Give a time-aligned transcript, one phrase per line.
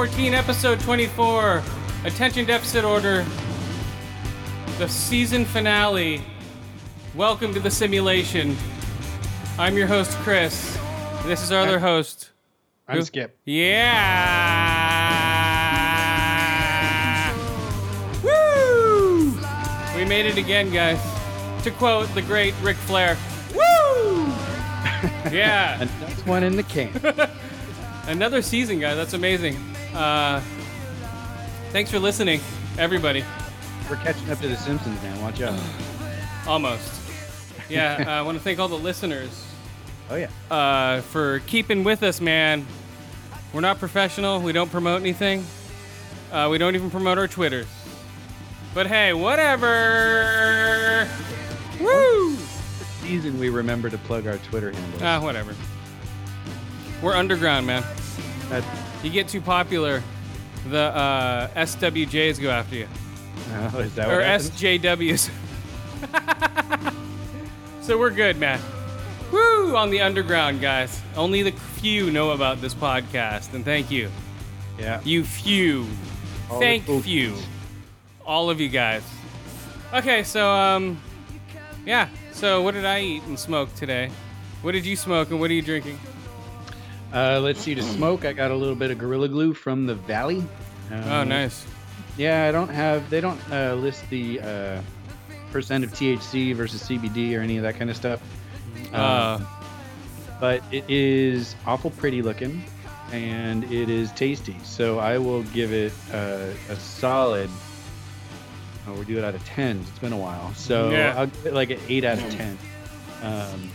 [0.00, 1.62] Fourteen, episode 24,
[2.06, 3.22] Attention Deficit Order,
[4.78, 6.22] the season finale.
[7.14, 8.56] Welcome to the simulation.
[9.58, 10.78] I'm your host, Chris.
[11.24, 12.30] This is our other host.
[12.88, 13.04] I'm who?
[13.04, 13.38] Skip.
[13.44, 13.76] Yeah!
[18.24, 19.38] Woo!
[19.94, 20.98] We made it again, guys.
[21.64, 23.18] To quote the great Ric Flair,
[23.54, 23.60] Woo!
[25.30, 25.76] Yeah.
[25.78, 26.90] and that's one in the can.
[28.06, 28.96] Another season, guys.
[28.96, 29.58] That's amazing.
[29.94, 30.40] Uh,
[31.70, 32.40] thanks for listening,
[32.78, 33.24] everybody.
[33.88, 35.20] We're catching up to The Simpsons now.
[35.22, 35.58] Watch out.
[36.46, 37.00] Almost.
[37.68, 39.46] Yeah, uh, I want to thank all the listeners
[40.10, 40.28] Oh yeah.
[40.50, 42.66] uh, for keeping with us, man.
[43.52, 44.40] We're not professional.
[44.40, 45.44] We don't promote anything.
[46.32, 47.66] Uh, we don't even promote our Twitters.
[48.74, 51.08] But hey, whatever.
[51.80, 52.36] Woo!
[53.02, 55.00] Season we remember to plug our Twitter handle.
[55.02, 55.54] Ah, whatever.
[57.02, 57.84] We're underground, man.
[58.48, 58.64] That,
[59.02, 60.02] You get too popular,
[60.68, 62.88] the uh, SWJs go after you.
[63.74, 64.20] oh, is that or?
[64.20, 65.30] SJWs.
[67.82, 68.60] so we're good, man.
[69.32, 69.74] Woo!
[69.76, 71.00] On the underground, guys.
[71.16, 74.10] Only the few know about this podcast, and thank you.
[74.78, 75.00] Yeah.
[75.04, 75.86] You few.
[76.50, 77.36] All thank you.
[78.26, 79.02] All of you guys.
[79.94, 81.00] Okay, so, um,
[81.86, 82.08] yeah.
[82.32, 84.10] So, what did I eat and smoke today?
[84.62, 85.98] What did you smoke, and what are you drinking?
[87.12, 87.74] Uh, let's see.
[87.74, 90.38] To smoke, I got a little bit of Gorilla Glue from the Valley.
[90.90, 91.66] Um, Oh, nice.
[92.16, 93.08] Yeah, I don't have.
[93.10, 94.80] They don't uh, list the uh,
[95.52, 98.20] percent of THC versus CBD or any of that kind of stuff.
[98.92, 99.46] Uh, Um,
[100.40, 102.62] but it is awful pretty looking,
[103.12, 104.56] and it is tasty.
[104.64, 107.50] So I will give it uh, a solid.
[108.86, 109.80] Oh, we do it out of ten.
[109.80, 111.14] It's been a while, so Yeah.
[111.16, 112.56] I'll give it like an eight out of ten.
[113.22, 113.70] Um,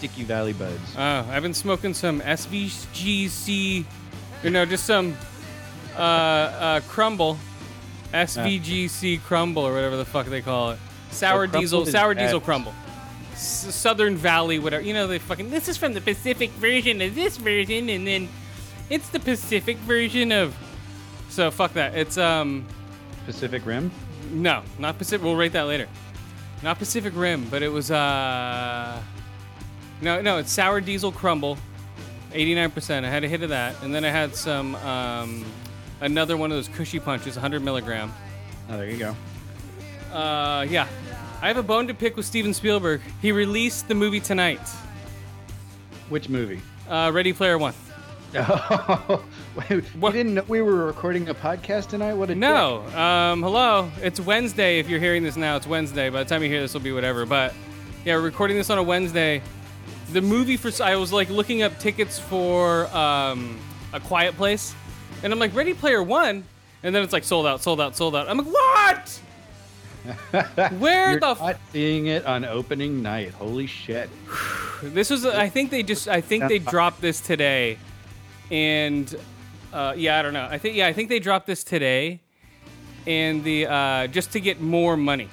[0.00, 0.80] Sticky Valley Buds.
[0.96, 3.84] Oh, I've been smoking some SVGC,
[4.42, 5.14] you know, just some
[5.94, 7.36] uh, uh, crumble,
[8.14, 10.78] SVGC crumble or whatever the fuck they call it.
[11.10, 12.72] Sour crumble diesel, sour diesel crumble.
[13.32, 14.82] S- Southern Valley, whatever.
[14.82, 15.50] You know, they fucking.
[15.50, 18.26] This is from the Pacific version of this version, and then
[18.88, 20.56] it's the Pacific version of.
[21.28, 21.94] So fuck that.
[21.94, 22.64] It's um
[23.26, 23.90] Pacific Rim.
[24.30, 25.22] no, not Pacific.
[25.22, 25.88] We'll rate that later.
[26.62, 28.98] Not Pacific Rim, but it was uh
[30.02, 31.58] no no it's sour diesel crumble,
[32.32, 33.04] eighty nine percent.
[33.06, 35.44] I had a hit of that, and then I had some um
[36.00, 38.12] another one of those cushy punches, hundred milligram.
[38.68, 39.16] Oh, there you go.
[40.12, 40.86] Uh yeah,
[41.42, 43.00] I have a bone to pick with Steven Spielberg.
[43.22, 44.60] He released the movie tonight.
[46.08, 46.60] Which movie?
[46.88, 47.74] Uh, Ready Player One.
[48.34, 49.24] Oh,
[49.68, 52.14] you didn't know we were recording a podcast tonight?
[52.14, 53.90] What a No, um, hello.
[54.00, 54.78] It's Wednesday.
[54.78, 56.08] If you're hearing this now, it's Wednesday.
[56.10, 57.26] By the time you hear this, will be whatever.
[57.26, 57.52] But
[58.04, 59.42] yeah, we're recording this on a Wednesday.
[60.12, 63.58] The movie for I was like looking up tickets for um,
[63.92, 64.74] a Quiet Place,
[65.22, 66.44] and I'm like Ready Player One,
[66.82, 68.28] and then it's like sold out, sold out, sold out.
[68.28, 69.20] I'm like, what?
[70.78, 71.36] Where You're the?
[71.40, 73.32] F- seeing it on opening night.
[73.32, 74.10] Holy shit!
[74.82, 75.24] this was.
[75.26, 76.08] I think they just.
[76.08, 77.78] I think they dropped this today,
[78.50, 79.14] and
[79.72, 80.48] uh, yeah, I don't know.
[80.50, 82.20] I think yeah, I think they dropped this today,
[83.06, 85.28] and the uh, just to get more money.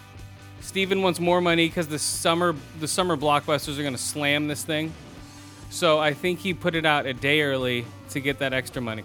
[0.68, 4.66] Steven wants more money because the summer the summer blockbusters are going to slam this
[4.66, 4.92] thing.
[5.70, 9.04] So I think he put it out a day early to get that extra money.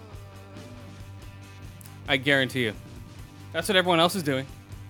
[2.05, 2.73] I guarantee you.
[3.53, 4.45] That's what everyone else is doing.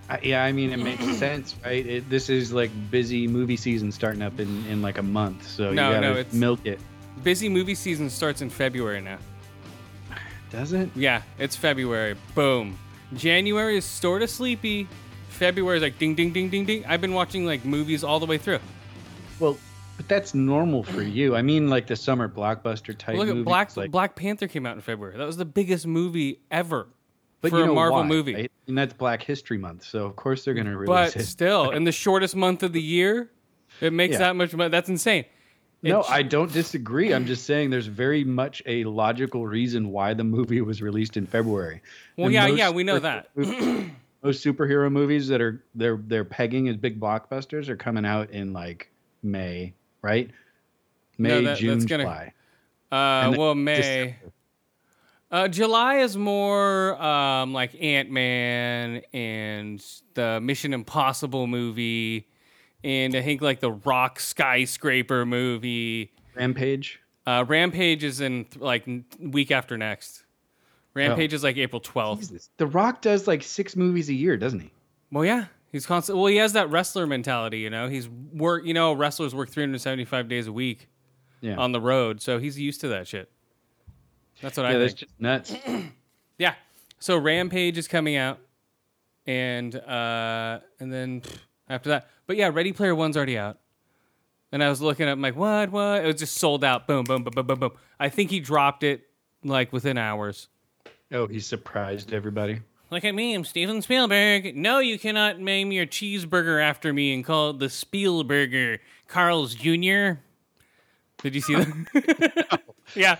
[0.09, 1.85] Uh, yeah, I mean it makes sense, right?
[1.85, 5.71] It, this is like busy movie season starting up in, in like a month, so
[5.71, 6.79] No, you gotta no, milk it.
[7.21, 9.19] Busy movie season starts in February now.
[10.49, 10.89] Does it?
[10.95, 12.15] Yeah, it's February.
[12.33, 12.79] Boom.
[13.13, 14.87] January is sort of sleepy.
[15.43, 16.85] February is like ding, ding, ding, ding, ding.
[16.85, 18.59] I've been watching like movies all the way through.
[19.41, 19.57] Well,
[19.97, 21.35] but that's normal for you.
[21.35, 23.17] I mean, like the summer blockbuster type.
[23.17, 25.17] Look at movies, Black like, Black Panther came out in February.
[25.17, 26.87] That was the biggest movie ever
[27.41, 28.33] but for you know a Marvel why, movie.
[28.35, 28.51] right?
[28.67, 31.19] and that's Black History Month, so of course they're gonna But release it.
[31.19, 33.29] But still, in the shortest month of the year,
[33.81, 34.19] it makes Yeah.
[34.19, 34.69] that much money.
[34.69, 35.25] That's insane.
[35.81, 37.13] No, It- I don't disagree.
[37.13, 41.25] I'm just saying there's very much a logical reason why the movie was released in
[41.27, 41.81] February.
[42.15, 43.27] Well, And yeah, yeah, we know that.
[44.23, 48.53] most superhero movies that are they're they're pegging as big blockbusters are coming out in
[48.53, 48.89] like
[49.21, 50.29] May, right?
[51.17, 52.33] May, No, that- June, that's gonna- July.
[52.91, 54.15] Uh, well, May.
[55.31, 59.83] Uh, July is more um, like Ant Man and
[60.13, 62.27] the Mission Impossible movie,
[62.83, 66.11] and I think like the Rock skyscraper movie.
[66.35, 66.99] Rampage.
[67.25, 68.87] Uh, Rampage is in like
[69.19, 70.22] week after next.
[70.93, 72.21] Rampage is like April twelfth.
[72.21, 72.49] Jesus.
[72.57, 74.71] The Rock does like six movies a year, doesn't he?
[75.11, 76.17] Well, yeah, he's constant.
[76.17, 77.59] Well, he has that wrestler mentality.
[77.59, 78.65] You know, he's work.
[78.65, 80.87] You know, wrestlers work three hundred seventy five days a week
[81.41, 81.55] Yeah.
[81.57, 83.31] on the road, so he's used to that shit.
[84.41, 85.09] That's what yeah, I that's think.
[85.09, 85.55] just nuts.
[86.39, 86.55] Yeah.
[86.99, 88.39] So Rampage is coming out,
[89.27, 91.37] and uh, and then pff,
[91.69, 93.59] after that, but yeah, Ready Player One's already out.
[94.51, 96.03] And I was looking at, I'm like, what, what?
[96.03, 96.85] It was just sold out.
[96.87, 97.71] Boom, boom, boom, boom, boom, boom.
[97.99, 99.01] I think he dropped it
[99.43, 100.47] like within hours.
[101.13, 102.59] Oh, he surprised everybody.
[102.91, 104.55] Look at me, I'm Steven Spielberg.
[104.55, 110.19] No, you cannot name your cheeseburger after me and call it the Spielberger Carl's Jr.
[111.21, 112.61] Did you see that?
[112.95, 113.15] yeah.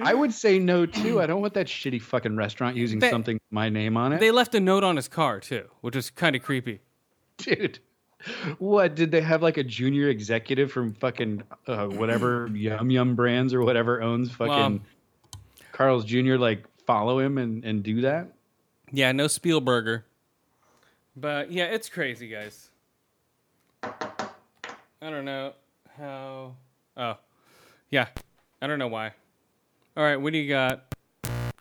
[0.00, 1.20] I would say no too.
[1.20, 4.20] I don't want that shitty fucking restaurant using They- something with my name on it.
[4.20, 6.80] They left a note on his car too, which was kind of creepy.
[7.38, 7.80] Dude.
[8.58, 13.52] What did they have like a junior executive from fucking uh, whatever Yum Yum Brands
[13.54, 14.80] or whatever owns fucking Well-
[15.72, 16.36] Carl's Jr.
[16.36, 18.32] like follow him and, and do that?
[18.90, 20.04] Yeah, no Spielberger.
[21.14, 22.70] But yeah, it's crazy, guys.
[23.82, 25.52] I don't know
[25.98, 26.54] how.
[26.96, 27.18] Oh,
[27.90, 28.06] yeah,
[28.62, 29.12] I don't know why.
[29.98, 30.84] All right, what do you got?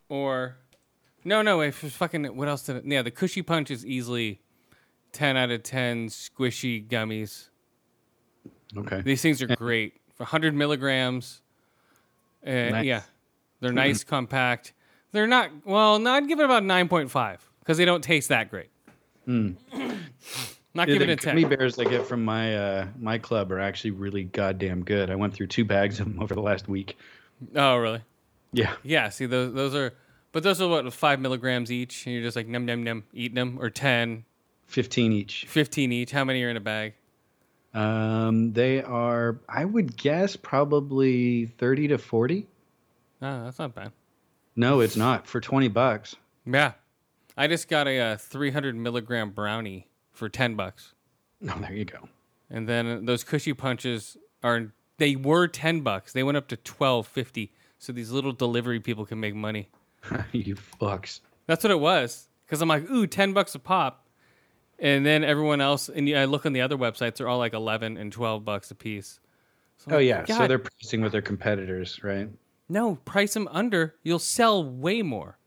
[0.07, 0.56] Or
[1.25, 2.24] no, no, wait, f- fucking.
[2.38, 2.85] What else did it?
[2.85, 4.39] Yeah, the Cushy Punch is easily
[5.12, 7.50] ten out of ten squishy gummies.
[8.77, 9.01] Okay.
[9.01, 11.41] These things are great for 100 milligrams.
[12.45, 12.85] Uh, Nice.
[12.85, 13.01] Yeah,
[13.59, 14.74] they're nice, compact.
[15.12, 16.00] They're not well.
[16.00, 18.69] No, I'd give it about 9.5 because they don't taste that great.
[19.27, 21.36] Not Yeah, giving it a 10.
[21.36, 25.09] gummy bears I get from my uh, my club are actually really goddamn good.
[25.09, 26.98] I went through two bags of them over the last week.
[27.56, 28.01] Oh, really?
[28.54, 28.74] Yeah.
[28.83, 29.09] Yeah.
[29.09, 29.94] See, those those are,
[30.31, 33.36] but those are what five milligrams each, and you're just like num num num eating
[33.36, 34.24] them, or 10,
[34.68, 35.45] 15 each.
[35.48, 36.12] 15 each.
[36.12, 36.94] How many are in a bag?
[37.74, 42.48] Um, they are, I would guess, probably 30 to 40.
[43.21, 43.92] Oh, that's not bad.
[44.57, 45.27] No, it's not.
[45.27, 46.15] For 20 bucks.
[46.45, 46.74] Yeah,
[47.38, 50.94] I just got a, uh 300 milligram brownie for 10 bucks.
[51.39, 52.09] No, there you go.
[52.50, 56.13] And then those cushy punches are they were ten bucks.
[56.13, 57.51] They went up to twelve fifty.
[57.77, 59.69] So these little delivery people can make money.
[60.31, 61.19] you fucks.
[61.45, 62.27] That's what it was.
[62.45, 64.07] Because I'm like, ooh, ten bucks a pop.
[64.80, 67.98] And then everyone else, and I look on the other websites, they're all like eleven
[67.98, 69.19] and twelve bucks a piece.
[69.77, 72.30] So Oh like, yeah, so they're pricing with their competitors, right?
[72.69, 73.96] No price them under.
[74.04, 75.38] You'll sell way more.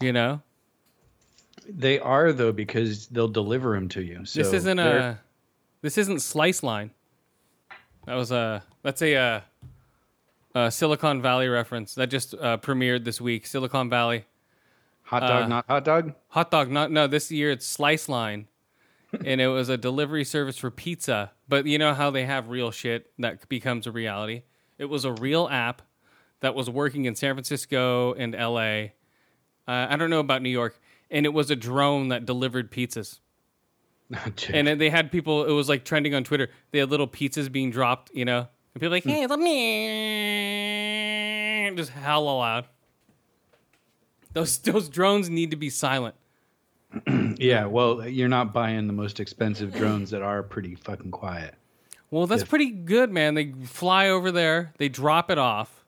[0.00, 0.42] You know,
[1.68, 4.24] They are though because they'll deliver them to you.
[4.24, 5.18] So this isn't a,
[5.82, 6.90] this isn't Slice Line.
[8.06, 9.40] That was a that's a, uh
[10.54, 13.46] a Silicon Valley reference that just uh, premiered this week.
[13.46, 14.24] Silicon Valley.
[15.02, 16.14] hot dog, uh, not hot dog.
[16.28, 17.06] Hot dog, not no.
[17.06, 18.46] This year it's Slice Line,
[19.24, 21.32] and it was a delivery service for pizza.
[21.48, 24.42] But you know how they have real shit that becomes a reality.
[24.78, 25.82] It was a real app
[26.44, 28.92] that was working in San Francisco and L.A.
[29.66, 30.78] Uh, I don't know about New York,
[31.10, 33.20] and it was a drone that delivered pizzas.
[34.36, 34.54] Dude.
[34.54, 35.46] And they had people.
[35.46, 36.50] It was like trending on Twitter.
[36.70, 38.40] They had little pizzas being dropped, you know,
[38.74, 39.90] and people like, "Hey, let me,"
[41.76, 42.66] just hella loud.
[44.34, 46.14] Those those drones need to be silent.
[47.38, 51.54] yeah, well, you're not buying the most expensive drones that are pretty fucking quiet.
[52.10, 53.32] Well, that's If- pretty good, man.
[53.34, 55.80] They fly over there, they drop it off.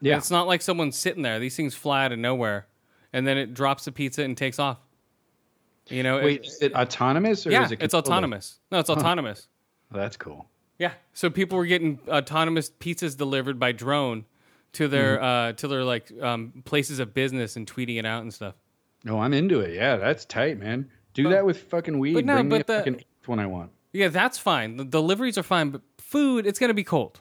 [0.00, 1.38] Yeah, It's not like someone's sitting there.
[1.40, 2.66] These things fly out of nowhere,
[3.12, 4.78] and then it drops the pizza and takes off.
[5.88, 8.60] You know, Wait, is it autonomous or yeah, is it it's autonomous.
[8.70, 9.48] No, it's autonomous.
[9.90, 10.46] That's cool.
[10.78, 14.24] Yeah, so people were getting autonomous pizzas delivered by drone
[14.74, 15.24] to their Mm-hmm.
[15.24, 18.54] uh, to their like um, places of business and tweeting it out and stuff.
[19.04, 19.74] No, I'm into it.
[19.74, 20.90] Yeah, that's tight, man.
[21.14, 22.14] Do that with fucking weed.
[22.14, 23.70] but no, Bring me but a the- fucking one I want.
[23.92, 24.76] Yeah, that's fine.
[24.76, 27.20] The deliveries are fine, but food, it's gonna be cold.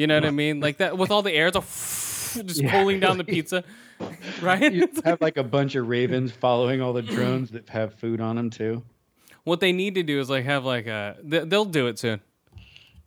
[0.00, 0.60] You know what I mean?
[0.60, 2.70] Like that with all the air, it's a just Yeah.
[2.70, 3.64] pulling down the pizza,
[4.40, 4.72] right?
[4.72, 8.36] You have like a bunch of ravens following all the drones that have food on
[8.36, 8.82] them too.
[9.44, 12.20] what they need to do is like have like a they- they'll do it soon.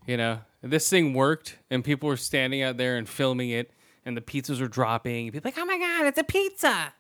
[0.06, 0.40] You know?
[0.62, 3.72] This thing worked and people were standing out there and filming it
[4.06, 6.94] and the pizzas were dropping people like oh my god it's a pizza!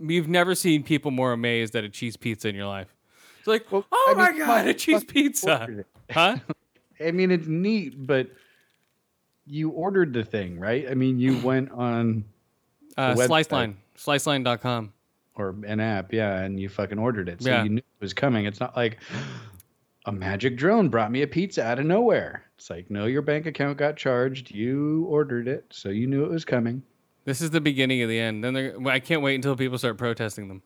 [0.00, 2.94] You've never seen people more amazed at a cheese pizza in your life.
[3.38, 5.84] It's like oh I my mean, god a cheese pizza.
[6.10, 6.36] huh?
[7.04, 8.28] I mean, it's neat, but
[9.46, 10.86] you ordered the thing, right?
[10.90, 12.24] I mean, you went on
[12.96, 13.74] uh, The slice website.
[13.96, 14.92] sliceline.com
[15.36, 17.64] or an app, yeah, and you fucking ordered it, so Yeah.
[17.64, 18.46] you knew it was coming.
[18.46, 18.98] It's not like
[20.06, 22.44] a magic drone brought me a pizza out of nowhere.
[22.56, 24.50] It's like, no, your bank account got charged.
[24.50, 26.82] You ordered it, so you knew it was coming.
[27.24, 28.44] This is the beginning of the end.
[28.44, 30.62] Then I can't wait until people start protesting them.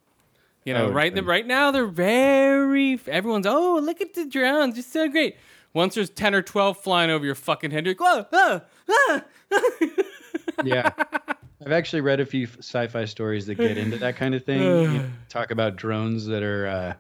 [0.65, 3.01] You know, Oh, right right now they're very.
[3.07, 5.37] Everyone's oh look at the drones, it's so great.
[5.75, 9.25] Once there's ten or twelve flying over your fucking head, you're like whoa, ah, ah.
[10.65, 10.91] Yeah.
[11.65, 14.61] I've actually read a few sci-fi stories that get into that kind of thing.
[14.63, 16.95] You know, talk about drones that are uh,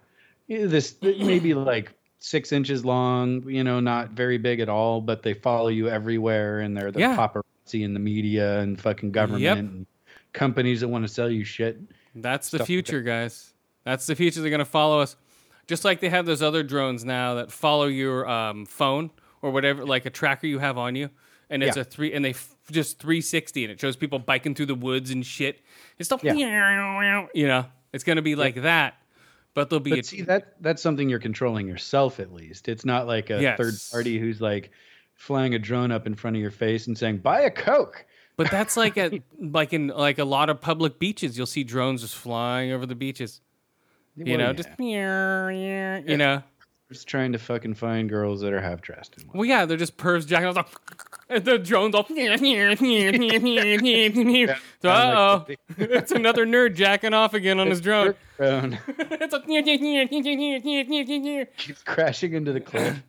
[0.49, 5.35] this maybe like six inches long, you know, not very big at all, but they
[5.35, 7.17] follow you everywhere, and they're the Yeah.
[7.17, 9.59] paparazzi in the media and fucking government Yep.
[9.59, 9.87] and
[10.33, 11.81] companies that want to sell you shit.
[12.15, 13.53] That's the Stuff like future, guys.
[13.85, 14.41] That's the future.
[14.41, 15.15] They're gonna follow us,
[15.69, 19.11] just like they have those other drones now that follow your um, phone
[19.43, 21.11] or whatever, like a tracker you have on you,
[21.49, 21.83] and it's Yeah.
[21.83, 25.11] a three, and they f- just 360, and it shows people biking through the woods
[25.13, 25.61] and shit.
[25.99, 26.33] It's stuff, Yeah.
[27.35, 28.95] you know, it's gonna be like that,
[29.55, 32.69] but there'll be But a, see that that's something you're controlling yourself at least.
[32.69, 33.57] It's not like a Yes.
[33.59, 34.71] third party who's like
[35.15, 38.05] flying a drone up in front of your face and saying, "Buy a Coke."
[38.37, 42.03] But that's like at like in like a lot of public beaches, you'll see drones
[42.03, 43.41] just flying over the beaches.
[44.27, 44.53] You Well, know, yeah.
[44.53, 44.69] just
[46.07, 46.43] you know.
[46.91, 49.15] just trying to fucking find girls that are half dressed.
[49.33, 50.75] Well, yeah, they're just pervs jacking off.
[51.31, 52.07] And the drones all.
[54.83, 58.15] so, uh oh, it's another nerd jacking off again on his drone.
[58.39, 59.43] drone It's a-
[61.59, 63.03] keeps crashing into the cliff.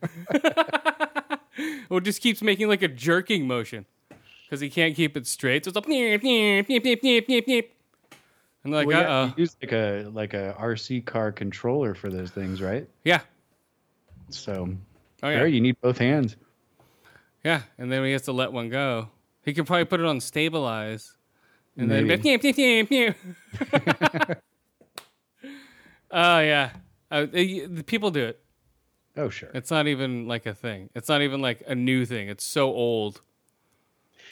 [1.88, 3.84] Well, it just keeps making like a jerking motion
[4.44, 5.64] because he can't keep it straight.
[5.64, 5.88] So it's like.
[8.64, 12.10] And like, well, uh yeah, you use like a like a RC car controller for
[12.10, 12.86] those things, right?
[13.04, 13.20] Yeah.
[14.28, 14.74] So
[15.22, 15.38] Oh, yeah.
[15.38, 16.36] there, you need both hands.
[17.44, 19.08] Yeah, and then he has to let one go.
[19.44, 21.16] He could probably put it on stabilize,
[21.76, 22.22] and then Maybe.
[26.10, 26.70] oh yeah,
[27.10, 28.40] uh, the the people do it.
[29.16, 29.50] Oh sure.
[29.54, 30.90] It's not even like a thing.
[30.94, 32.28] It's not even like a new thing.
[32.28, 33.20] It's so old.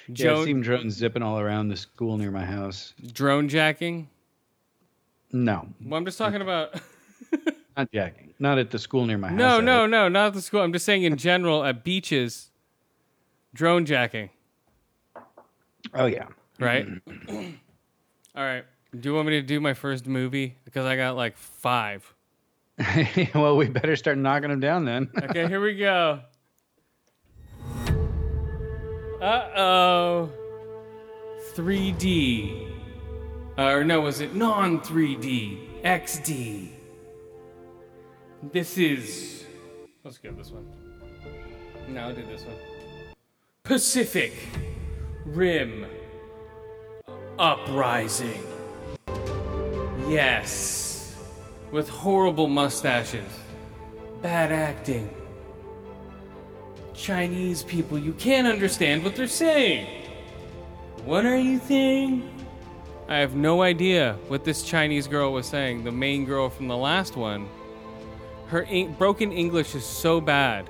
[0.09, 2.95] Yeah, I've seen drones zipping all around the school near my house.
[3.13, 4.09] drone jacking.
[5.33, 6.75] No, Well, I'm just talking about.
[7.77, 8.33] not jacking.
[8.39, 9.39] Not at the school near my house.
[9.39, 9.91] no, no, live.
[9.91, 10.61] no, not at the school.
[10.63, 12.51] I'm just saying in general at beaches.
[13.55, 14.31] Drone jacking,
[15.95, 16.27] Oh yeah.
[16.61, 16.87] right?
[17.29, 18.65] All right.
[18.99, 20.57] Do you want me to do my first movie?
[20.65, 22.15] Because I got like five.
[23.35, 25.11] well, we better start knocking them down then.
[25.25, 26.21] Okay, here we go.
[29.21, 30.31] Uh oh.
[31.57, 32.69] 3D.
[33.59, 35.83] Uh, or no, was it non 3D?
[35.83, 36.69] XD.
[38.53, 39.47] This is.
[40.05, 40.65] Let's go this one.
[41.89, 42.55] No, I'll do this one.
[43.65, 44.33] Pacific
[45.25, 45.87] Rim
[47.37, 48.45] Uprising.
[50.09, 51.17] Yes.
[51.73, 53.29] With horrible mustaches,
[54.23, 55.11] bad acting.
[56.95, 59.87] Chinese people, you can't understand what they're saying.
[61.05, 62.38] What are you saying?
[63.09, 65.85] I have no idea what this Chinese girl was saying.
[65.85, 67.49] The main girl from the last one.
[68.49, 70.69] Her en- broken English is so bad.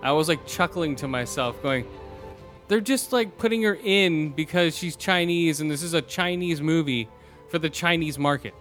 [0.00, 1.86] I was like chuckling to myself, going,
[2.68, 7.08] they're just like putting her in because she's Chinese and this is a Chinese movie
[7.48, 8.54] for the Chinese market.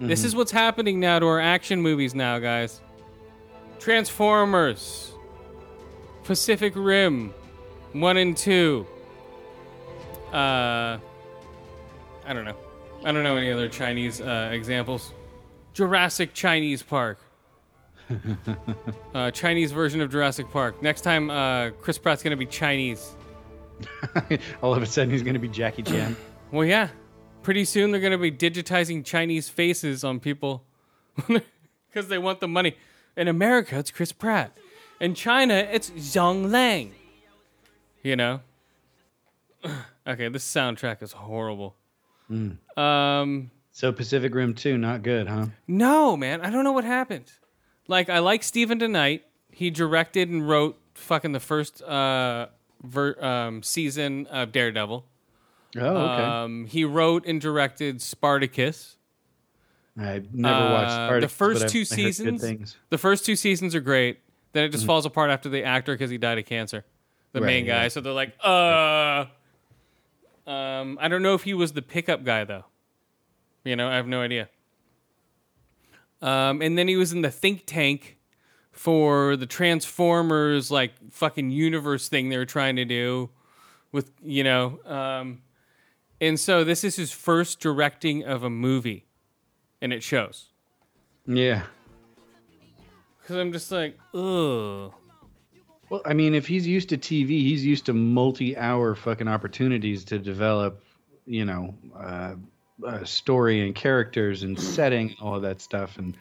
[0.00, 2.80] This is what's happening now to our action movies now, guys.
[3.80, 5.12] Transformers,
[6.22, 7.34] Pacific Rim,
[7.92, 8.86] 1 and 2.
[10.32, 10.98] Uh
[12.28, 12.56] I don't know.
[13.04, 15.14] I don't know any other Chinese uh, examples.
[15.72, 17.18] Jurassic Chinese Park.
[19.14, 20.82] uh, Chinese version of Jurassic Park.
[20.82, 23.16] Next time, uh, Chris Pratt's gonna be Chinese.
[24.62, 26.16] all of a sudden, he's going to be Jackie Chan.
[26.50, 26.88] Well, yeah.
[27.42, 30.64] Pretty soon they're going to be digitizing Chinese faces on people
[31.28, 32.74] because they want the money.
[33.18, 34.56] In America, it's Chris Pratt.
[34.98, 36.94] In China, it's Zhang Lang.
[38.02, 38.40] You know?
[40.06, 41.76] okay, this soundtrack is horrible.
[42.30, 45.46] Um, so Pacific Rim 2, not good, huh?
[45.66, 47.30] no, man, I don't know what happened.
[47.86, 49.22] Like, I like Stephen DeKnight.
[49.50, 52.48] He directed and wrote fucking the first uh,
[52.82, 55.04] ver- um, season of Daredevil.
[55.76, 56.22] Oh, okay.
[56.22, 58.96] Um, he wrote and directed Spartacus.
[59.98, 62.76] I've never watched Uh, Spartacus, the first two I seasons.
[62.90, 64.20] The first two seasons are great.
[64.52, 66.84] Then it just falls apart after the actor because he died of cancer,
[67.32, 67.82] the Right, main guy.
[67.84, 67.88] yeah.
[67.88, 69.26] So they're like, uh.
[70.48, 72.64] Um, I don't know if he was the pickup guy though.
[73.64, 74.48] You know, I have no idea.
[76.22, 78.16] Um, and then he was in the think tank
[78.72, 83.28] for the Transformers like fucking universe thing they were trying to do
[83.92, 84.80] with you know.
[84.86, 85.42] Um,
[86.20, 89.06] and so this is his first directing of a movie,
[89.82, 90.46] and it shows.
[91.26, 91.64] Yeah.
[93.20, 94.94] because I'm just like, ugh.
[95.90, 100.18] Well, I mean, if he's used to TV, he's used to multi-hour fucking opportunities to
[100.18, 100.82] develop,
[101.26, 102.34] you know, uh,
[102.86, 105.98] uh, story and characters and setting and all of that stuff.
[105.98, 106.16] And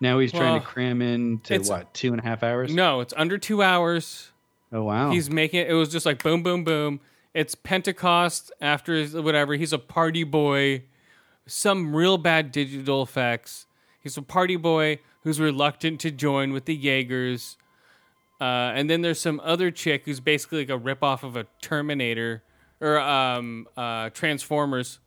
[0.00, 2.74] now he's trying Well, to cram in to what two and a half hours?
[2.74, 4.30] No, it's under two hours.
[4.72, 5.10] Oh wow.
[5.10, 5.70] He's making it.
[5.70, 7.00] It was just like boom, boom, boom.
[7.32, 9.54] It's Pentecost after whatever.
[9.54, 10.84] He's a party boy.
[11.46, 13.66] Some real bad digital effects.
[14.00, 17.56] He's a party boy who's reluctant to join with the Jaegers.
[18.40, 22.42] Uh, and then there's some other chick who's basically like a ripoff of a Terminator
[22.80, 24.98] or um, uh, Transformers,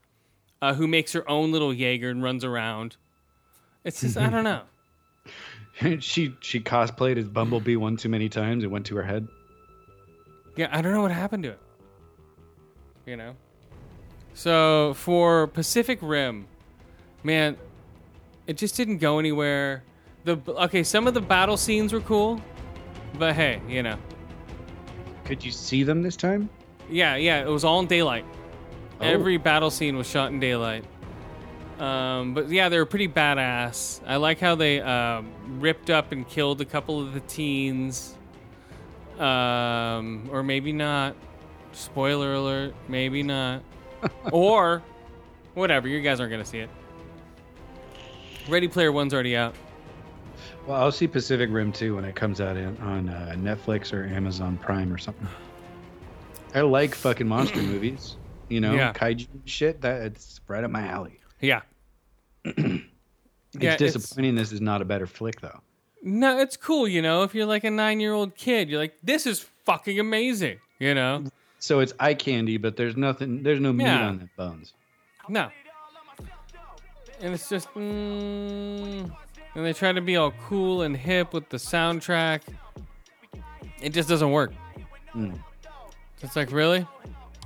[0.62, 2.98] uh, who makes her own little Jaeger and runs around.
[3.84, 4.64] It's just I don't know.
[6.00, 8.64] she she cosplayed as Bumblebee one too many times.
[8.64, 9.28] It went to her head.
[10.56, 11.60] Yeah, I don't know what happened to it.
[13.06, 13.36] You know?
[14.34, 16.48] So for Pacific Rim,
[17.24, 17.58] man,
[18.46, 19.84] it just didn't go anywhere.
[20.26, 22.42] The okay, some of the battle scenes were cool,
[23.18, 23.98] but hey, you know.
[25.26, 26.50] Could you see them this time?
[26.90, 28.26] Yeah, yeah, it was all in daylight.
[29.00, 29.06] Oh.
[29.06, 30.86] Every battle scene was shot in daylight.
[31.80, 34.02] Um, but yeah, they were pretty badass.
[34.06, 38.16] I like how they um, ripped up and killed a couple of the teens.
[39.18, 41.16] Um, or maybe not.
[41.72, 43.64] Spoiler alert, maybe not.
[44.32, 44.82] or
[45.54, 46.70] whatever, you guys aren't going to see it.
[48.48, 49.56] Ready Player One's already out.
[50.70, 54.06] Well, I'll see Pacific Rim 2 when it comes out in, on uh, Netflix or
[54.06, 55.28] Amazon Prime or something.
[56.54, 58.18] I like fucking monster movies.
[58.50, 58.94] You know, Yeah.
[58.94, 59.82] kaiju shit.
[59.82, 61.20] That it's right up my alley.
[61.42, 61.62] Yeah.
[63.52, 64.36] It's Yeah, it's- disappointing.
[64.36, 65.60] This is not a better flick though.
[66.04, 67.24] No, it's cool, you know.
[67.24, 70.94] If you're like a nine year old kid, you're like, this is fucking amazing, you
[70.94, 71.24] know?
[71.58, 73.42] So it's eye candy, but there's nothing.
[73.42, 74.06] There's no meat Yeah.
[74.06, 74.74] on the bones.
[75.28, 75.50] No.
[77.22, 79.12] And it's just, mm,
[79.56, 82.42] and they try to be all cool and hip with the soundtrack.
[83.82, 84.52] It just doesn't work.
[85.16, 85.40] Mm.
[86.22, 86.86] It's like, really?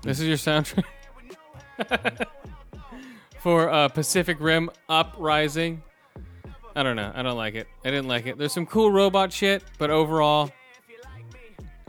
[0.02, 0.86] This is your soundtrack?
[3.39, 5.84] For uh, Pacific Rim Uprising?
[6.76, 7.12] I don't know.
[7.13, 7.68] I don't like it.
[7.86, 8.38] I didn't like it.
[8.38, 10.50] There's some cool robot shit, but overall,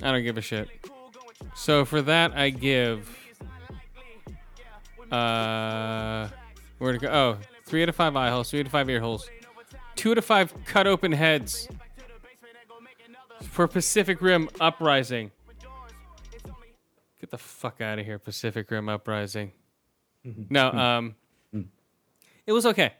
[0.03, 0.69] I don't give a shit.
[1.55, 3.17] So for that, I give.
[5.11, 6.29] Uh,
[6.79, 7.09] where to go?
[7.09, 9.31] Oh, three out of five eye holes, three out of five ear holes,
[9.95, 11.69] two out of five cut open heads.
[13.43, 15.31] For Pacific Rim Uprising.
[17.21, 19.53] Get the fuck out of here, Pacific Rim Uprising.
[20.49, 21.17] No, um,
[22.47, 22.95] it was okay.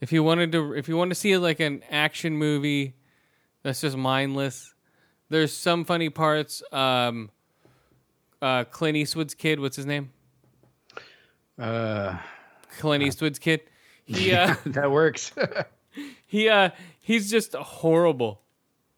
[0.00, 2.94] If you wanted to, if you want to see like an action movie
[3.62, 4.74] that's just mindless,
[5.28, 6.62] there's some funny parts.
[6.72, 7.30] Um,
[8.40, 10.10] uh, Clint Eastwood's kid, what's his name?
[11.58, 12.16] Uh,
[12.78, 13.60] Clint Eastwood's kid.
[14.04, 15.32] He uh, that works.
[16.26, 18.40] he uh, he's just horrible.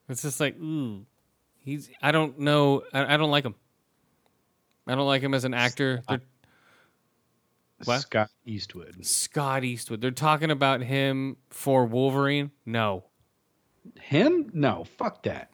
[0.09, 1.05] It's just like, ooh,
[1.65, 1.89] he's.
[2.03, 2.83] I don't know.
[2.93, 3.55] I, I don't like him.
[4.87, 6.03] I don't like him as an actor.
[6.09, 6.21] They're-
[7.85, 8.01] What?
[8.01, 9.07] Scott Eastwood.
[9.07, 10.01] Scott Eastwood.
[10.01, 12.51] They're talking about him for Wolverine.
[12.67, 13.05] No,
[14.01, 14.51] Him?
[14.53, 15.51] No, fuck that.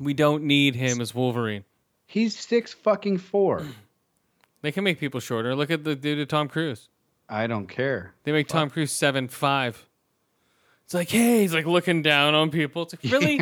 [0.00, 1.64] we don't need him as Wolverine.
[2.06, 3.62] He's six fucking four.
[4.62, 5.54] They can make people shorter.
[5.54, 6.88] Look at the dude Tom Cruise.
[7.28, 8.14] I don't care.
[8.24, 9.86] They make Tom Cruise seven five.
[10.86, 12.82] It's like, hey, he's like looking down on people.
[12.84, 13.40] It's like, really?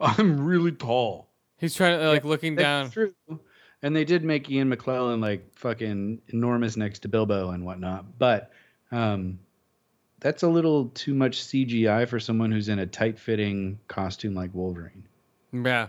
[0.00, 1.28] I'm really tall.
[1.58, 2.84] he's trying to like looking down.
[2.84, 3.14] That's true.
[3.82, 8.52] And they did make Ian McKellen like fucking enormous next to Bilbo and whatnot, but
[8.92, 9.38] um,
[10.20, 15.06] that's a little too much CGI for someone who's in a tight-fitting costume like Wolverine.
[15.52, 15.88] Yeah,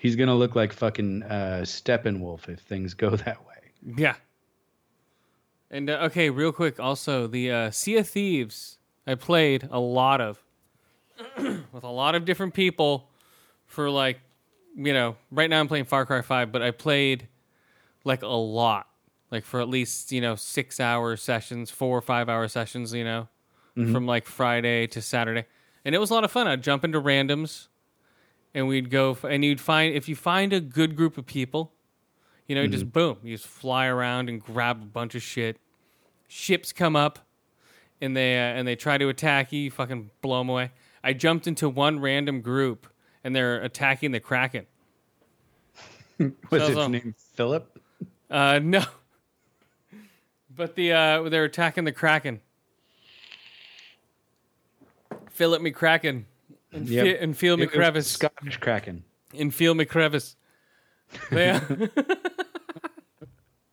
[0.00, 3.94] He's gonna look like fucking uh, Steppenwolf if things go that way.
[3.98, 4.14] yeah.
[5.70, 8.78] And uh, okay, real quick, also the uh, Sea of Thieves.
[9.06, 10.42] I played a lot of
[11.38, 13.08] with a lot of different people
[13.66, 14.20] for like,
[14.76, 17.28] you know, right now I'm playing Far Cry Five, but I played
[18.04, 18.88] like a lot,
[19.30, 23.04] like for at least you know six hour sessions, four or five hour sessions, you
[23.04, 23.28] know,
[23.76, 23.92] mm-hmm.
[23.92, 25.44] from like Friday to Saturday,
[25.84, 26.46] and it was a lot of fun.
[26.46, 27.68] I'd jump into randoms,
[28.54, 31.72] and we'd go, f- and you'd find if you find a good group of people,
[32.46, 32.90] you know, just mm-hmm.
[32.90, 35.58] boom, you just fly around and grab a bunch of shit.
[36.28, 37.18] Ships come up,
[38.00, 39.60] and they uh, and they try to attack you.
[39.60, 40.70] You fucking blow them away.
[41.02, 42.86] I jumped into one random group,
[43.24, 44.66] and they're attacking the Kraken.
[46.18, 47.78] Was So- his name Philip?
[48.30, 48.82] Uh, no.
[50.54, 52.40] But the uh, they're attacking the Kraken.
[55.30, 56.24] Philip McCracken
[56.72, 57.04] and, Yep.
[57.04, 59.04] Fe- and Phil It was McCrevis Scottish Kraken.
[59.38, 60.34] and Phil McCrevis.
[61.30, 61.60] They, uh,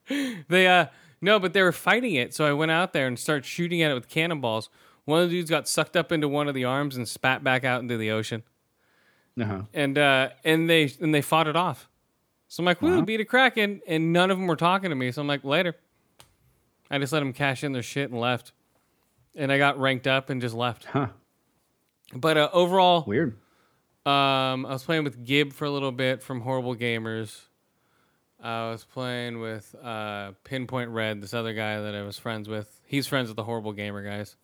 [0.47, 0.85] they uh
[1.21, 3.91] no, but they were fighting it, so I went out there and started shooting at
[3.91, 4.69] it with cannonballs.
[5.05, 7.63] One of the dudes got sucked up into one of the arms and spat back
[7.63, 8.43] out into the ocean.
[9.39, 9.61] Uh-huh.
[9.73, 11.87] and uh, and they and they fought it off.
[12.47, 13.01] So I'm like, "Woo, Wow.
[13.01, 15.11] beat a Kraken," and none of them were talking to me.
[15.11, 15.75] So I'm like, "Later."
[16.89, 18.53] I just let them cash in their shit and left,
[19.35, 20.85] and I got ranked up and just left.
[20.85, 21.07] Huh.
[22.15, 23.33] But uh, overall, Weird.
[24.05, 27.41] um, I was playing with Gib for a little bit from Horrible Gamers.
[28.41, 32.79] I was playing with uh, Pinpoint Red, this other guy that I was friends with.
[32.85, 34.35] He's friends with the Horrible Gamer guys.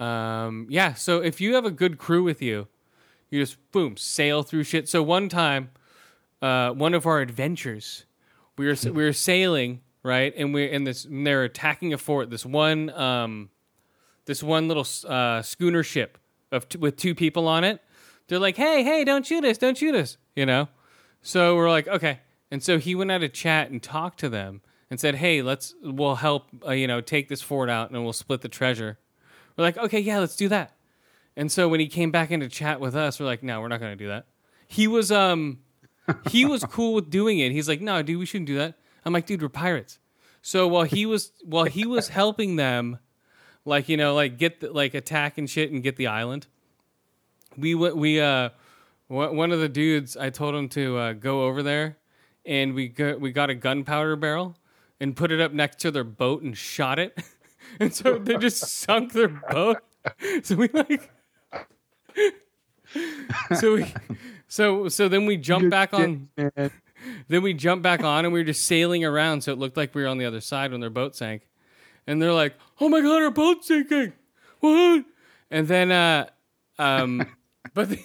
[0.00, 2.66] Um, yeah, so if you have a good crew with you,
[3.30, 4.88] you just boom sail through shit.
[4.88, 5.70] So one time,
[6.40, 8.06] uh, one of our adventures,
[8.56, 12.30] we were we were sailing right, and we and this and they're attacking a fort.
[12.30, 13.50] This one um,
[14.24, 16.18] this one little uh, schooner ship
[16.50, 17.80] of t- with two people on it.
[18.28, 19.58] They're like, "Hey, hey, don't shoot us!
[19.58, 20.68] Don't shoot us!" You know.
[21.22, 22.20] So we're like, "Okay."
[22.54, 25.74] And so he went out to chat and talked to them and said, "Hey, let's
[25.82, 28.96] we'll help uh, you know take this fort out and we'll split the treasure."
[29.56, 30.76] We're like, "Okay, yeah, let's do that."
[31.36, 33.80] And so when he came back into chat with us, we're like, "No, we're not
[33.80, 34.26] going to do that."
[34.68, 35.58] He was um
[36.30, 37.50] he was cool with doing it.
[37.50, 39.98] He's like, "No, dude, we shouldn't do that." I'm like, "Dude, we're pirates."
[40.40, 43.00] So while he was while he was helping them
[43.64, 46.46] like you know like get the, like attack and shit and get the island
[47.56, 48.50] we went we uh
[49.08, 51.96] one one of the dudes i told him to uh, go over there
[52.46, 54.56] and we got we got a gunpowder barrel
[55.00, 57.18] and put it up next to their boat and shot it
[57.80, 59.78] and so they just sunk their boat
[60.42, 61.10] so we like
[63.58, 63.92] so we
[64.48, 66.28] so so then we jumped back on
[67.28, 69.94] then we jumped back on and we were just sailing around so it looked like
[69.94, 71.46] we were on the other side when their boat sank.
[72.06, 74.12] And they're like, "Oh my god, our boat's sinking!"
[74.60, 75.04] What?
[75.50, 76.26] And then, uh,
[76.78, 77.26] um,
[77.72, 77.98] but the,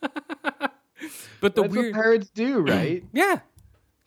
[0.00, 3.04] but the That's weird, what pirates do, right?
[3.12, 3.40] yeah,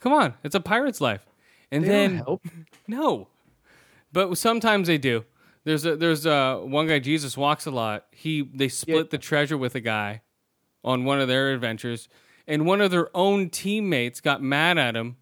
[0.04, 1.26] come on, it's a pirate's life.
[1.72, 2.42] And They then don't help.
[2.88, 3.28] no,
[4.12, 5.24] but sometimes they do.
[5.64, 8.06] There's a there's a one guy Jesus walks a lot.
[8.12, 10.22] He they split the treasure with a guy
[10.84, 12.10] on one of their adventures,
[12.48, 15.16] and one of their own teammates got mad at him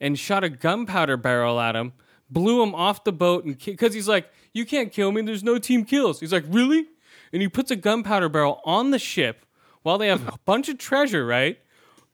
[0.00, 1.92] and shot a gunpowder barrel at him,
[2.30, 5.20] blew him off the boat, and because he's like, "You can't kill me.
[5.22, 6.86] There's no team kills." He's like, "Really?"
[7.32, 9.44] And he puts a gunpowder barrel on the ship
[9.82, 11.58] while they have a bunch of treasure, right?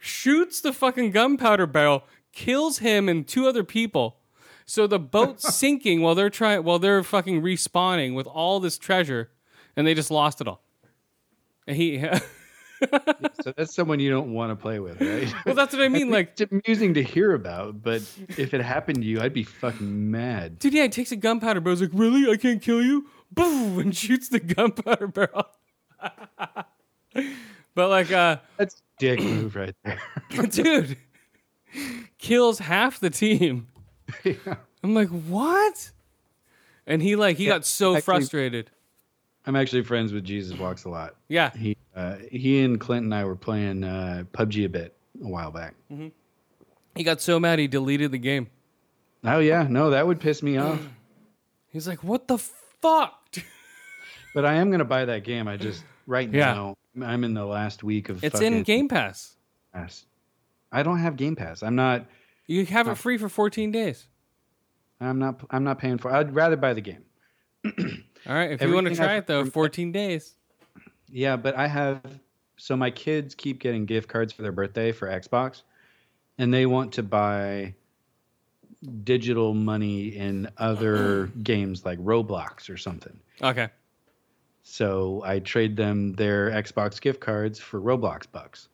[0.04, 4.18] Shoots the fucking gunpowder barrel, kills him and two other people.
[4.66, 9.30] So the boat's sinking while they're trying while they're fucking respawning with all this treasure,
[9.74, 10.62] and they just lost it all.
[11.66, 12.04] And he,
[13.42, 15.32] So that's someone you don't want to play with, right?
[15.46, 16.10] well, that's what I mean.
[16.10, 18.02] Like, it's amusing to hear about, but
[18.36, 20.58] if it happened to you, I'd be fucking mad.
[20.58, 21.78] dude, yeah, he takes a gunpowder barrel.
[21.78, 22.30] He's like, really?
[22.30, 23.06] I can't kill you?
[23.32, 23.78] Boom!
[23.78, 25.46] And shoots the gunpowder barrel.
[27.74, 30.00] But like, uh, That's dick move right there.
[30.50, 30.96] dude,
[32.18, 33.68] kills half the team.
[34.22, 34.34] Yeah.
[34.82, 35.90] I'm like, what?
[36.86, 38.70] And he like he Yeah, got so actually- frustrated.
[39.46, 41.16] I'm actually friends with Jesus Walks a lot.
[41.28, 45.28] Yeah, He uh, he and Clint and I were playing uh, PUBG a bit a
[45.28, 45.74] while back.
[46.94, 48.48] he got so mad he deleted the game.
[49.24, 50.80] Oh yeah, no, that would piss me off.
[51.72, 53.20] He's like, what the fuck?
[54.34, 55.46] But I am gonna buy that game.
[55.48, 56.54] I just right Yeah.
[56.54, 58.22] now I'm in the last week of.
[58.22, 59.36] It's in Game Pass.
[59.72, 60.04] Pass.
[60.70, 61.62] I don't have Game Pass.
[61.62, 62.06] I'm not.
[62.46, 64.06] You have it free for 14 days.
[65.00, 65.40] I'm not.
[65.50, 66.12] I'm not paying for.
[66.12, 67.04] I'd rather buy the game.
[68.26, 70.34] All right, if you want to try I've it though, 14 days.
[71.10, 72.00] Yeah, but I have.
[72.56, 75.62] So my kids keep getting gift cards for their birthday for Xbox,
[76.38, 77.74] and they want to buy
[79.02, 83.18] digital money in other games like Roblox or something.
[83.42, 83.68] Okay.
[84.64, 88.68] So I trade them their Xbox gift cards for Roblox bucks.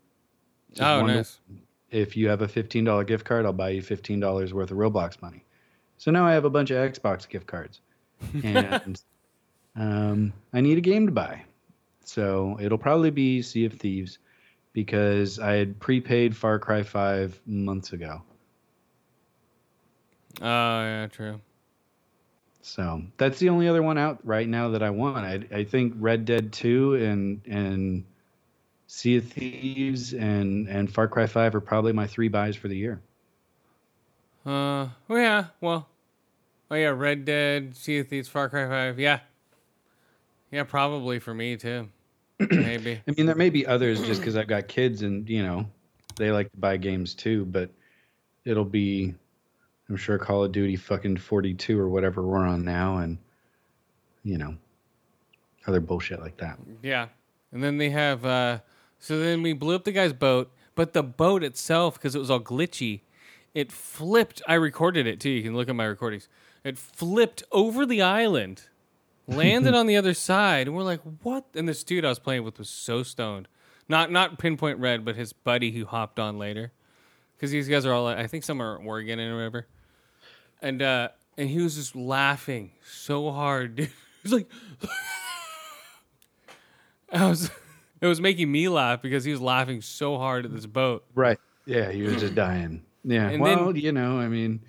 [0.72, 1.40] Just Oh, nice.
[1.90, 4.76] If you have a fifteen dollar gift card, I'll buy you fifteen dollars worth of
[4.79, 5.44] Roblox money.
[5.98, 7.81] So now I have a bunch of Xbox gift cards,
[8.44, 9.03] and
[9.76, 11.42] um, I need a game to buy.
[12.05, 14.18] So it'll probably be Sea of Thieves
[14.72, 18.22] because I had prepaid Far Cry Five months ago.
[20.40, 21.40] Oh, yeah, true.
[22.71, 25.27] So that's the only other one out right now that I want.
[25.27, 28.05] I, I think Red Dead Two and and
[28.87, 32.77] Sea of Thieves and and Far Cry Five are probably my three buys for the
[32.77, 33.01] year.
[34.47, 35.89] Uh, well, yeah, well,
[36.71, 39.01] oh yeah, Red Dead, Sea of Thieves, Far Cry 5.
[39.01, 39.19] Yeah.
[40.53, 41.89] Yeah, probably for me too.
[42.39, 43.01] Maybe.
[43.07, 45.67] I mean, there may be others just because I've got kids and you know
[46.17, 47.71] they like to buy games too, but
[48.45, 49.15] it'll be,
[49.90, 53.18] I'm sure Call of Duty fucking 42 or whatever we're on now, and
[54.22, 54.55] you know
[55.66, 56.59] other bullshit like that.
[56.83, 57.09] Yeah.
[57.53, 58.61] And then they have uh
[59.00, 62.31] so then we blew up the guy's boat, but the boat itself because it was
[62.31, 63.00] all glitchy,
[63.53, 64.40] it flipped.
[64.46, 65.31] I recorded it too.
[65.31, 66.29] You can look at my recordings.
[66.62, 68.62] It flipped over the island,
[69.26, 72.44] landed on the other side, and we're like, "What?" And this dude I was playing
[72.44, 73.48] with was so stoned.
[73.88, 76.70] Not not Pinpoint Red, but his buddy who hopped on later.
[77.37, 79.66] Because these guys are all, I think some are Oregon and whatever.
[80.62, 83.77] And uh, and he was just laughing so hard.
[83.77, 83.90] Dude.
[84.23, 84.46] He's like,
[87.12, 87.51] I was,
[88.01, 91.05] it was making me laugh because he was laughing so hard at this boat.
[91.14, 91.38] Right.
[91.66, 92.83] Yeah, he was just dying.
[93.05, 93.29] Yeah.
[93.29, 94.61] And well, then- you know, I mean,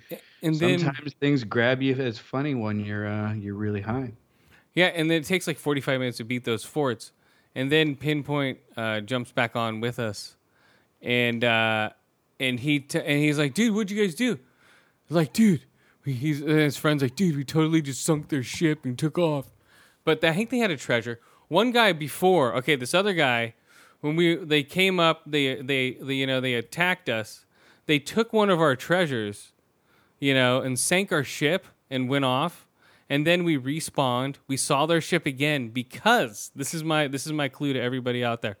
[0.42, 4.12] And then sometimes things grab you as funny when you're uh, you're really high.
[4.74, 7.12] Yeah, and then it takes like 45 minutes to beat those forts.
[7.54, 10.34] And then Pinpoint uh, jumps back on with us.
[11.02, 11.90] And uh,
[12.40, 14.38] and he t- and he's like, "Dude, what'd you guys do?"
[15.10, 15.60] Like, "Dude,
[16.04, 19.46] he's and his friends like, "Dude, we totally just sunk their ship and took off."
[20.04, 21.20] But I think they had a treasure.
[21.48, 23.54] One guy before, okay, this other guy
[24.00, 27.46] when we they came up, they they, they you know, they attacked us.
[27.86, 29.52] They took one of our treasures
[30.22, 32.64] you know, and sank our ship and went off.
[33.10, 34.36] And then we respawned.
[34.46, 38.24] We saw their ship again because this is my this is my clue to everybody
[38.24, 38.56] out there.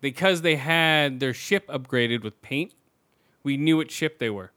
[0.00, 2.72] Because they had their ship upgraded with paint,
[3.42, 4.52] we knew what ship they were.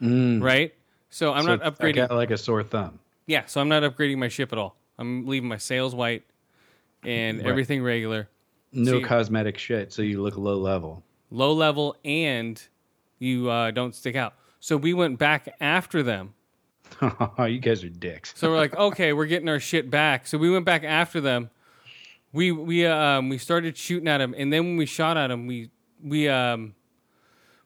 [0.00, 0.40] Mm.
[0.40, 0.72] Right?
[1.12, 1.94] So I'm So not I upgrading.
[1.96, 2.98] got like a sore thumb.
[3.26, 4.74] Yeah, so I'm not upgrading my ship at all.
[4.98, 6.24] I'm leaving my sails white
[7.04, 7.46] and Right.
[7.46, 8.28] everything regular.
[8.72, 11.02] No See- cosmetic shit, so you look low level.
[11.30, 12.60] low level and
[13.18, 14.34] you uh, don't stick out.
[14.60, 16.34] So we went back after them
[17.46, 18.32] you guys are dicks.
[18.36, 20.26] So we're like, okay, we're getting our shit back.
[20.26, 21.50] So we went back after them.
[22.32, 25.46] We we um we started shooting at them, and then when we shot at them,
[25.46, 25.70] we
[26.02, 26.74] we um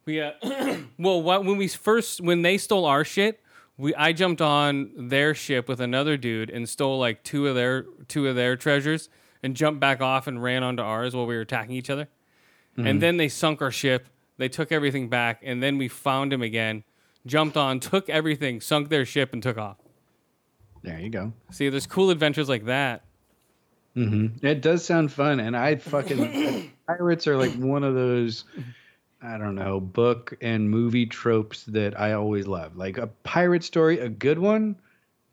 [0.06, 0.32] we uh
[0.98, 3.40] well what, when we first when they stole our shit,
[3.76, 7.84] we I jumped on their ship with another dude and stole like two of their
[8.08, 9.08] two of their treasures
[9.42, 12.08] and jumped back off and ran onto ours while we were attacking each other.
[12.78, 14.06] And then they sunk our ship.
[14.36, 16.84] They took everything back, and then we found him again.
[17.24, 19.78] Jumped on, took everything, sunk their ship, and took off.
[20.82, 21.32] There you go.
[21.50, 23.04] See, there's cool adventures like that.
[24.42, 28.44] It does sound fun, and I fucking pirates are like one of those.
[29.22, 32.76] I don't know, book and movie tropes that I always love.
[32.76, 34.76] Like a pirate story, a good one,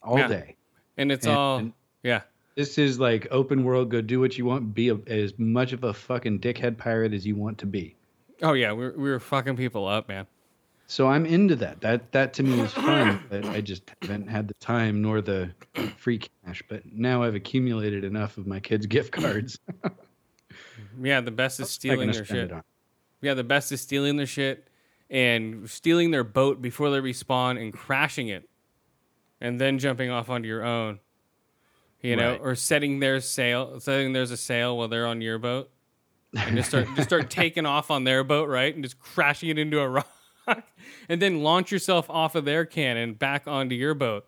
[0.01, 0.27] all Yeah.
[0.27, 0.55] day.
[0.97, 2.21] And it's And- all, and- yeah.
[2.55, 5.83] This is like open world, go do what you want, be a, as much of
[5.83, 7.95] a fucking dickhead pirate as you want to be.
[8.43, 8.71] Oh, yeah.
[8.73, 10.27] We were, we were fucking people up, man.
[10.85, 11.81] So I'm into that.
[11.81, 15.49] That that to me is fun, but I just haven't had the time nor the
[15.97, 16.61] free cash.
[16.69, 19.57] But now I've accumulated enough of my kids' gift cards.
[21.01, 22.63] Yeah, the best is stealing their spend shit.
[23.23, 24.67] Yeah, the best is stealing their shit
[25.09, 28.49] and stealing their boat before they respawn and crashing it
[29.39, 30.99] and then jumping off onto your own.
[32.01, 32.41] You know, Right.
[32.41, 35.69] or setting their sail, setting there's a sail while they're on your boat.
[36.35, 38.73] And just start just start taking off on their boat, right?
[38.73, 40.07] And just crashing it into a rock.
[41.07, 44.25] and then launch yourself off of their cannon back onto your boat.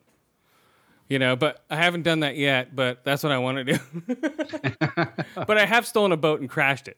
[1.10, 3.79] You know, but I haven't done that yet, but that's what I want to do.
[5.36, 6.97] but I have stolen a boat and crashed it.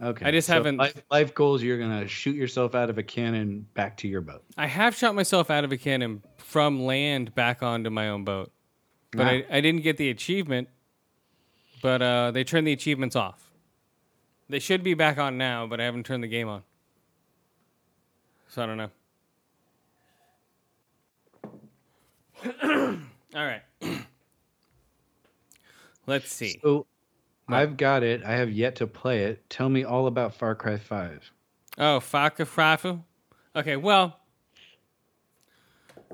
[0.00, 0.26] Okay.
[0.26, 1.62] I just so haven't- Life, life goals.
[1.62, 4.44] You're gonna shoot yourself out of a cannon back to your boat.
[4.56, 8.52] I have shot myself out of a cannon from land back onto my own boat,
[9.10, 9.30] but Wow.
[9.32, 10.68] I, I didn't get the achievement.
[11.80, 13.52] But uh, they turned the achievements off.
[14.48, 16.62] They should be back on now, but I haven't turned the game on.
[18.48, 18.90] So I don't know.
[23.36, 23.62] All right.
[26.06, 26.58] Let's see.
[26.62, 26.86] So
[27.48, 28.22] I've got it.
[28.24, 29.48] I have yet to play it.
[29.48, 31.30] Tell me all about Far Cry Five.
[31.78, 33.02] Oh, Faka Frafu.
[33.56, 34.18] Okay, well,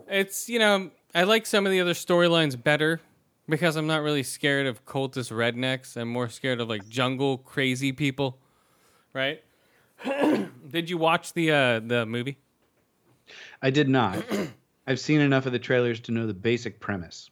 [0.09, 3.01] it's you know I like some of the other storylines better
[3.49, 5.97] because I'm not really scared of cultist rednecks.
[5.97, 8.39] I'm more scared of like jungle crazy people,
[9.13, 9.43] right?
[10.71, 12.39] Did you watch the uh, the movie?
[13.63, 14.23] I did not.
[14.87, 17.31] I've seen enough of the trailers to know the basic premise.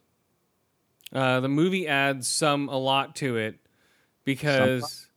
[1.12, 3.58] Uh, the movie adds some a lot to it
[4.24, 5.08] because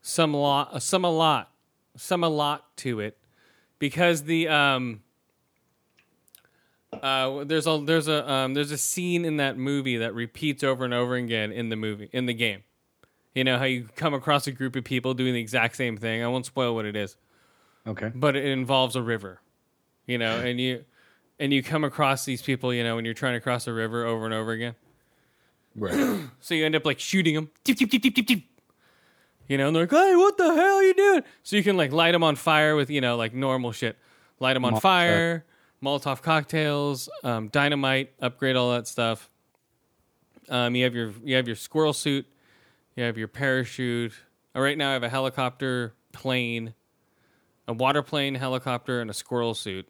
[0.00, 1.52] some lot some a lot
[1.96, 3.18] some a lot to it
[3.78, 5.02] because the um
[7.02, 10.84] uh there's a there's a um there's a scene in that movie that repeats over
[10.84, 12.62] and over again in the movie in the game.
[13.34, 16.22] You know how you come across a group of people doing the exact same thing.
[16.22, 17.16] I won't spoil what it is
[17.86, 18.12] Okay.
[18.14, 19.40] but it involves a river,
[20.06, 20.84] you know, and you
[21.40, 24.04] and you come across these people, you know, when you're trying to cross a river
[24.04, 24.74] over and over again.
[25.76, 26.20] Right.
[26.40, 27.50] So you end up like shooting them,
[29.48, 31.76] you know, and they're like, "Hey, what the hell are you doing?" So you can
[31.76, 33.96] like light them on fire with you know like normal shit,
[34.40, 34.80] light them on Molotov.
[34.82, 35.44] fire,
[35.82, 39.30] Molotov cocktails, um, dynamite, upgrade all that stuff.
[40.48, 42.26] Um, you have your you have your squirrel suit,
[42.96, 44.12] you have your parachute.
[44.54, 46.74] Uh, right now, I have a helicopter, plane,
[47.68, 49.88] a water plane, helicopter, and a squirrel suit,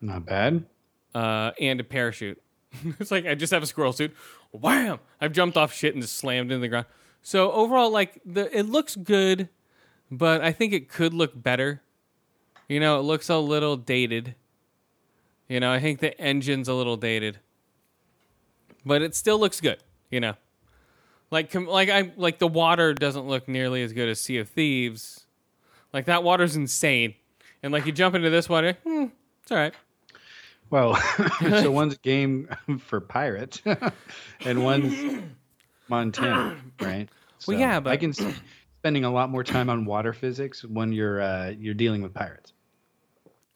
[0.00, 0.64] Not bad.
[1.14, 2.40] uh, and a parachute.
[3.00, 4.14] it's like I just have a squirrel suit.
[4.52, 4.98] Wham!
[5.20, 6.86] I've jumped off shit and just slammed into the ground.
[7.22, 9.48] So overall, like the it looks good.
[10.10, 11.82] but I think it could look better.
[12.68, 14.34] You know, it looks a little dated.
[15.48, 17.38] You know, I think the engine's a little dated,
[18.84, 19.78] but it still looks good.
[20.10, 20.34] You know,
[21.30, 24.48] like com- like I like the water doesn't look nearly as good as Sea of
[24.48, 25.26] Thieves.
[25.92, 27.14] Like that water's insane,
[27.62, 29.06] and like you jump into this water, hmm,
[29.42, 29.74] it's all right.
[30.70, 30.96] Well,
[31.40, 32.48] so one's a game
[32.80, 33.62] for pirates,
[34.44, 35.22] and one's
[35.88, 37.08] Montana, right?
[37.38, 38.32] So Well, yeah, but- I can see
[38.78, 42.52] spending a lot more time on water physics when you're uh, you're dealing with pirates.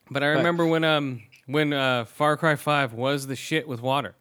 [0.09, 4.15] But I remember when um when uh, Far Cry Five was the shit with water,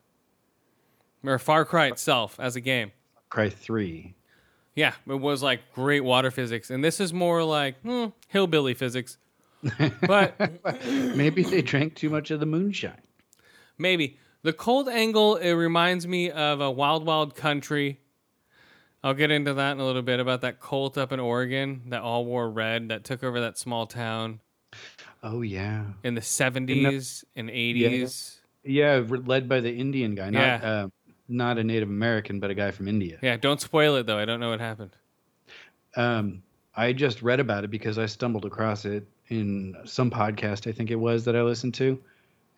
[1.25, 2.93] or Far Cry itself as a game.
[3.29, 4.15] Cry three.
[4.77, 9.19] Yeah, it was like great water physics, and this is more like hmm, hillbilly physics.
[10.07, 10.35] But
[11.17, 13.01] Maybe they drank too much of the moonshine.
[13.79, 18.01] maybe the cold angle it reminds me of a Wild Wild Country.
[19.03, 22.03] I'll get into that in a little bit about that cult up in Oregon that
[22.03, 24.41] all wore red that took over that small town
[25.23, 28.41] Oh yeah, in the seventies and eighties.
[28.65, 30.61] yeah, led by the Indian guy, not Yeah.
[30.63, 30.89] uh,
[31.29, 33.19] not a Native American, but a guy from India.
[33.23, 34.19] Yeah, don't spoil it though.
[34.19, 34.97] I don't know what happened.
[35.97, 36.43] Um,
[36.75, 40.91] I just read about it because I stumbled across it in some podcast, I think
[40.91, 41.99] it was that I listened to,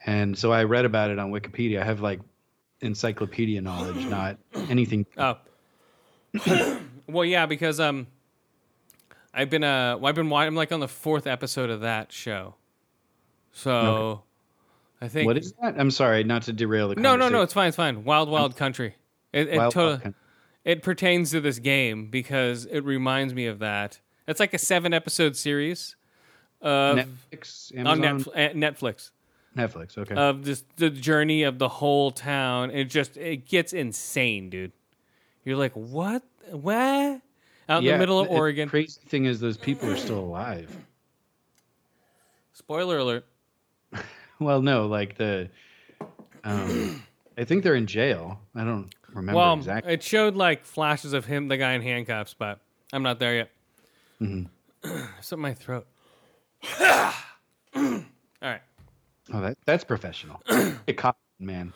[0.04, 1.80] and so I read about it on Wikipedia.
[1.80, 2.20] I have like
[2.80, 5.06] encyclopedia knowledge, not anything.
[5.16, 5.36] Oh.
[7.06, 8.06] well, yeah, because um,
[9.32, 12.10] I've been uh, well, I've been wa- I'm like on the fourth episode of that
[12.10, 12.54] show,
[13.52, 14.22] so
[15.00, 15.78] I think What is that?
[15.78, 16.94] I'm sorry, not to derail the.
[16.94, 17.02] Question.
[17.02, 18.04] No, no, no, it's fine, it's fine.
[18.04, 18.96] Wild Wild Country.
[19.32, 20.14] It it, Wild tot- Wild
[20.64, 24.00] it pertains to this game because it reminds me of that.
[24.28, 25.96] It's like a seven episode series
[26.62, 29.10] of Netflix, on Amazon, Netf- uh, Netflix
[29.56, 29.98] Netflix.
[29.98, 30.14] Okay.
[30.14, 32.70] of just the journey of the whole town.
[32.70, 34.72] It just it gets insane, dude.
[35.44, 36.22] You're like, what?
[36.50, 37.20] What?
[37.68, 38.68] Out in the middle of the- the Oregon.
[38.68, 40.74] crazy thing is, those people are still alive.
[42.52, 43.26] Spoiler alert.
[44.38, 45.50] Well, no, like the.
[46.42, 47.04] Um,
[47.38, 48.40] I think they're in jail.
[48.56, 49.92] I don't remember well, exactly.
[49.92, 52.58] it showed like flashes of him, the guy in handcuffs, but
[52.92, 53.50] I'm not there yet.
[54.20, 54.44] Mm-hmm.
[55.20, 55.86] Something in my throat.
[56.80, 58.02] All
[58.42, 58.60] right.
[59.32, 60.40] Oh, that that's professional.
[60.86, 61.72] Get caught, man.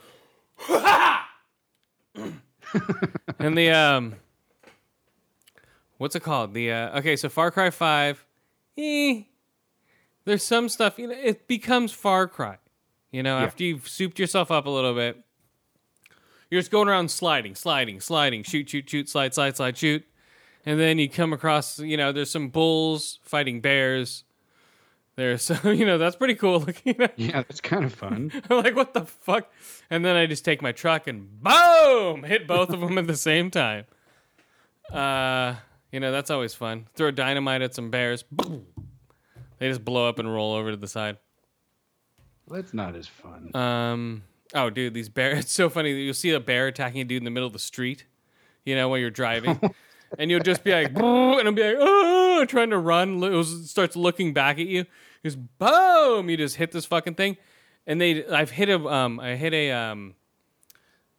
[3.39, 4.17] And the um,
[5.99, 6.53] what's it called?
[6.55, 8.25] The uh, okay, so Far Cry Five.
[8.77, 9.23] Eh,
[10.25, 10.99] there's some stuff.
[10.99, 12.59] You know, it becomes Far Cry.
[13.13, 13.45] You know, Yeah.
[13.45, 15.23] after you've souped yourself up a little bit,
[16.51, 20.05] you're just going around sliding, sliding, sliding, shoot, shoot, shoot, slide, slide, slide, shoot,
[20.67, 21.79] and then you come across.
[21.79, 24.25] You know, there's some bulls fighting bears.
[25.17, 26.97] There's So, you know, that's pretty cool looking.
[27.17, 28.31] Yeah, that's kind of fun.
[28.51, 29.51] I'm like, what the fuck?
[29.91, 33.17] And then I just take my truck and boom, hit both of them at the
[33.17, 33.85] same time.
[34.93, 35.55] Uh,
[35.91, 36.87] you know, that's always fun.
[36.95, 38.23] Throw dynamite at some bears.
[38.23, 38.67] Boom.
[39.59, 41.17] They just blow up and roll over to the side.
[42.49, 43.57] That's not as fun.
[43.57, 44.23] Um,
[44.55, 45.41] oh, dude, these bears.
[45.41, 45.93] It's so funny.
[45.93, 48.05] You'll see a bear attacking a dude in the middle of the street,
[48.65, 49.59] you know, while you're driving.
[50.19, 50.99] And you'll just be like, and
[51.49, 53.23] I'll be like, oh, trying to run.
[53.23, 54.85] It was- starts looking back at you.
[55.25, 57.37] Just boom, you just hit this fucking thing.
[57.87, 60.15] And they, I've hit a, um, I hit a, um,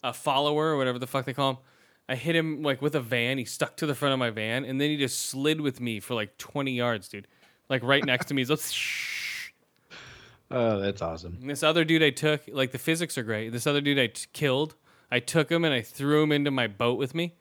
[0.03, 1.57] a follower or whatever the fuck they call him.
[2.09, 3.37] I hit him like with a van.
[3.37, 5.99] He stuck to the front of my van, and then he just slid with me
[5.99, 7.27] for like 20 yards, dude.
[7.69, 8.41] Like right next to me.
[8.41, 8.59] He's like,
[10.49, 11.37] Oh, that's awesome.
[11.41, 13.51] and this other dude I took, like the physics are great.
[13.51, 14.75] This other dude I t- killed,
[15.11, 17.35] I took him and I threw him into my boat with me.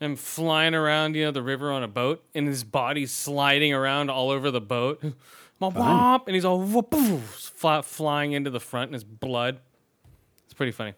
[0.00, 4.10] I'm flying around, you know, the river on a boat, and his body's sliding around
[4.10, 5.02] all over the boat.
[5.60, 9.60] Womp, and he's all whoop, whoop, fly, flying into the front and his blood.
[10.46, 10.94] It's pretty funny.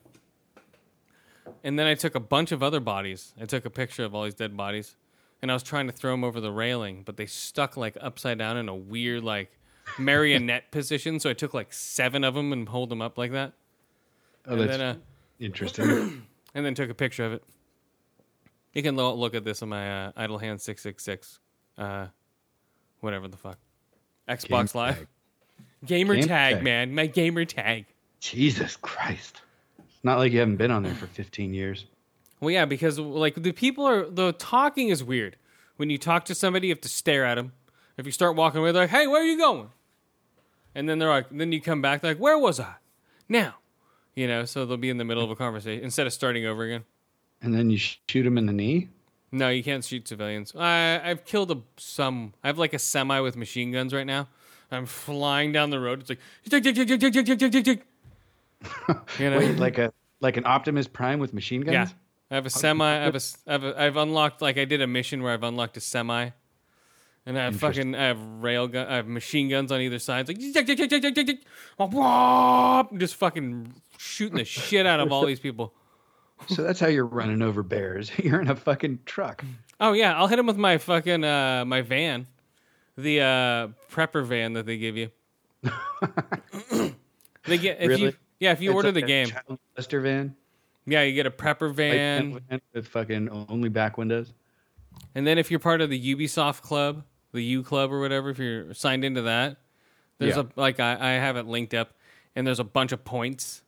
[1.65, 3.35] And then I took a bunch of other bodies.
[3.41, 4.95] I took a picture of all these dead bodies,
[5.41, 8.38] and I was trying to throw them over the railing, but they stuck like upside
[8.38, 9.51] down in a weird like
[9.99, 11.19] marionette position.
[11.19, 13.55] So I took like seven of them and hold them up like that,
[14.47, 14.95] Oh, and that's then uh,
[15.41, 16.23] interesting.
[16.55, 17.42] and then took a picture of it.
[18.73, 21.40] You can lo- look at this on my uh, idle hand six six six,
[21.79, 22.06] uh,
[23.00, 23.58] whatever the fuck,
[24.29, 25.06] Xbox Game Live tag.
[25.85, 26.64] gamer Game tag, tag.
[26.64, 27.87] man, my gamer tag.
[28.20, 29.42] Jesus Christ.
[29.79, 31.87] It's not like you haven't been on there for 15 years.
[32.40, 35.37] Well, yeah, because like the people are the talking is weird.
[35.77, 37.52] When you talk to somebody, you have to stare at them.
[37.96, 39.70] If you start walking away, they're like, "Hey, where are you going?"
[40.75, 42.75] And then they're like, then you come back, they're like, "Where was I?"
[43.29, 43.56] Now,
[44.14, 46.64] you know, so they'll be in the middle of a conversation instead of starting over
[46.64, 46.85] again.
[47.43, 48.88] And then you shoot him in the knee?
[49.33, 50.55] No, you can't shoot civilians.
[50.55, 52.35] I I've killed a, some.
[52.45, 54.29] I have like a semi with machine guns right now.
[54.71, 56.01] I'm flying down the road.
[56.01, 57.87] It's like tick, tick, tick, tick, tick, tick, tick, tick, tick, tick.
[59.19, 59.38] You know?
[59.38, 61.75] Wait, like a like an Optimus Prime with machine guns?
[61.75, 61.88] yeah.
[62.31, 62.85] I have a semi.
[62.85, 63.21] I have a.
[63.47, 63.83] I have a.
[63.83, 66.31] I've unlocked like I did a mission where I've unlocked a semi,
[67.27, 70.29] And I have fucking I have rail gun, I have machine guns on either side.
[70.29, 70.38] It's like
[72.99, 75.75] just fucking shooting the shit out of all these people.
[76.49, 78.11] So that's how you're running over bears.
[78.23, 79.45] You're in a fucking truck.
[79.81, 82.27] Oh yeah, I'll hit him with my fucking uh my van,
[82.97, 85.11] the uh prepper van that they give you.
[87.45, 88.17] they get if you Really?
[88.40, 90.35] yeah if you It's order like the game child molester van.
[90.87, 94.33] yeah you get a prepper van van with fucking only back windows.
[95.15, 98.38] and then if you're part of the Ubisoft club the U club or whatever if
[98.38, 99.57] you're signed into that
[100.19, 100.43] there's Yeah.
[100.57, 101.95] a like I, I have it linked up
[102.35, 103.62] and there's a bunch of points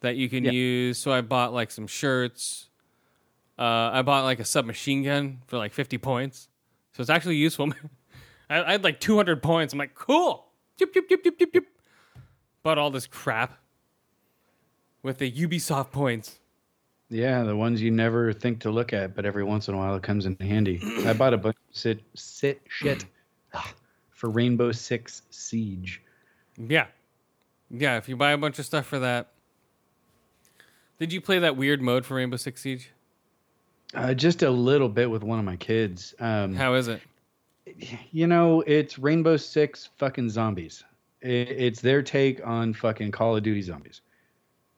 [0.00, 0.50] that you can Yeah.
[0.52, 2.68] use so I bought like some shirts
[3.58, 6.48] uh, I bought like a submachine gun for like 50 points
[6.92, 7.70] so it's actually useful
[8.50, 10.46] I, I had like 200 points I'm like cool
[10.78, 11.66] Yip, yip, yip, yip, yip, yip.
[12.62, 13.58] bought all this crap
[15.02, 16.38] with the Ubisoft points
[17.10, 19.94] Yeah, the ones you never think to look at, but every once in a while
[19.96, 20.80] it comes in handy.
[21.06, 23.04] I bought a bunch of sit sit shit
[24.10, 26.00] for Rainbow Six Siege.
[26.56, 26.86] Yeah.
[27.70, 29.28] Yeah, if you buy a bunch of stuff for that.
[31.00, 32.90] Did you play that weird mode for Rainbow Six Siege?
[33.94, 36.14] Uh, just a little bit with one of my kids.
[36.20, 37.00] Um, How is it?
[38.12, 40.84] you know, it's Rainbow Six fucking zombies.
[41.22, 44.02] It, it's their take on fucking Call of Duty zombies,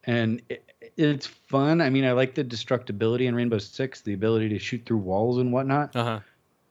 [0.05, 0.63] and it,
[0.95, 1.81] it's fun.
[1.81, 5.39] I mean, I like the destructibility in Rainbow Six, the ability to shoot through walls
[5.39, 6.21] and whatnot, Uh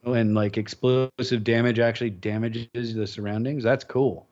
[0.03, 0.11] huh.
[0.13, 3.63] and like explosive damage actually damages the surroundings.
[3.63, 4.25] That's cool.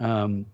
[0.00, 0.46] Um,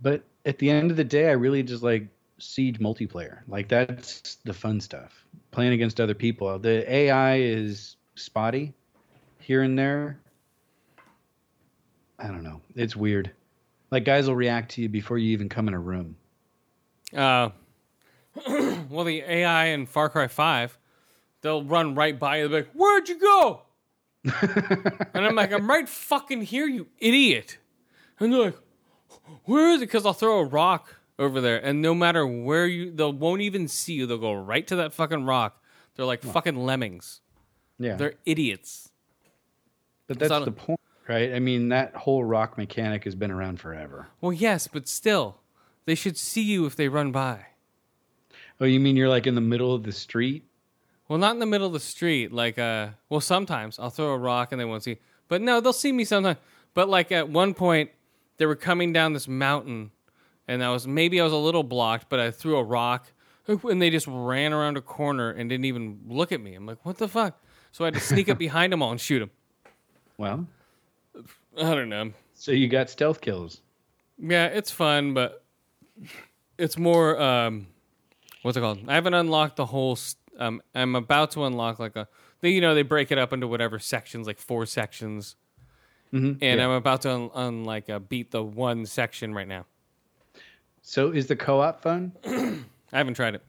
[0.00, 2.08] but at the end of the day, I really just like
[2.42, 3.40] siege multiplayer.
[3.48, 5.24] Like that's the fun stuff.
[5.50, 6.58] Playing against other people.
[6.58, 8.74] The AI is spotty
[9.38, 10.18] here and there.
[12.18, 12.60] I don't know.
[12.74, 13.30] It's weird.
[13.90, 16.16] Like guys will react to you before you even come in a room.
[17.16, 17.50] Uh,
[18.88, 20.78] well, the AI in Far Cry 5,
[21.42, 22.48] they'll run right by you.
[22.48, 23.62] They'll be like, Where'd you go?
[24.24, 27.58] and I'm like, I'm right fucking here, you idiot.
[28.18, 28.58] And they're like,
[29.44, 29.86] Where is it?
[29.86, 33.68] Because I'll throw a rock over there, and no matter where you, they won't even
[33.68, 34.06] see you.
[34.06, 35.62] They'll go right to that fucking rock.
[35.94, 37.20] They're like fucking lemmings.
[37.78, 37.96] Yeah.
[37.96, 38.90] They're idiots.
[40.06, 41.32] but that's the point, right?
[41.34, 44.08] I mean, that whole rock mechanic has been around forever.
[44.20, 45.38] Well, yes, but still,
[45.84, 47.46] they should see you if they run by.
[48.60, 50.44] Oh, you mean you're like in the middle of the street?
[51.08, 52.32] Well, not in the middle of the street.
[52.32, 54.98] Like, uh, well, sometimes I'll throw a rock and they won't see.
[55.28, 56.38] But no, they'll see me sometimes.
[56.74, 57.90] But like at one point,
[58.38, 59.90] they were coming down this mountain,
[60.48, 63.12] and I was maybe I was a little blocked, but I threw a rock,
[63.46, 66.54] and they just ran around a corner and didn't even look at me.
[66.54, 67.42] I'm like, what the fuck?
[67.72, 69.30] So I had to sneak up behind them all and shoot them.
[70.18, 70.46] Well,
[71.60, 72.12] I don't know.
[72.34, 73.60] so you got stealth kills.
[74.18, 75.42] Yeah, it's fun, but
[76.58, 77.66] it's more um,
[78.42, 78.80] what's it called?
[78.88, 79.92] I haven't unlocked the whole.
[79.92, 82.08] s- Um, I'm about to unlock like a.
[82.40, 85.36] They, you know, they break it up into whatever sections, like four sections,
[86.12, 86.44] Mm-hmm.
[86.44, 89.64] and I'm about to un, un like uh, beat the one section right now.
[90.82, 92.12] So is the co-op fun?
[92.24, 93.42] I haven't tried it.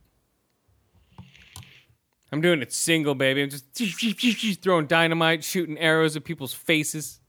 [2.32, 3.44] I'm doing it single, baby.
[3.44, 7.20] I'm just throwing dynamite, shooting arrows at people's faces.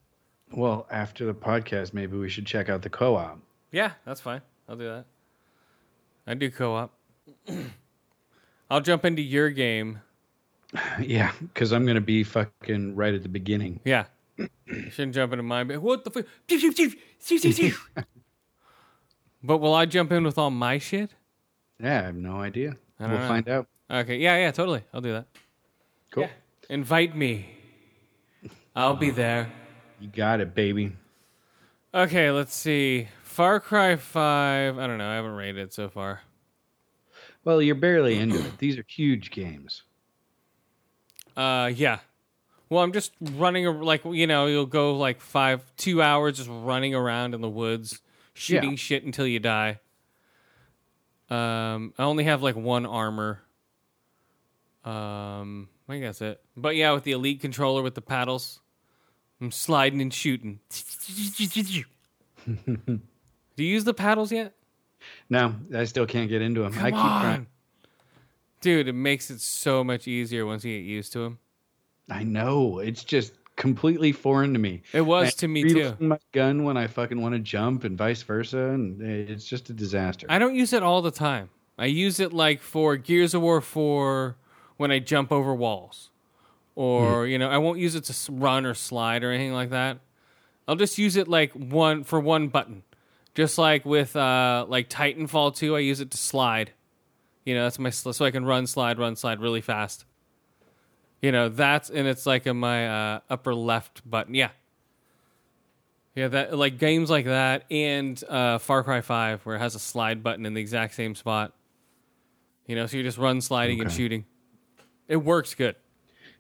[0.53, 3.39] Well, after the podcast, maybe we should check out the co-op.
[3.73, 4.41] Yeah, that's fine.
[4.69, 5.05] I'll do that.
[6.27, 6.93] I do co-op.
[8.71, 10.01] I'll jump into your game.
[11.01, 13.81] Yeah, because I'm gonna be fucking right at the beginning.
[13.85, 14.07] Yeah.
[14.91, 15.69] Shouldn't jump into mine.
[15.69, 16.27] But what the fuck?
[19.45, 21.11] but will I jump in with all my shit?
[21.81, 22.77] Yeah, I have no idea.
[22.99, 23.29] don't We'll know.
[23.29, 23.69] find out.
[23.91, 24.17] Okay.
[24.19, 24.83] Yeah, yeah, totally.
[24.93, 25.27] I'll do that.
[26.11, 26.29] Cool.
[26.71, 27.47] Invite me.
[28.75, 29.53] I'll be there.
[30.01, 30.93] You got it, baby.
[31.93, 33.09] Okay, let's see.
[33.23, 34.79] Far Cry 5.
[34.79, 35.09] I don't know.
[35.09, 36.23] I haven't rated it so far.
[37.45, 38.59] Well, you're barely into it.
[38.59, 39.83] These are huge games.
[41.37, 41.99] Uh, yeah.
[42.71, 46.49] Well, I'm just running, ar- like, you know, you'll go like five, two hours just
[46.51, 48.01] running around in the woods,
[48.35, 48.77] shooting Yeah.
[48.77, 49.81] shit until you die.
[51.31, 53.41] Um, I only have like one armor.
[54.85, 56.41] Um, I think that's it.
[56.57, 58.61] But yeah, with the elite controller with the paddles,
[59.41, 60.61] I'm sliding and shooting.
[62.47, 63.01] Do
[63.57, 64.55] you use the paddles yet?
[65.31, 66.73] No, I still can't get into them.
[66.73, 67.23] Come I keep on.
[67.23, 67.47] trying.
[68.61, 71.39] Dude, it makes it so much easier once you get used to them.
[72.11, 72.79] I know.
[72.79, 74.83] It's just completely foreign to me.
[74.93, 75.97] It was I to me too.
[75.99, 79.73] My gun when I fucking want to jump and vice versa, and it's just a
[79.73, 80.27] disaster.
[80.29, 81.51] I don't use it all the time.
[81.79, 84.37] I use it like for Gears of War 4
[84.77, 86.11] when I jump over walls.
[86.77, 89.99] Or, you know, I won't use it to run or slide or anything like that.
[90.67, 92.83] I'll just use it like one for one button.
[93.35, 96.73] Just like with uh like Titanfall 2, I use it to slide.
[97.45, 100.05] You know, that's my sl- so I can run, slide, run, slide really fast.
[101.25, 104.35] You know, that's and it's like in my uh, upper left button.
[104.35, 104.51] Yeah.
[106.15, 109.79] Yeah, that like games like that and uh, Far Cry 5 where it has a
[109.79, 111.55] slide button in the exact same spot.
[112.67, 114.27] You know, so you just run sliding and shooting.
[115.09, 115.77] It works good.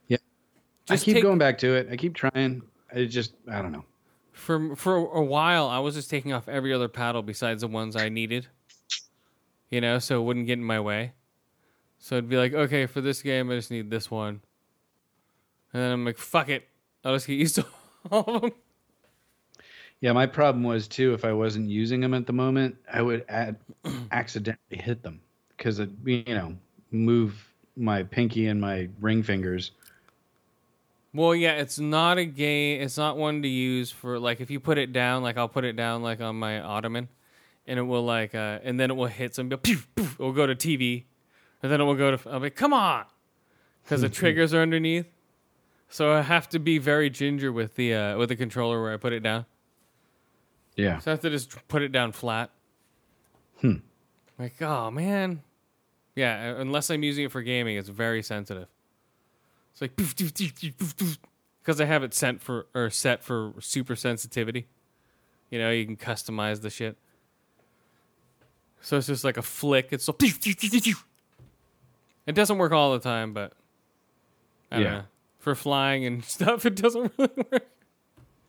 [0.06, 0.18] Yeah.
[0.84, 1.88] Just I keep take- going back to it.
[1.90, 2.60] I keep trying.
[2.92, 3.86] It just I don't know.
[4.32, 7.96] For for a while, I was just taking off every other paddle besides the ones
[7.96, 8.48] I needed.
[9.70, 11.12] You know, so it wouldn't get in my way.
[12.00, 14.42] So it'd be like, okay, for this game, I just need this one.
[15.74, 16.68] And then I'm like, fuck it,
[17.04, 17.66] I'll just get used to
[18.10, 18.52] all of them.
[20.00, 21.14] Yeah, my problem was too.
[21.14, 23.56] If I wasn't using them at the moment, I would add,
[24.12, 25.20] accidentally hit them
[25.56, 26.54] because it, you know,
[26.90, 29.72] move my pinky and my ring fingers.
[31.12, 32.82] Well, yeah, it's not a game.
[32.82, 35.22] It's not one to use for like if you put it down.
[35.22, 37.08] Like I'll put it down like on my ottoman,
[37.66, 39.48] and it will like, uh, and then it will hit some.
[39.48, 41.04] Poof, poof, it will go to TV,
[41.62, 42.30] and then it will go to.
[42.30, 43.04] I'll be come on,
[43.84, 45.06] because the triggers are underneath.
[45.94, 48.96] So I have to be very ginger with the uh, with the controller where I
[48.96, 49.46] put it down.
[50.74, 52.50] Yeah, So I have to just put it down flat.
[53.60, 53.74] Hmm.
[54.36, 55.42] Like, oh man,
[56.16, 56.54] yeah.
[56.56, 58.66] uh, Unless I'm using it for gaming, it's very sensitive.
[59.70, 64.66] It's like because I have it sent for or set for super sensitivity.
[65.48, 66.96] You know, you can customize the shit.
[68.80, 69.92] So it's just like a flick.
[69.92, 70.16] It's so.
[70.20, 70.96] It
[72.34, 73.52] doesn't work all the time, but
[74.72, 74.90] I don't Yeah.
[74.90, 75.04] know.
[75.44, 77.68] For flying and stuff, it doesn't really work.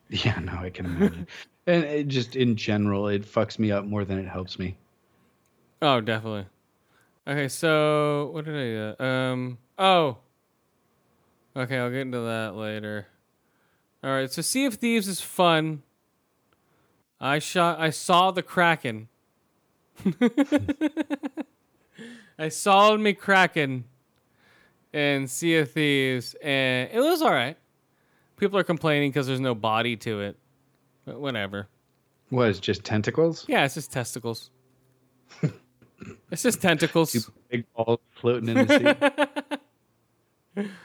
[0.09, 0.39] yeah.
[0.39, 1.27] No, I can imagine.
[1.67, 4.77] and it just in general, it fucks me up more than it helps me.
[5.81, 6.45] Oh, definitely.
[7.27, 9.03] Okay, so what did I do?
[9.05, 9.57] Um.
[9.77, 10.19] Oh.
[11.53, 13.07] Okay, I'll get into that later.
[14.01, 15.83] All right, so Sea of Thieves is fun.
[17.19, 17.77] I shot.
[17.77, 19.09] I saw the Kraken.
[22.39, 23.83] I saw me Kraken
[24.95, 27.57] in Sea of Thieves, and it was all right.
[28.37, 30.37] People are complaining because there's no body to it,
[31.05, 31.67] but whatever.
[32.29, 33.45] What is just tentacles?
[33.47, 34.49] Yeah, it's just testicles.
[36.31, 37.29] it's just tentacles.
[37.49, 39.17] Big balls floating in the
[40.55, 40.65] sea.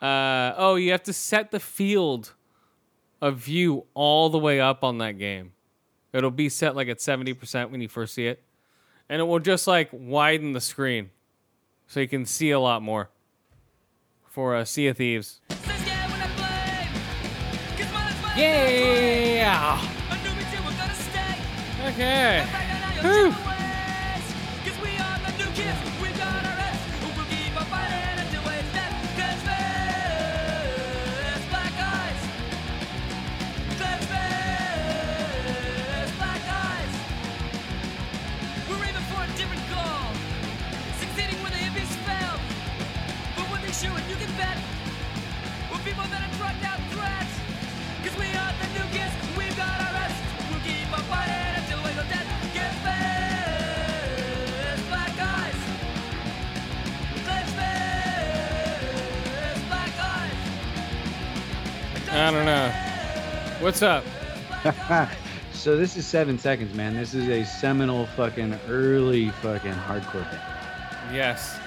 [0.00, 2.32] Uh, oh, you have to set the field
[3.20, 5.52] of view all the way up on that game.
[6.14, 8.42] It'll be set like at 70% when you first see it.
[9.10, 11.10] And it will just like widen the screen
[11.86, 13.10] so you can see a lot more
[14.30, 15.40] for uh, Sea of Thieves.
[18.36, 19.78] Yeah!
[21.88, 22.46] Okay.
[23.00, 23.34] Whew.
[62.20, 62.68] I don't know.
[63.60, 64.04] What's up?
[65.54, 66.94] so this is seven seconds, man.
[66.94, 71.14] This is a seminal fucking early fucking hardcore band.
[71.14, 71.58] Yes.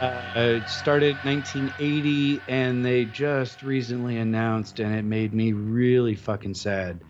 [0.00, 6.54] Uh, it started 1980, and they just recently announced, and it made me really fucking
[6.54, 7.00] sad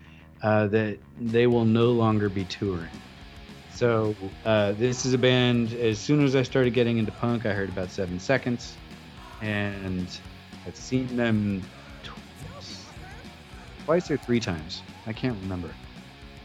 [0.41, 2.89] uh, that they will no longer be touring.
[3.75, 5.73] So uh, this is a band.
[5.73, 8.75] As soon as I started getting into punk, I heard about Seven Seconds,
[9.39, 10.07] and
[10.65, 11.61] I've seen them
[13.89, 14.83] twice or three times.
[15.07, 15.71] I can't remember.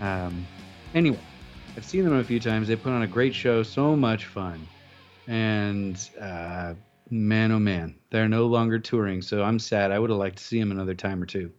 [0.00, 0.46] Um,
[0.94, 1.20] anyway,
[1.76, 2.68] I've seen them a few times.
[2.68, 4.66] They put on a great show, so much fun
[5.26, 6.72] and uh,
[7.10, 9.20] man, oh man, they're no longer touring.
[9.20, 9.92] So I'm sad.
[9.92, 11.52] I would have liked to see them another time or two.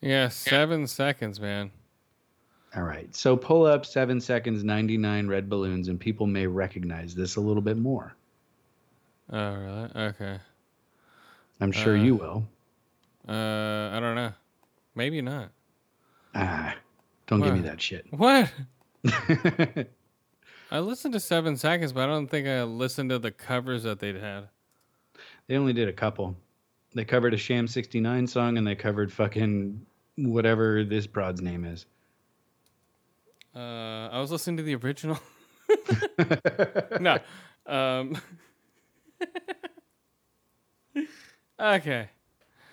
[0.00, 1.72] Yeah, seven seconds, man.
[2.76, 7.34] All right, so pull up seven seconds, 99 red balloons, and people may recognize this
[7.34, 8.14] a little bit more.
[9.32, 9.90] Oh, really?
[10.08, 10.38] Okay.
[11.60, 12.02] I'm sure Uh.
[12.02, 12.46] you will.
[13.28, 14.32] Uh, I don't know.
[14.94, 15.50] Maybe not.
[16.34, 16.74] Ah,
[17.26, 18.06] don't give me that shit.
[18.10, 18.52] What?
[20.70, 23.98] I listened to Seven Seconds, but I don't think I listened to the covers that
[23.98, 24.48] they'd had.
[25.48, 26.36] they only did a couple.
[26.94, 29.84] They covered a Sham 69 song, and they covered fucking
[30.16, 31.86] whatever this broad's name is.
[33.54, 35.18] Uh, I was listening to the original.
[37.00, 37.18] no.
[37.66, 38.16] Um,
[41.60, 42.08] okay.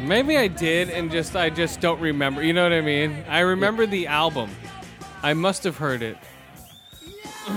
[0.00, 2.42] Maybe I did, and just I just don't remember.
[2.42, 3.24] You know what I mean?
[3.28, 4.50] I remember the album.
[5.22, 6.16] I must have heard it.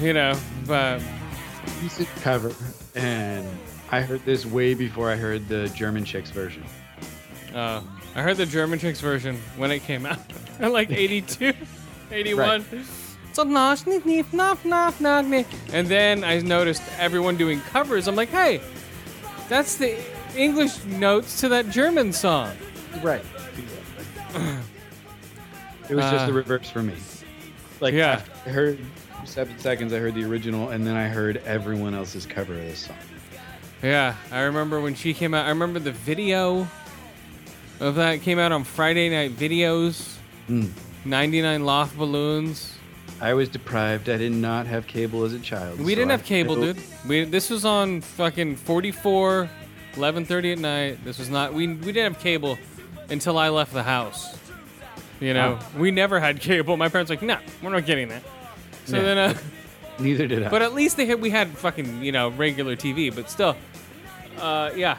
[0.00, 1.00] you know, but
[1.80, 2.52] Decent cover.
[2.94, 3.46] And
[3.90, 6.64] I heard this way before I heard the German Chicks version.
[7.54, 7.82] uh,
[8.14, 10.18] I heard the German Chicks version when it came out,
[10.60, 11.52] in like 82,
[12.10, 12.64] 81.
[13.32, 15.46] So nosh, neef, neef, naf, naf, naf.
[15.72, 18.08] And then I noticed everyone doing covers.
[18.08, 18.62] I'm like, hey,
[19.48, 19.98] that's the
[20.36, 22.52] English notes to that German song.
[23.02, 23.24] Right.
[25.88, 26.94] it was just Uh, the reverse for me.
[27.80, 28.12] Like, Yeah.
[28.12, 28.78] after I heard
[29.24, 32.80] seven seconds, I heard the original, and then I heard everyone else's cover of this
[32.86, 32.96] song.
[33.82, 35.46] Yeah, I remember when she came out.
[35.46, 36.66] I remember the video
[37.80, 40.14] of that came out on Friday night videos.
[40.48, 40.70] Mm.
[41.04, 42.72] 99 Luftballons.
[43.20, 44.08] I was deprived.
[44.08, 45.78] I did not have cable as a child.
[45.78, 46.78] We so didn't I have cable, dude.
[47.06, 49.48] We this was on fucking 44
[49.94, 51.04] 11:30 at night.
[51.04, 52.58] This was not we we didn't have cable
[53.08, 54.38] until I left the house.
[55.20, 56.76] You know, we never had cable.
[56.76, 58.22] My parents were like, "No, we're not getting that."
[58.84, 59.02] So Yeah.
[59.02, 59.34] then uh
[59.98, 60.48] Neither did I.
[60.50, 63.14] But at least they had, we had fucking you know regular TV.
[63.14, 63.56] But still,
[64.38, 64.98] uh, yeah,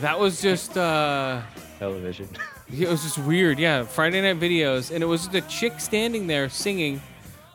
[0.00, 1.42] that was just uh,
[1.78, 2.28] television.
[2.76, 3.58] it was just weird.
[3.60, 7.00] Yeah, Friday night videos, and it was just a chick standing there singing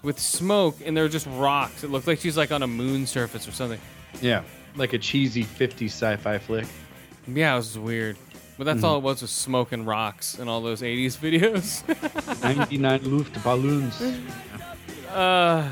[0.03, 1.83] with smoke, and there were just rocks.
[1.83, 3.79] It looked like she's like on a moon surface or something.
[4.21, 4.43] yeah,
[4.75, 6.67] like a cheesy 50s sci-fi flick.
[7.27, 8.17] Yeah, it was weird.
[8.57, 11.81] But that's all it was was smoke and rocks and all those '80s videos.
[12.43, 14.21] 99 Luftballons.
[15.09, 15.67] uh,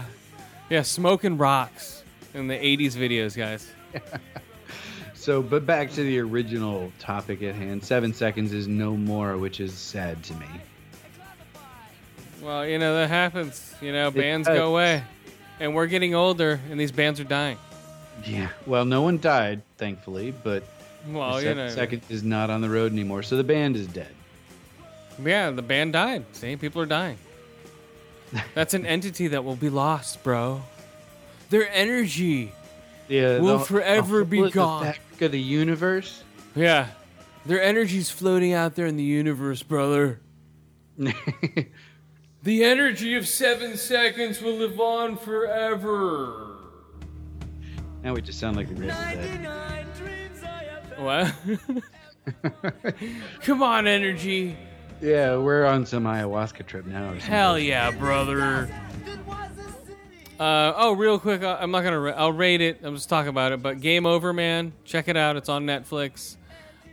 [0.71, 2.03] yeah, smoke and rocks
[2.33, 3.71] in the '80s videos, guys.
[5.13, 7.83] So, but back to the original topic at hand.
[7.83, 10.45] Seven seconds is no more, which is sad to me.
[12.41, 13.73] Well, you know that happens.
[13.81, 14.57] You know, bands does.
[14.57, 15.03] go away,
[15.59, 17.57] and we're getting older, and these bands are dying.
[18.25, 18.49] Yeah.
[18.65, 20.63] Well, no one died, thankfully, but
[21.07, 24.13] Well, you know, seconds is not on the road anymore, so the band is dead.
[25.23, 26.25] yeah, the band died.
[26.33, 27.17] See, people are dying.
[28.55, 30.61] That's an entity that will be lost, bro.
[31.49, 32.51] Their energy,
[33.07, 34.83] Yeah, Will forever be whole is the gone.
[34.85, 36.23] fabric of the universe.
[36.55, 36.87] yeah,
[37.45, 40.19] their energy's floating out there in the universe, brother.
[42.43, 46.55] The energy of seven seconds will live on forever.
[48.03, 49.87] now we just sound like the Grateful Dead.
[49.97, 50.99] dreams I have had.
[52.43, 52.93] What?
[53.41, 54.55] Come on, energy.
[55.01, 57.11] Yeah, we're on some ayahuasca trip now.
[57.11, 57.15] Or.
[57.15, 58.69] Hell yeah, brother.
[60.39, 61.99] Uh, oh, real quick, I- I'm not gonna.
[61.99, 62.79] Ra- I'll rate it.
[62.83, 63.61] I'm just talking about it.
[63.61, 65.35] But Game Over, man, check it out.
[65.35, 66.37] It's on Netflix.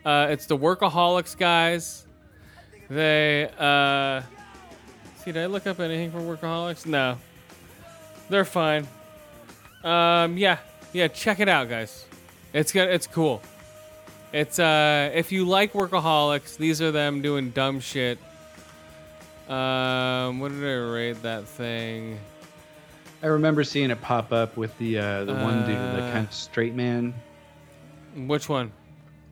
[0.05, 2.05] Uh, it's the Workaholics guys.
[2.91, 3.49] They.
[3.57, 4.27] Uh, see,
[5.27, 6.87] did I look up anything for Workaholics?
[6.87, 7.19] No.
[8.31, 8.87] They're fine.
[9.85, 10.59] Um, yeah,
[10.93, 11.09] yeah.
[11.09, 12.07] Check it out, guys.
[12.53, 12.89] It's good.
[12.89, 13.43] It's cool.
[14.33, 18.19] It's uh, if you like Workaholics, these are them doing dumb shit.
[19.49, 22.19] Um, what did I rate that thing?
[23.23, 26.27] I remember seeing it pop up with the uh, the one dude, the Uh, kind
[26.27, 27.15] of straight man,
[28.17, 28.73] Which one?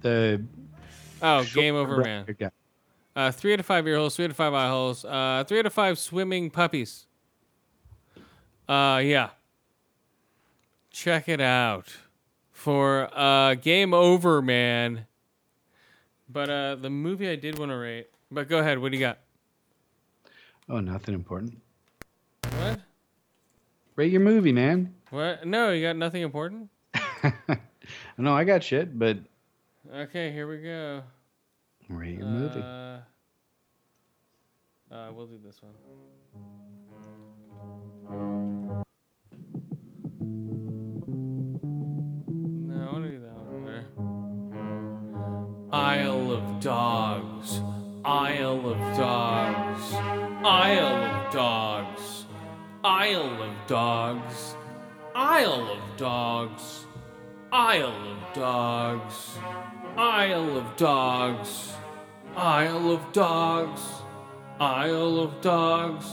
[0.03, 0.43] the
[1.23, 2.27] Oh, Game Over Man.
[2.39, 2.51] guy.
[3.17, 5.61] Uh, three out of five ear holes, three out of five eye holes, uh, three
[5.61, 7.07] out of five swimming puppies.
[8.69, 9.31] Uh, yeah.
[10.91, 11.97] Check it out
[12.51, 15.07] for uh, Game Over Man.
[16.29, 18.09] But uh, the movie I did want to rate.
[18.31, 18.79] But go ahead.
[18.79, 19.19] What do you got?
[20.69, 21.61] Oh, nothing important.
[22.59, 22.81] What?
[23.97, 24.95] Rate your movie, man.
[25.11, 25.47] What?
[25.47, 26.71] No, you got nothing important.
[28.19, 29.19] no, I got shit, but
[29.95, 31.03] Okay, here we go.
[31.89, 32.61] Rate your movie.
[32.61, 33.01] Uh,
[34.95, 35.75] uh, we'll do this one.
[42.69, 43.87] No, I want to do that one better.
[45.73, 47.61] Isle of Dogs.
[48.05, 49.95] Isle of Dogs.
[50.45, 52.27] Isle of Dogs.
[52.85, 54.55] Isle of Dogs.
[55.15, 56.87] Isle of Dogs.
[57.53, 59.39] Isle of Dogs.
[59.97, 61.73] Isle of Dogs.
[62.37, 63.81] Isle of Dogs.
[64.59, 66.11] Isle of Dogs.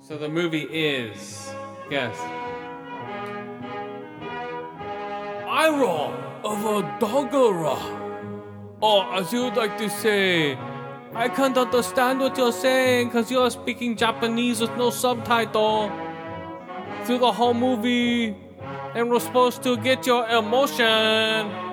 [0.00, 1.52] So the movie is.
[1.90, 2.18] Guess.
[5.46, 6.12] Isle
[6.44, 7.78] of a Dogera.
[8.80, 10.58] Or oh, as you would like to say,
[11.14, 15.90] I can't understand what you're saying because you're speaking Japanese with no subtitle
[17.04, 18.36] through the whole movie
[18.94, 21.65] and we're supposed to get your emotion.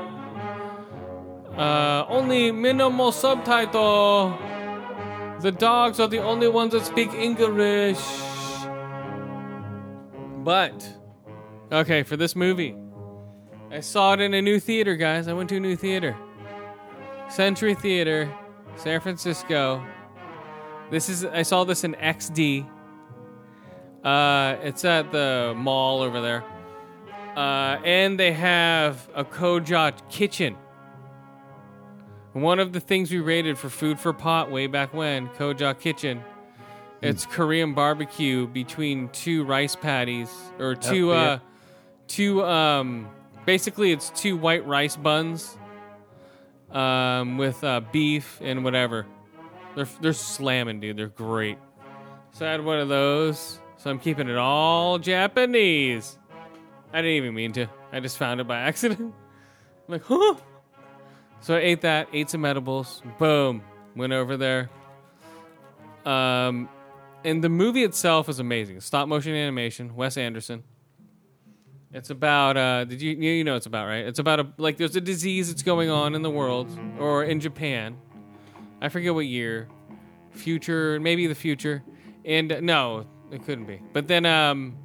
[1.58, 4.38] Uh, only minimal subtitle.
[5.42, 8.00] The dogs are the only ones that speak English.
[10.44, 10.88] But,
[11.72, 12.76] okay, for this movie,
[13.72, 15.28] I saw it in a new theater, guys.
[15.28, 16.16] I went to a new theater.
[17.30, 18.32] Century Theater,
[18.76, 19.84] San Francisco.
[20.92, 22.68] This is I saw this in XD.
[24.04, 26.44] Uh, it's at the mall over there.
[27.36, 30.56] Uh, and they have a Koja kitchen.
[32.34, 36.24] One of the things we rated for food for pot way back when, Koja kitchen.
[37.02, 41.40] It's Korean barbecue between two rice patties or two uh
[42.08, 43.10] two um
[43.46, 45.58] basically it's two white rice buns
[46.72, 49.06] um with uh, beef and whatever.
[49.76, 50.98] They're they're slamming, dude.
[50.98, 51.58] They're great.
[52.32, 53.60] So I had one of those.
[53.78, 56.18] So I'm keeping it all Japanese.
[56.94, 57.68] I didn't even mean to.
[57.92, 59.02] I just found it by accident.
[59.02, 59.14] I'm
[59.88, 60.36] like, huh?
[61.44, 63.64] So I ate that, ate some edibles, boom,
[63.98, 64.70] went over there.
[66.06, 66.70] Um,
[67.26, 68.80] and the movie itself is amazing.
[68.80, 70.64] Stop motion animation, Wes Anderson.
[71.92, 74.06] It's about uh, did you you know it's about right?
[74.06, 77.42] It's about a like there's a disease that's going on in the world or in
[77.42, 77.98] Japan.
[78.82, 79.68] I forget what year,
[80.32, 81.84] future maybe the future,
[82.24, 83.82] and uh, no, it couldn't be.
[83.92, 84.78] But then um,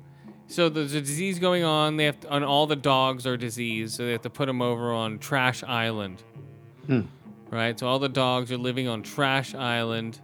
[0.49, 1.97] so there's a disease going on.
[1.97, 4.61] They have to, and all the dogs are diseased, so they have to put them
[4.61, 6.23] over on Trash Island.
[7.51, 10.21] Right, so all the dogs are living on Trash Island,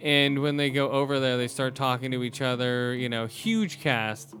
[0.00, 2.94] and when they go over there, they start talking to each other.
[2.94, 4.34] You know, huge cast.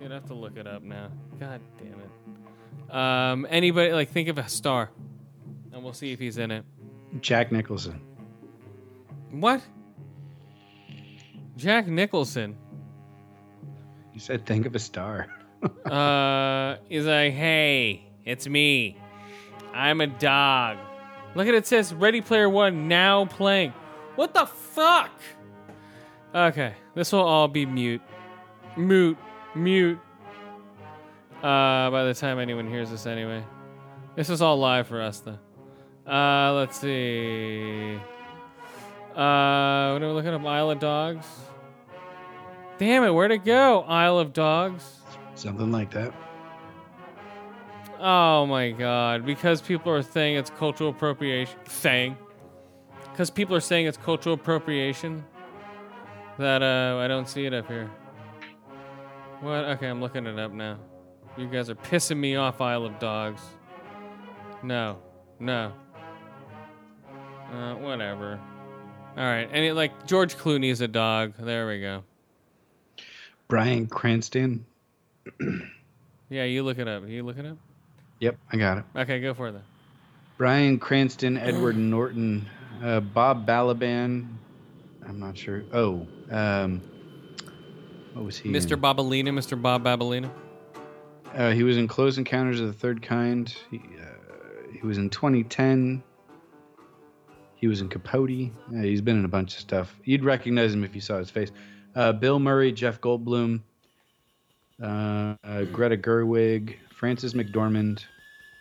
[0.00, 1.08] You'd have to look it up now.
[1.40, 2.94] God damn it.
[2.94, 4.90] Um, anybody like think of a star,
[5.72, 6.64] and we'll see if he's in it.
[7.20, 8.00] Jack Nicholson.
[9.30, 9.62] What?
[11.56, 12.56] Jack Nicholson.
[14.12, 15.28] You said think of a star.
[15.86, 18.98] uh, is like, hey, it's me.
[19.74, 20.78] I'm a dog.
[21.34, 23.72] Look at it, says Ready Player One now playing.
[24.16, 25.10] What the fuck?
[26.34, 28.02] Okay, this will all be mute.
[28.76, 29.18] Mute.
[29.54, 29.98] Mute.
[31.42, 33.44] Uh, by the time anyone hears this anyway.
[34.14, 35.38] This is all live for us, though.
[36.10, 37.96] Uh, let's see.
[39.14, 40.44] Uh, what are we looking up?
[40.44, 41.26] Isle of Dogs?
[42.78, 43.82] Damn it, where'd it go?
[43.82, 45.00] Isle of Dogs?
[45.34, 46.12] Something like that.
[48.04, 49.24] Oh my god.
[49.24, 51.56] Because people are saying it's cultural appropriation.
[51.68, 52.18] Saying.
[53.12, 55.24] Because people are saying it's cultural appropriation.
[56.38, 57.88] That, uh, I don't see it up here.
[59.40, 59.64] What?
[59.64, 60.78] Okay, I'm looking it up now.
[61.36, 63.42] You guys are pissing me off, Isle of Dogs.
[64.62, 64.98] No.
[65.38, 65.72] No.
[67.52, 68.40] Uh, whatever.
[69.16, 71.34] Alright, and it, like, George Clooney is a dog.
[71.38, 72.02] There we go.
[73.46, 74.64] Bryan Cranston.
[76.30, 77.06] Yeah, you look it up.
[77.06, 77.58] You look it up?
[78.22, 78.84] Yep, I got it.
[78.94, 79.62] Okay, go for it then.
[80.38, 82.48] Bryan Cranston, Edward Norton,
[82.80, 84.28] uh, Bob Balaban.
[85.04, 85.64] I'm not sure.
[85.72, 86.80] Oh, um,
[88.12, 88.48] what was he?
[88.48, 88.74] Mr.
[88.74, 88.80] in?
[88.80, 89.60] Babalina, Mr.
[89.60, 90.30] Bob Babalina.
[91.34, 93.56] Uh, he was in Close Encounters of the Third Kind.
[93.72, 96.00] He, uh, he was in 2010.
[97.56, 98.30] He was in Capote.
[98.30, 99.98] Yeah, he's been in a bunch of stuff.
[100.04, 101.50] You'd recognize him if you saw his face.
[101.96, 103.62] Uh, Bill Murray, Jeff Goldblum,
[104.80, 108.04] uh, uh, Greta Gerwig, Frances McDormand,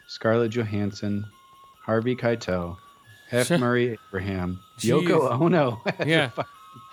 [0.08, 1.24] Scarlett Johansson,
[1.86, 2.76] Harvey Keitel,
[3.30, 3.46] F.
[3.46, 3.58] Sure.
[3.60, 5.08] Murray Abraham, Jeez.
[5.08, 5.80] Yoko Ono.
[6.08, 6.32] Yeah.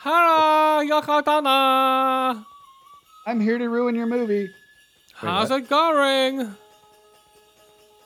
[0.01, 2.45] Hello, Yakatana.
[3.25, 4.51] I'm here to ruin your movie.
[5.15, 5.63] How's what?
[5.63, 6.55] it going?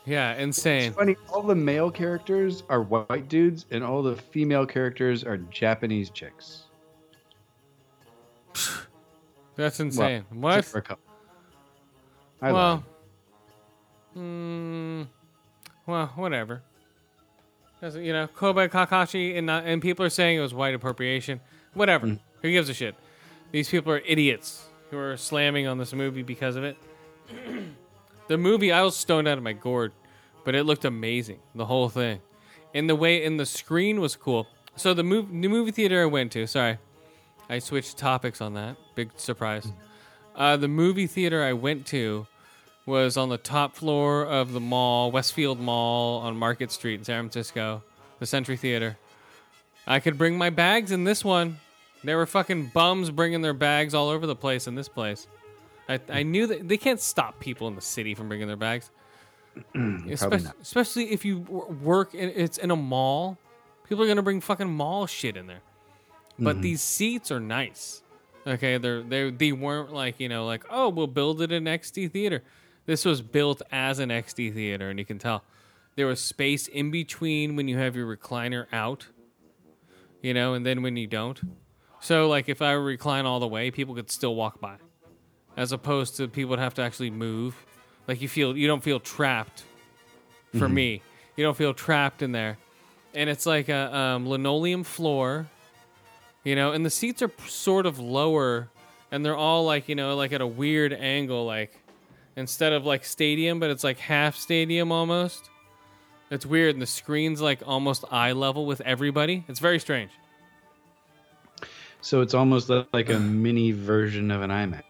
[0.04, 0.90] Yeah, insane.
[0.90, 1.16] It's funny.
[1.28, 6.66] All the male characters are white dudes, and all the female characters are Japanese chicks.
[9.56, 10.26] That's insane.
[10.44, 10.98] except what?
[12.40, 12.91] I love well,
[14.16, 15.06] mm,
[15.86, 16.62] well, whatever.
[17.82, 21.40] you know, Kobe Kakashi, and not, and people are saying it was white appropriation.
[21.74, 22.06] Whatever.
[22.06, 22.18] Mm.
[22.42, 22.94] Who gives a shit?
[23.50, 26.76] These people are idiots who are slamming on this movie because of it.
[28.28, 29.92] the movie, I was stoned out of my gourd,
[30.44, 31.38] but it looked amazing.
[31.54, 32.20] The whole thing,
[32.74, 34.46] and the way and the screen was cool.
[34.76, 36.46] So the movie, the movie theater I went to.
[36.46, 36.78] Sorry,
[37.48, 38.76] I switched topics on that.
[38.94, 39.70] Big surprise.
[40.34, 42.26] Uh, the movie theater I went to
[42.86, 47.24] was on the top floor of the mall, Westfield Mall on Market Street in San
[47.24, 47.82] Francisco,
[48.18, 48.98] the Century Theater.
[49.86, 51.58] I could bring my bags in this one.
[52.04, 55.28] There were fucking bums bringing their bags all over the place in this place.
[55.88, 58.90] I, I knew that they can't stop people in the city from bringing their bags.
[60.10, 63.38] especially, especially if you work in it's in a mall.
[63.88, 65.60] People are gonna bring fucking mall shit in there.
[66.38, 66.62] But mm-hmm.
[66.62, 68.02] these seats are nice.
[68.46, 72.10] Okay, they're they they weren't like you know like oh we'll build it in XD
[72.10, 72.42] theater.
[72.86, 75.44] This was built as an XD theater, and you can tell
[75.94, 79.06] there was space in between when you have your recliner out,
[80.20, 81.40] you know, and then when you don't.
[82.00, 84.76] So, like, if I recline all the way, people could still walk by,
[85.56, 87.54] as opposed to people would have to actually move.
[88.08, 89.64] Like, you feel you don't feel trapped.
[90.58, 91.00] For me,
[91.34, 92.58] you don't feel trapped in there,
[93.14, 95.46] and it's like a um, linoleum floor,
[96.44, 98.68] you know, and the seats are p- sort of lower,
[99.10, 101.81] and they're all like you know like at a weird angle, like
[102.36, 105.50] instead of like stadium, but it's like half stadium almost.
[106.30, 109.44] It's weird, and the screen's like almost eye level with everybody.
[109.48, 110.10] It's very strange.
[112.00, 114.82] So it's almost like a mini version of an IMAX.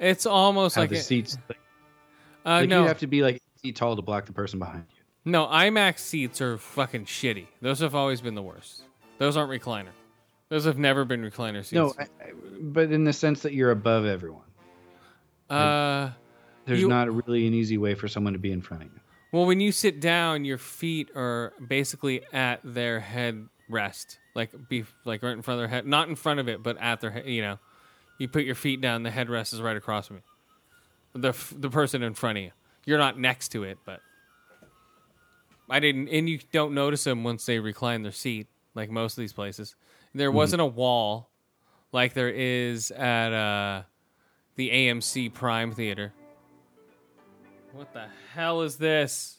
[0.00, 1.58] It's almost How like the a- seats, like,
[2.44, 4.84] uh, like no, you have to be like feet tall to block the person behind
[4.90, 5.30] you.
[5.30, 5.46] no.
[5.46, 7.46] IMAX seats are fucking shitty.
[7.60, 8.82] Those have always been the worst.
[9.18, 9.90] Those aren't recliner.
[10.48, 11.72] Those have never been recliner seats.
[11.72, 14.42] No, I, I, but in the sense that you're above everyone.
[15.50, 16.10] uh,
[16.64, 19.00] There's You- not really an easy way for someone to be in front of you.
[19.32, 24.84] well, when you sit down, your feet are basically at their head rest, like be
[25.04, 27.10] like right in front of their head, not in front of it, but at their
[27.10, 27.26] head.
[27.26, 27.58] You know,
[28.18, 30.22] you put your feet down, the headrest is right across from you.
[31.20, 32.50] The the person in front of you.
[32.84, 34.00] You're not next to it, but
[35.70, 39.22] I didn't, and you don't notice them once they recline their seat, like most of
[39.22, 39.74] these places.
[40.14, 41.30] There wasn't a wall
[41.92, 43.82] like there is at uh,
[44.56, 46.12] the AMC Prime Theater.
[47.72, 48.04] What the
[48.34, 49.38] hell is this?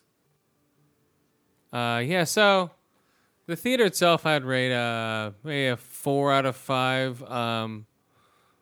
[1.71, 2.71] Uh, yeah, so
[3.47, 7.85] the theater itself I'd rate uh maybe a four out of five um,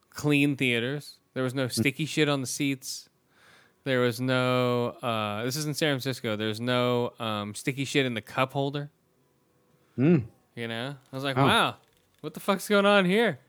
[0.10, 1.18] clean theaters.
[1.34, 3.10] There was no sticky shit on the seats.
[3.84, 4.90] There was no.
[5.02, 6.36] Uh, this is in San Francisco.
[6.36, 8.92] There's no um, sticky shit in the cup holder.
[9.98, 10.26] Mm.
[10.56, 11.46] You know, I was like, Oh.
[11.46, 11.76] wow,
[12.22, 13.40] what the fuck's going on here?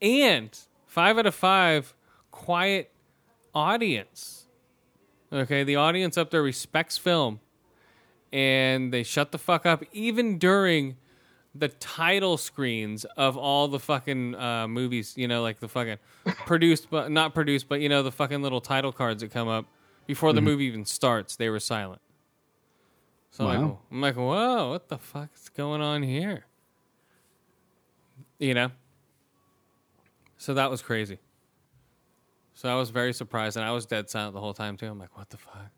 [0.00, 0.56] And
[0.86, 1.94] five out of five,
[2.30, 2.92] quiet
[3.54, 4.39] audience.
[5.32, 7.40] Okay, the audience up there respects film,
[8.32, 10.96] and they shut the fuck up even during
[11.54, 15.14] the title screens of all the fucking uh, movies.
[15.16, 15.98] You know, like the fucking
[16.46, 19.66] produced, but not produced, but you know the fucking little title cards that come up
[20.06, 21.36] before the movie even starts.
[21.36, 22.00] They were silent.
[23.30, 23.78] So I'm like, Wow.
[23.92, 26.46] I'm like, whoa, what the fuck is going on here?
[28.40, 28.70] You know?
[30.36, 31.18] So that was crazy.
[32.60, 34.84] So I was very surprised, and I was dead silent the whole time too.
[34.84, 35.70] I'm like, what the fuck?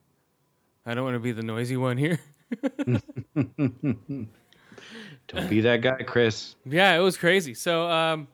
[0.85, 2.19] I don't want to be the noisy one here.
[5.29, 6.57] Don't be that guy, Chris.
[6.67, 7.55] yeah, it was crazy.
[7.55, 8.27] So um,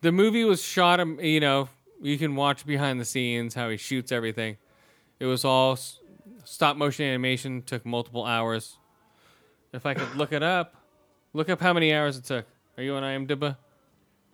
[0.00, 1.00] the movie was shot.
[1.00, 1.68] um, You know,
[2.00, 4.56] you can watch behind the scenes how he shoots everything.
[5.20, 5.78] It was all
[6.44, 7.60] stop motion animation.
[7.60, 8.78] Took multiple hours.
[9.74, 10.76] If I could look it up,
[11.34, 12.46] look up how many hours it took.
[12.78, 13.54] Are you on IMDb?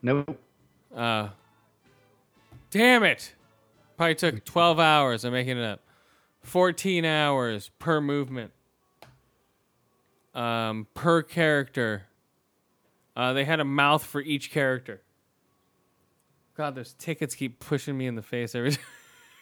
[0.01, 0.41] Nope.
[0.95, 1.31] Uh,
[2.71, 3.35] damn it.
[3.99, 5.25] Probably took 12 hours.
[5.25, 5.81] I'm making it up.
[6.43, 8.53] 14 hours per movement.
[10.37, 12.05] Um, per character.
[13.17, 15.03] Uh, they had a mouth for each character.
[16.57, 18.85] God, those tickets keep pushing me in the face every time,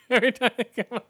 [0.09, 1.01] every time they come.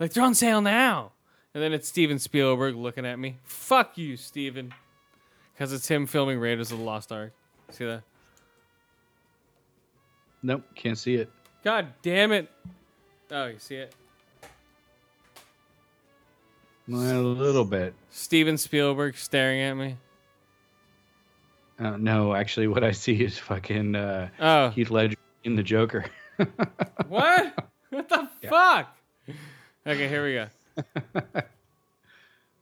[0.00, 1.12] Like, they're on sale now.
[1.52, 3.36] And then it's Steven Spielberg looking at me.
[3.44, 4.72] Fuck you, Steven.
[5.52, 7.34] Because it's him filming Raiders of the Lost Ark.
[7.68, 8.02] See that?
[10.42, 10.64] Nope.
[10.74, 11.30] Can't see it.
[11.64, 12.48] God damn it.
[13.30, 13.94] Oh, you see it?
[16.88, 17.94] Well, a little bit.
[18.10, 19.96] Steven Spielberg staring at me.
[21.78, 26.04] Uh, no, actually, what I see is fucking uh, Oh, Heath Ledger in the Joker.
[27.08, 27.54] what?
[27.90, 28.96] what the fuck?
[29.86, 31.22] Okay, here we go.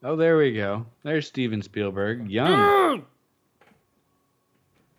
[0.02, 0.86] oh, there we go.
[1.02, 3.04] There's Steven Spielberg, young.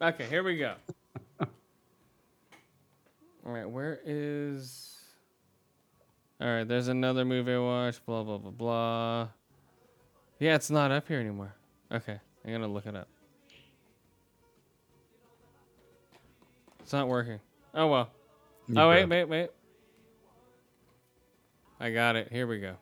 [0.02, 0.74] Okay, here we go.
[3.46, 5.00] All right, where is.
[6.40, 8.06] All right, there's another movie I watched.
[8.06, 9.28] Blah, blah, blah, blah.
[10.40, 11.54] Yeah, it's not up here anymore.
[11.92, 13.08] Okay, I'm to look it up.
[16.80, 17.40] It's not working.
[17.74, 18.10] Oh, well.
[18.68, 19.50] You Oh, wait, wait, wait.
[21.80, 22.28] I got it.
[22.32, 22.76] Here we go.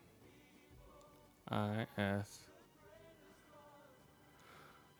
[1.49, 2.39] I S.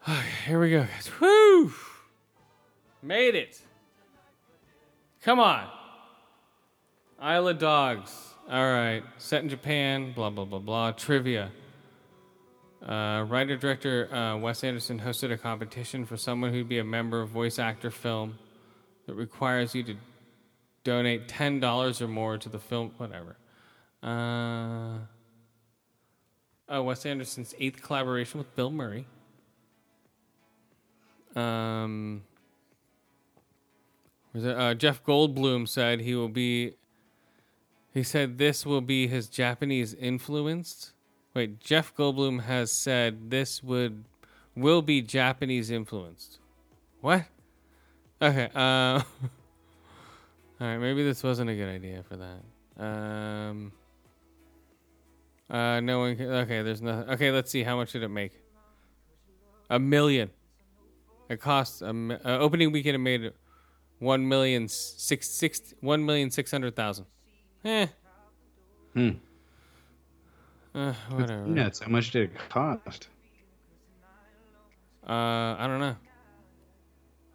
[0.07, 1.11] Okay, here we go, guys.
[1.19, 1.73] Woo!
[3.03, 3.59] Made it.
[5.21, 5.67] Come on.
[7.19, 8.11] Isle of Dogs.
[8.49, 9.03] All right.
[9.17, 10.13] Set in Japan.
[10.13, 10.91] Blah blah blah blah.
[10.91, 11.51] Trivia.
[12.81, 17.21] Uh, writer director uh, Wes Anderson hosted a competition for someone who'd be a member
[17.21, 18.39] of Voice Actor Film
[19.05, 19.95] that requires you to
[20.85, 22.91] donate ten dollars or more to the film.
[22.95, 23.35] Whatever.
[24.01, 24.99] Uh,
[26.69, 29.05] oh, Wes Anderson's eighth collaboration with Bill Murray.
[31.35, 32.23] Um,
[34.35, 36.75] uh, Jeff Goldblum said he will be.
[37.93, 40.93] He said this will be his Japanese influenced
[41.33, 44.03] Wait, Jeff Goldblum has said this would
[44.55, 46.39] will be Japanese influenced.
[47.01, 47.23] What?
[48.21, 48.49] Okay.
[48.53, 48.59] Uh,
[48.99, 49.01] all
[50.59, 50.77] right.
[50.77, 52.83] Maybe this wasn't a good idea for that.
[52.83, 53.71] Um.
[55.49, 56.19] Uh, no one.
[56.19, 57.09] Okay, there's nothing.
[57.11, 57.63] Okay, let's see.
[57.63, 58.33] How much did it make?
[59.69, 60.31] A million.
[61.29, 62.95] It cost a uh, opening weekend.
[62.95, 63.31] It made
[63.99, 67.05] one million six six one million six hundred thousand.
[67.63, 67.87] Eh.
[68.93, 69.09] Hmm.
[70.73, 71.45] Uh, whatever.
[71.45, 71.79] Nuts.
[71.79, 73.09] How much did it cost?
[75.07, 75.95] Uh, I don't know.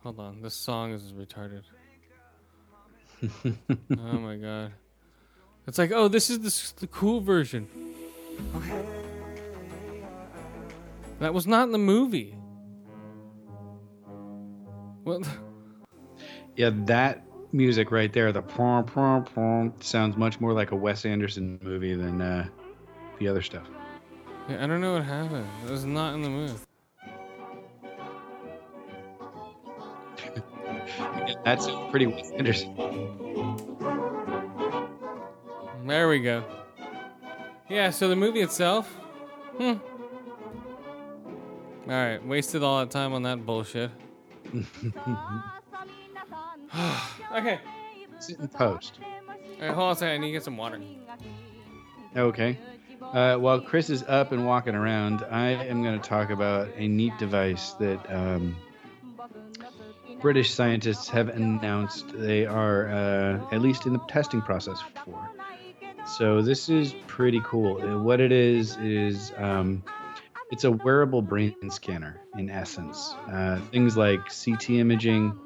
[0.02, 1.62] Hold on, this song is retarded.
[3.98, 4.72] oh my god.
[5.66, 6.40] It's like, oh, this is
[6.74, 7.68] the, the cool version.
[11.20, 12.36] That was not in the movie.
[15.04, 15.22] Well,
[16.56, 21.04] Yeah, that music right there, the pom pom pom, sounds much more like a Wes
[21.04, 22.46] Anderson movie than uh,
[23.18, 23.66] the other stuff.
[24.48, 25.46] yeah, I don't know what happened.
[25.66, 26.54] It was not in the movie.
[31.44, 32.76] That's pretty Wes Anderson.
[35.86, 36.44] There we go.
[37.68, 38.88] Yeah, so the movie itself,
[39.58, 39.74] hmm.
[41.86, 43.90] All right, wasted all that time on that bullshit.
[47.36, 47.58] okay.
[48.18, 48.98] Sit in post.
[49.28, 50.14] All right, hold on a second.
[50.14, 50.80] I need to get some water.
[52.16, 52.58] Okay.
[53.02, 56.88] Uh, while Chris is up and walking around, I am going to talk about a
[56.88, 58.56] neat device that um,
[60.20, 65.30] British scientists have announced they are uh, at least in the testing process for.
[66.18, 67.80] So this is pretty cool.
[67.82, 69.82] Uh, What it is is um,
[70.50, 73.14] it's a wearable brain scanner in essence.
[73.30, 75.38] Uh, things like CT imaging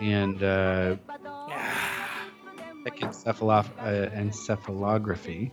[0.00, 0.96] and uh,
[2.86, 5.50] encephaloph- uh, encephalography.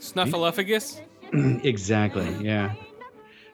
[0.00, 1.00] Snuffleupagus?
[1.64, 2.28] exactly.
[2.40, 2.74] Yeah.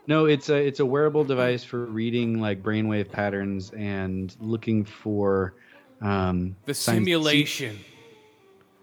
[0.06, 5.54] No, it's a it's a wearable device for reading like brainwave patterns and looking for
[6.02, 7.78] um, The simulation.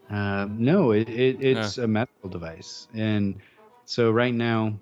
[0.09, 3.39] Uh, no, it, it it's a medical device, and
[3.85, 4.73] so right now,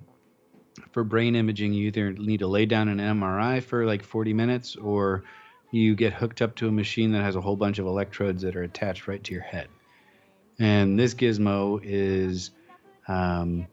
[0.92, 4.76] for brain imaging, you either need to lay down an MRI for like 40 minutes,
[4.78, 5.24] or
[5.72, 8.56] you get hooked up to a machine that has a whole bunch of electrodes that
[8.56, 9.68] are attached right to your head.
[10.58, 12.52] And this gizmo is
[13.08, 13.68] um,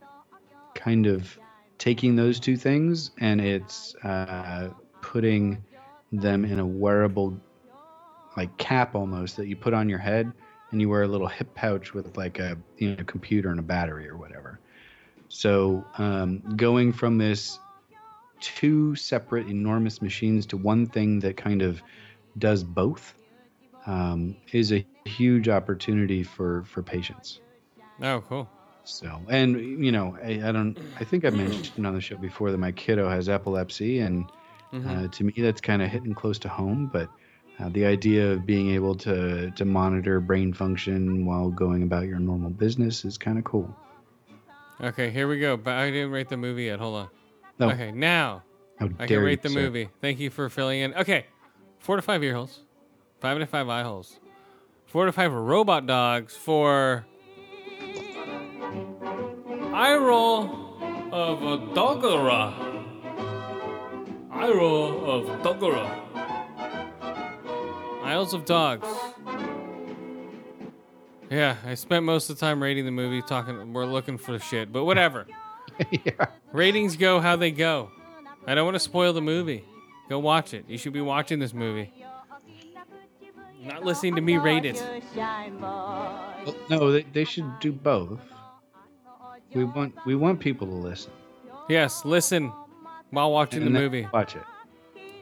[0.75, 1.39] kind of
[1.79, 4.71] taking those two things and it's uh,
[5.01, 5.63] putting
[6.13, 7.39] them in a wearable
[8.37, 10.31] like cap almost that you put on your head
[10.71, 13.63] and you wear a little hip pouch with like a you know computer and a
[13.63, 14.61] battery or whatever
[15.29, 17.59] so um, going from this
[18.41, 21.83] two separate enormous machines to one thing that kind of
[22.39, 23.15] does both
[23.87, 27.41] um, is a huge opportunity for for patients
[28.01, 28.49] Oh, cool.
[28.85, 30.79] so, and you know, I, I don't.
[30.99, 34.31] I think I mentioned on the show before that my kiddo has epilepsy, and
[34.85, 36.87] uh, to me that's kind of hitting close to home.
[36.89, 37.11] But
[37.59, 42.21] uh, the idea of being able to to monitor brain function while going about your
[42.21, 43.79] normal business is kind of cool.
[44.81, 45.57] Okay, here we go.
[45.57, 46.79] But I didn't rate the movie yet.
[46.79, 47.11] Hold on.
[47.59, 48.43] No, Okay, now
[48.79, 49.59] how I dare can you, rate the sir.
[49.61, 49.89] movie.
[50.01, 50.95] Thank you for filling in.
[50.95, 51.27] Okay,
[51.79, 52.61] four to five ear holes,
[53.21, 54.19] five to five eye holes,
[54.87, 57.07] four to five robot dogs for
[59.73, 60.45] eye roll
[61.13, 62.53] of a dogora.
[64.31, 66.03] Eye roll of dogora.
[68.05, 68.87] Isles of Dogs.
[71.29, 73.73] Yeah, I spent most of the time rating the movie, talking.
[73.73, 75.27] We're looking for shit, but whatever.
[75.91, 76.27] yeah.
[76.53, 77.91] Ratings go how they go.
[78.47, 79.65] I don't want to spoil the movie.
[80.09, 80.65] Go watch it.
[80.69, 81.93] You should be watching this movie.
[83.65, 84.81] Not listening to me rate it.
[85.17, 88.21] Well, no, they, they should do both.
[89.53, 91.11] We want we want people to listen.
[91.69, 92.53] Yes, listen
[93.11, 94.09] while watching the And then movie.
[94.13, 94.43] Watch it.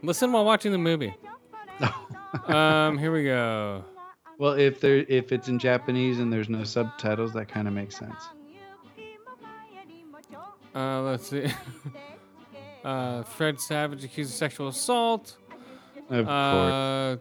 [0.03, 1.15] Listen while watching the movie.
[2.49, 3.85] Um, here we go.
[4.39, 7.97] well, if there if it's in Japanese and there's no subtitles, that kind of makes
[7.97, 8.19] sense.
[10.75, 11.47] Uh, let's see.
[12.85, 15.37] uh, Fred Savage accused of sexual assault.
[16.11, 16.29] Of course.
[16.29, 17.17] Uh,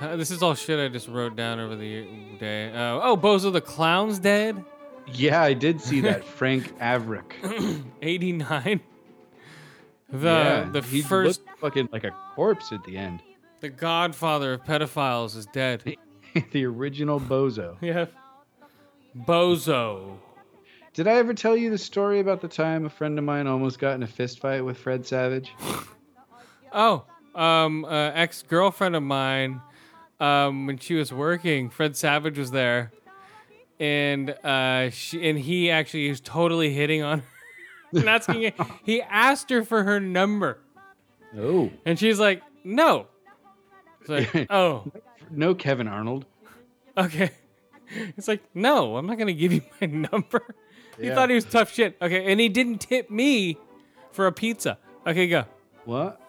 [0.00, 2.06] t- this is all shit I just wrote down over the
[2.38, 2.70] day.
[2.70, 4.64] Uh, oh, Bozo the Clown's dead.
[5.12, 6.24] Yeah, I did see that.
[6.38, 7.34] Frank Avruch.
[8.02, 8.80] 89.
[10.10, 13.20] The yeah, the he first looked fucking like a corpse at the end.
[13.60, 15.96] the godfather of pedophiles is dead.
[16.52, 17.76] the original Bozo.
[17.80, 18.06] yeah.
[19.16, 20.18] Bozo.
[20.94, 23.80] Did I ever tell you the story about the time a friend of mine almost
[23.80, 25.52] got in a fist fight with Fred Savage?
[26.72, 29.60] Oh, um, uh, ex girlfriend of mine,
[30.20, 32.92] um, when she was working, Fred Savage was there,
[33.80, 37.24] and uh, she and he actually was totally hitting on her.
[37.98, 38.52] and asking.
[38.84, 40.58] He asked her for her number,
[41.36, 43.08] Oh, and she's like, "No."
[44.00, 44.84] It's like, "Oh,
[45.28, 46.24] no, Kevin Arnold.
[46.96, 47.32] okay."
[48.16, 50.54] It's like, "No, I'm not gonna give you my number."
[51.00, 51.14] He Yeah.
[51.14, 51.96] thought he was tough shit.
[52.00, 53.58] Okay, and he didn't tip me
[54.12, 54.78] for a pizza.
[55.06, 55.44] Okay, go.
[55.84, 56.20] What?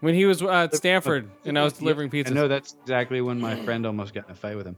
[0.00, 2.32] When he was uh, at Stanford and I was delivering pizza.
[2.32, 4.76] I know that's exactly when my friend almost got in a fight with him.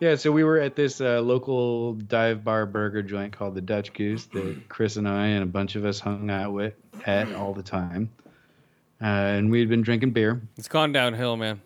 [0.00, 3.92] Yeah, so we were at this uh, local dive bar burger joint called the Dutch
[3.92, 6.74] Goose that Chris and I and a bunch of us hung out with
[7.04, 8.08] at all the time.
[9.02, 10.40] Uh, and we'd been drinking beer.
[10.56, 11.60] It's gone downhill, man.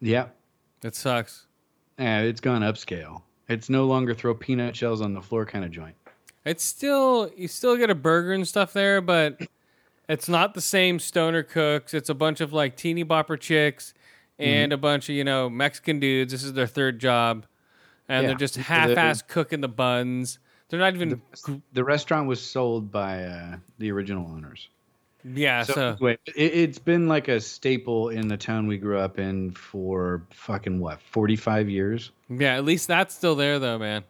[0.00, 0.26] Yeah,
[0.82, 1.46] It sucks.
[1.98, 3.22] and it's gone upscale.
[3.48, 5.96] It's no longer throw peanut shells on the floor kind of joint.
[6.44, 9.40] It's still you still get a burger and stuff there, but
[10.08, 11.92] it's not the same stoner cooks.
[11.94, 13.92] It's a bunch of like teeny bopper chicks
[14.38, 16.32] and a bunch of you know Mexican dudes.
[16.32, 17.44] This is their third job,
[18.08, 18.28] and Yeah.
[18.28, 20.38] they're just half-ass cooking the buns.
[20.68, 21.20] They're not even
[21.72, 24.68] The restaurant was sold by uh, the original owners.
[25.24, 25.64] yeah.
[25.64, 29.18] So, So, wait, it, it's been like a staple in the town we grew up
[29.18, 32.12] in for fucking what, 45 years?
[32.30, 34.04] yeah, at least that's still there though, man.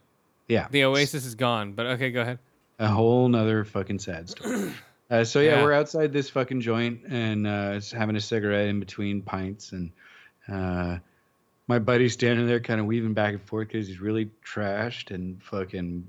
[0.50, 0.66] Yeah.
[0.70, 2.38] The Oasis is gone, but okay, go ahead.
[2.78, 4.72] a whole nother fucking sad story.
[5.10, 5.64] Uh, so yeah, Yeah.
[5.64, 9.90] we're outside this fucking joint and uh, just having a cigarette in between pints, and
[10.48, 10.98] uh,
[11.66, 15.42] my buddy's standing there, kind of weaving back and forth because he's really trashed and
[15.42, 16.08] fucking.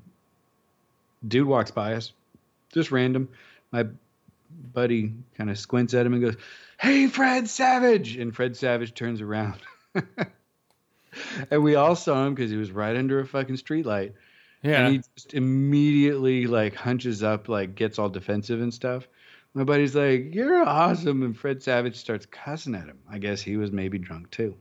[1.27, 2.13] Dude walks by us,
[2.71, 3.29] just random.
[3.71, 3.87] My
[4.71, 6.35] buddy kind of squints at him and goes,
[6.79, 9.61] "Hey, Fred Savage!" And Fred Savage turns around,
[11.49, 14.13] and we all saw him because he was right under a fucking streetlight.
[14.63, 19.07] Yeah, And he just immediately like hunches up, like gets all defensive and stuff.
[19.53, 22.99] My buddy's like, "You're awesome," and Fred Savage starts cussing at him.
[23.09, 24.55] I guess he was maybe drunk too.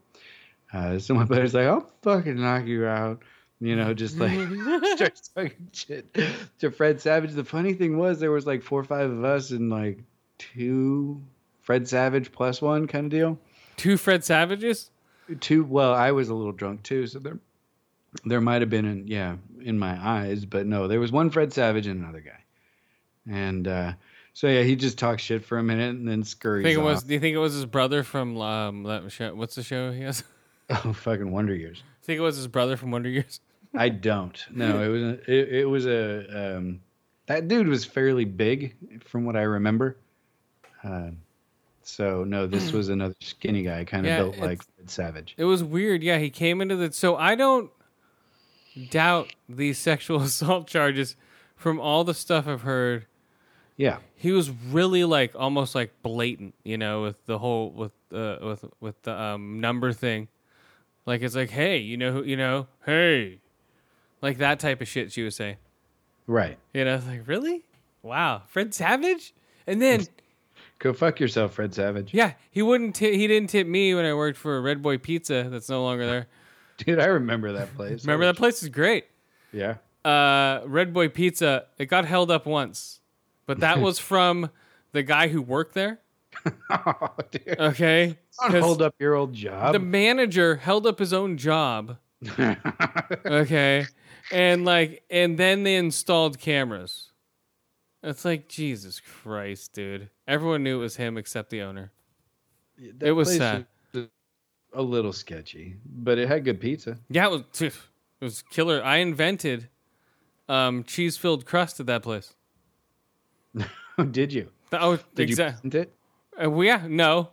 [0.73, 3.23] Uh, so my buddy's like, "I'll fucking knock you out,"
[3.61, 4.33] you know, just like
[4.97, 6.17] starts talking shit
[6.59, 7.33] to Fred Savage.
[7.33, 10.01] The funny thing was, there was like four or five of us and like
[10.39, 11.23] two
[11.63, 13.39] Fred Savage plus one kind of deal.
[13.77, 14.91] two Fred Savages.
[15.41, 15.63] Two.
[15.63, 17.39] Well, I was a little drunk too, so there
[18.25, 21.53] there might have been in yeah in my eyes, but no, there was one Fred
[21.53, 22.45] Savage and another guy,
[23.33, 23.93] and uh,
[24.33, 26.65] so yeah, he just talks shit for a minute and then scurries.
[26.65, 26.99] Think it was?
[26.99, 27.07] off.
[27.07, 29.35] Do you think it was his brother from um, that show?
[29.35, 30.25] What's the show he has?
[30.71, 31.83] oh fucking Wonder Years.
[32.03, 33.41] think it was his brother from Wonder Years.
[33.75, 34.45] I don't.
[34.51, 36.81] No, it was a, it, it was a um,
[37.27, 39.97] that dude was fairly big from what I remember.
[40.83, 41.11] Uh,
[41.83, 45.35] so no, this was another skinny guy, kind of Yeah, built like Fred Savage.
[45.37, 46.03] It was weird.
[46.03, 46.93] Yeah, he came into the.
[46.93, 47.71] So I don't
[48.91, 51.17] doubt these sexual assault charges
[51.57, 53.07] from all the stuff I've heard.
[53.77, 58.37] Yeah, He was really like almost like blatant, you know, with the whole with uh,
[58.43, 60.29] with with the um, number thing.
[61.07, 63.39] Like it's like, hey, you know, who you know, hey,
[64.21, 65.13] like that type of shit.
[65.13, 65.57] She was saying,
[66.27, 66.59] right.
[66.75, 67.65] you know, like really,
[68.03, 69.33] wow, Fred Savage,
[69.67, 70.07] and then.
[70.79, 72.13] Go fuck yourself, Fred Savage.
[72.13, 72.97] Yeah, he wouldn't.
[72.97, 75.47] Ti- he didn't tip me when I worked for Red Boy Pizza.
[75.51, 76.27] That's no longer there.
[76.85, 78.05] Dude, I remember that place.
[78.05, 79.05] Remember that place is great.
[79.53, 79.77] Yeah.
[80.05, 83.01] uh, Red Boy Pizza, it got held up once,
[83.47, 84.51] but that was from
[84.93, 86.01] the guy who worked there.
[86.71, 87.59] Oh, dude.
[87.59, 89.73] Okay, Don't hold up your old job.
[89.73, 91.97] the manager held up his own job.
[93.27, 93.87] Okay,
[94.31, 97.11] and like, and then they installed cameras.
[98.03, 100.09] It's like Jesus Christ, dude.
[100.27, 101.93] Everyone knew it was him except the owner.
[102.79, 103.67] That it was sad.
[104.73, 106.99] A little sketchy, but it had good pizza.
[107.09, 107.73] Yeah, it was.
[108.21, 108.85] It was killer.
[108.85, 109.71] I invented
[110.47, 112.35] um, cheese-filled crust at that place.
[114.11, 114.51] Did you?
[114.69, 115.87] That was Did you exactly.
[116.43, 117.31] Uh, well, yeah, no.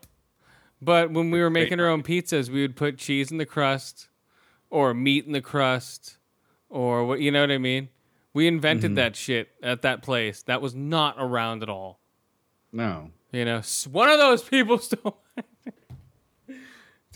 [0.81, 4.07] But when we were making our own pizzas, we would put cheese in the crust,
[4.69, 6.17] or meat in the crust,
[6.69, 7.89] or what you know what I mean.
[8.33, 10.43] We invented that shit at that place.
[10.43, 11.99] That was not around at all.
[12.71, 13.09] No.
[13.31, 13.61] You know,
[13.91, 15.17] one of those people still.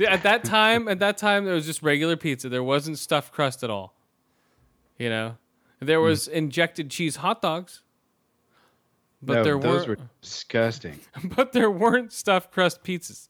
[0.01, 2.49] See, at that time, at that time, there was just regular pizza.
[2.49, 3.93] There wasn't stuffed crust at all.
[4.97, 5.37] You know,
[5.79, 6.05] there hmm.
[6.05, 7.83] was injected cheese hot dogs,
[9.21, 10.99] but No, there those were disgusting.
[11.23, 13.29] but there weren't stuffed crust pizzas.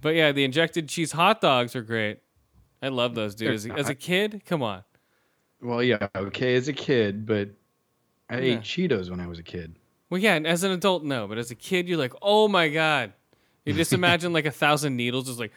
[0.00, 2.20] But yeah, the injected cheese hot dogs are great.
[2.80, 3.52] I love those, dude.
[3.52, 4.84] As a, as a kid, come on.
[5.60, 7.50] Well, yeah, okay, as a kid, but
[8.30, 8.54] I Yeah.
[8.54, 9.74] ate Cheetos when I was a kid.
[10.08, 11.28] Well, yeah, and as an adult, no.
[11.28, 13.12] But as a kid, you're like, oh my god.
[13.68, 15.52] You just imagine like a thousand needles, just like,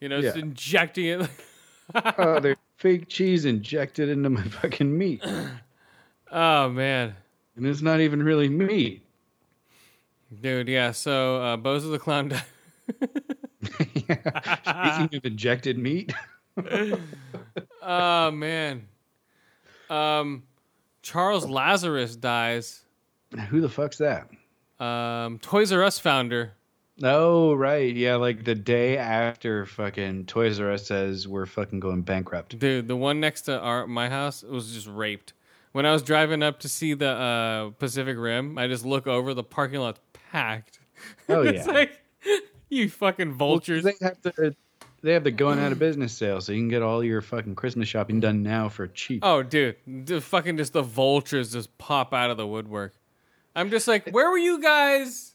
[0.00, 0.42] you know, just Yeah.
[0.42, 1.30] injecting it.
[2.18, 5.22] oh, they're fake cheese injected into my fucking meat,
[6.32, 7.14] oh man,
[7.56, 9.02] and it's not even really meat.
[10.40, 10.68] dude.
[10.68, 10.90] Yeah.
[10.92, 12.28] So uh, Bozo the clown.
[12.28, 12.42] died.
[13.64, 16.12] Speaking of injected meat,
[17.82, 18.86] oh man.
[19.88, 20.42] Um,
[21.02, 22.82] Charles Lazarus dies.
[23.50, 24.28] Who the fuck's that?
[24.80, 26.52] Um, Toys R Us founder.
[27.02, 27.94] Oh, right.
[27.94, 32.58] Yeah, like the day after fucking Toys R Us says we're fucking going bankrupt.
[32.58, 35.32] Dude, the one next to our my house was just raped.
[35.72, 39.34] When I was driving up to see the uh, Pacific Rim, I just look over
[39.34, 40.00] the parking lot's
[40.32, 40.78] packed.
[41.28, 41.72] Oh, it's yeah.
[41.72, 42.00] like
[42.70, 43.84] you fucking vultures.
[43.84, 44.56] They have the
[45.02, 47.54] they have the going out of business sale, so you can get all your fucking
[47.54, 49.20] Christmas shopping done now for cheap.
[49.22, 52.94] Oh, dude, the fucking just the vultures just pop out of the woodwork.
[53.56, 55.32] I'm just like, where were you guys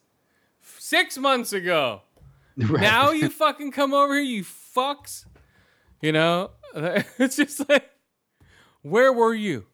[0.77, 2.01] six months ago?
[2.57, 2.81] Right.
[2.81, 5.25] Now you fucking come over here, you fucks.
[6.01, 7.89] You know, it's just like,
[8.83, 9.65] where were you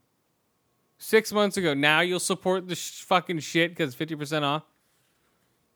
[1.00, 1.74] six months ago?
[1.74, 4.64] Now you'll support the sh- fucking shit because fifty percent off.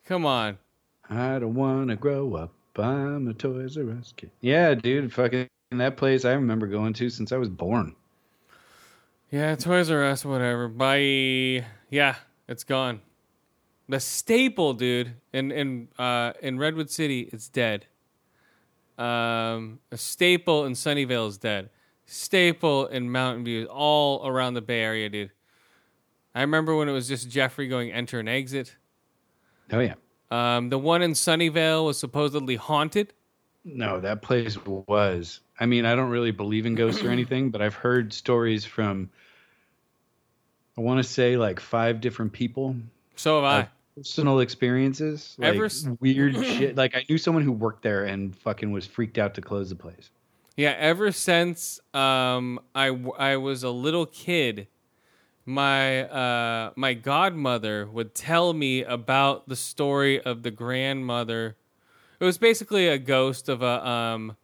[0.06, 0.60] Come on,
[1.10, 2.54] I don't want to grow up.
[2.78, 4.30] I'm a Toys R Us kid.
[4.40, 7.96] Yeah, dude, fucking that place I remember going to since I was born.
[9.32, 10.68] yeah, Toys R Us, whatever.
[10.68, 11.66] Bye.
[11.90, 12.16] Yeah,
[12.52, 13.02] it's gone.
[13.88, 17.88] The staple, dude, in in uh, in Redwood City, it's dead.
[18.98, 21.70] Um, a staple in Sunnyvale is dead.
[22.06, 25.32] Staple in Mountain View, all around the Bay Area, dude.
[26.36, 28.76] I remember when it was just Jeffrey going enter and exit.
[29.72, 29.96] Oh yeah.
[30.30, 33.14] Um, the one in Sunnyvale was supposedly haunted.
[33.64, 35.40] No, that place was.
[35.60, 39.10] I mean, I don't really believe in ghosts or anything, but I've heard stories from
[40.82, 42.76] I want to say like five different people
[43.16, 43.58] So have I.
[43.58, 46.76] Like, personal experiences, like Ever weird shit.
[46.76, 49.76] Like I knew someone who worked there and fucking was freaked out to close the
[49.76, 50.10] place.
[50.58, 52.88] Yeah, ever since um, I
[53.20, 54.70] I was a little kid,
[55.46, 61.58] my uh, my godmother would tell me about the story of the grandmother.
[62.20, 64.36] It was basically a ghost of a um,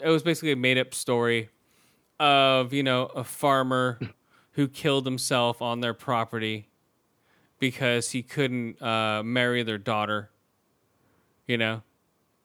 [0.00, 1.48] it was basically a made up story
[2.20, 3.98] of you know a farmer
[4.54, 6.68] who killed himself on their property
[7.58, 10.30] because he couldn't uh, marry their daughter.
[11.46, 11.82] You know,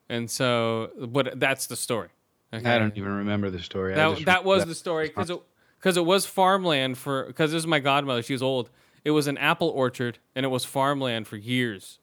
[0.09, 1.39] and so what?
[1.39, 2.09] That's the story.
[2.53, 2.69] Okay?
[2.69, 3.95] I don't even remember the story.
[3.95, 5.41] That that was remember the story because it
[5.77, 8.21] because it was farmland for because this is my godmother.
[8.21, 8.69] She was old.
[9.05, 11.99] It was an apple orchard and it was farmland for years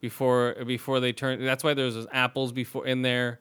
[0.00, 1.46] before before they turned.
[1.46, 3.40] That's why there's those apples before in there,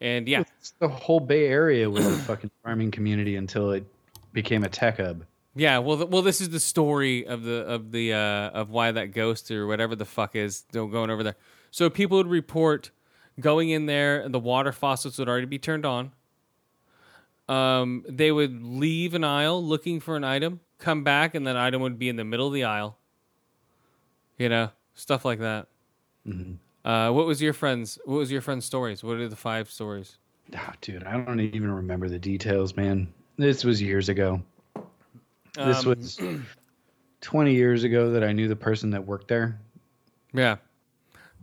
[0.00, 0.44] and yeah,
[0.78, 3.84] the whole Bay Area was a fucking farming community until it
[4.32, 5.24] became a tech hub.
[5.58, 5.78] Yeah.
[5.78, 9.50] Well, well, this is the story of the of the uh, of why that ghost
[9.50, 11.36] or whatever the fuck is going over there.
[11.70, 12.90] So people would report
[13.40, 16.12] going in there, and the water faucets would already be turned on.
[17.48, 21.82] Um, they would leave an aisle looking for an item, come back, and that item
[21.82, 22.98] would be in the middle of the aisle.
[24.36, 25.66] You know, stuff like that.
[26.84, 27.98] Uh, what was your friend's?
[28.04, 29.02] What was your friend's stories?
[29.02, 30.18] What are the five stories?
[30.56, 33.12] Oh, dude, I don't even remember the details, man.
[33.36, 34.42] This was years ago.
[35.66, 36.20] This Um, was
[37.20, 39.60] 20 years ago that I knew the person that worked there.
[40.32, 40.56] Yeah.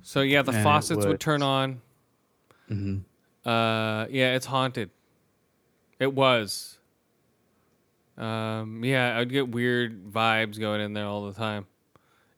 [0.01, 1.81] So yeah, the And faucets would turn on.
[2.69, 4.89] Uh, yeah, it's haunted.
[5.99, 6.79] It was.
[8.17, 11.67] Um, yeah, I'd get weird vibes going in there all the time.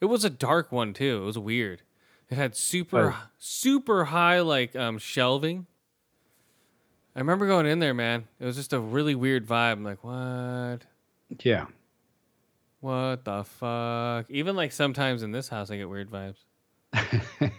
[0.01, 1.21] It was a dark one too.
[1.21, 1.81] It was weird.
[2.29, 3.23] It had super Oh.
[3.37, 5.65] super high like um shelving.
[7.15, 8.27] I remember going in there, man.
[8.39, 9.73] It was just a really weird vibe.
[9.73, 10.79] I'm like, what?
[11.39, 11.65] Yeah.
[12.79, 14.29] What the fuck?
[14.29, 16.37] Even like sometimes in this house, I get weird vibes.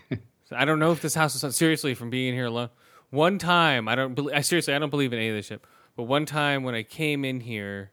[0.48, 2.70] So I don't know if this house is seriously from being here alone.
[3.10, 4.34] One time, I don't believe.
[4.34, 5.60] I seriously, I don't believe in any of this shit.
[5.94, 7.90] But one time when I came in here,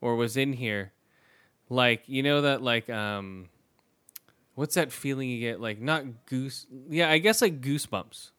[0.00, 0.92] or was in here,
[1.68, 3.48] like you know that like um,
[4.54, 5.60] what's that feeling you get?
[5.60, 6.66] Like not goose.
[6.88, 8.30] Yeah, I guess like goosebumps.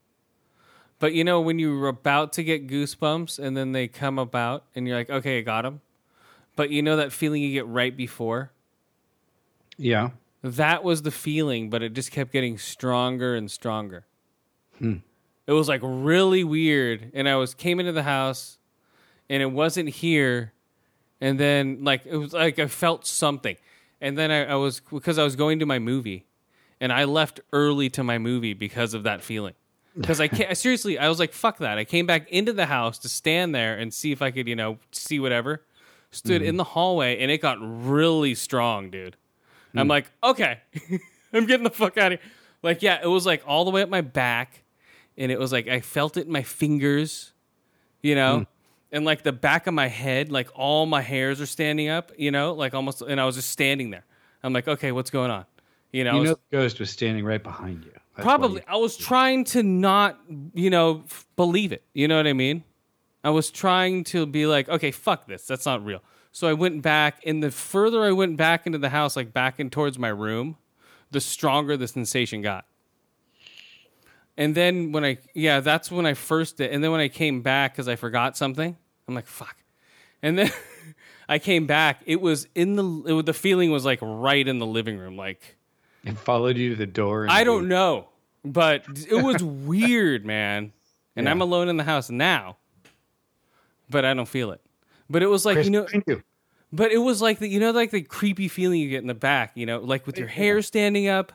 [1.00, 4.88] But you know when you're about to get goosebumps and then they come about and
[4.88, 5.82] you're like, okay, I got them.
[6.58, 8.52] But you know that feeling you get right before.
[9.78, 10.10] Yeah.
[10.44, 14.06] That was the feeling, but it just kept getting stronger and stronger.
[14.80, 14.96] Hmm.
[15.46, 18.58] It was like really weird, and I was came into the house,
[19.30, 20.52] and it wasn't here,
[21.22, 23.56] and then like it was like I felt something,
[24.02, 26.26] and then I, I was because I was going to my movie,
[26.82, 29.54] and I left early to my movie because of that feeling.
[29.98, 33.00] Because I can't seriously, I was like, "Fuck that!" I came back into the house
[33.00, 35.64] to stand there and see if I could, you know, see whatever.
[36.12, 36.50] Stood mm-hmm.
[36.50, 39.18] in the hallway, and it got really strong, dude.
[39.76, 39.90] I'm mm.
[39.90, 40.60] like, okay,
[41.34, 42.32] I'm getting the fuck out of here.
[42.64, 44.64] Like, yeah, it was like all the way up my back,
[45.18, 47.34] and it was like I felt it in my fingers,
[48.02, 48.48] you know, mm.
[48.92, 52.32] and like the back of my head, like all my hairs are standing up, you
[52.32, 54.06] know, like almost, and I was just standing there.
[54.44, 55.46] I'm like, okay, what's going on?
[55.92, 57.92] You know, You was- know the ghost was standing right behind you.
[58.16, 60.20] That's probably you- I was trying to not,
[60.54, 61.84] you know, f- believe it.
[61.94, 62.64] You know what I mean?
[63.28, 65.46] I was trying to be like, okay, fuck this.
[65.46, 66.02] That's not real.
[66.32, 69.60] So I went back, and the further I went back into the house, like back
[69.60, 70.56] in towards my room,
[71.12, 72.66] the stronger the sensation got.
[74.38, 76.72] And then when I, yeah, that's when I first did.
[76.72, 78.78] And then when I came back because I forgot something,
[79.08, 79.58] I'm like, fuck.
[80.22, 80.52] And then
[81.30, 82.02] I came back.
[82.06, 85.18] It was in the, it, was- the feeling was like right in the living room.
[85.18, 85.58] Like,
[86.06, 87.28] It followed you to the door.
[87.30, 88.08] I don't know,
[88.46, 90.72] but it was weird, man.
[91.16, 91.32] And Yeah.
[91.32, 92.58] I'm alone in the house now,
[93.90, 94.62] but I don't feel it.
[95.10, 96.24] But it was like Chris, you know, you.
[96.72, 99.14] but it was like the you know like the creepy feeling you get in the
[99.14, 101.32] back, you know, like with your hair standing up,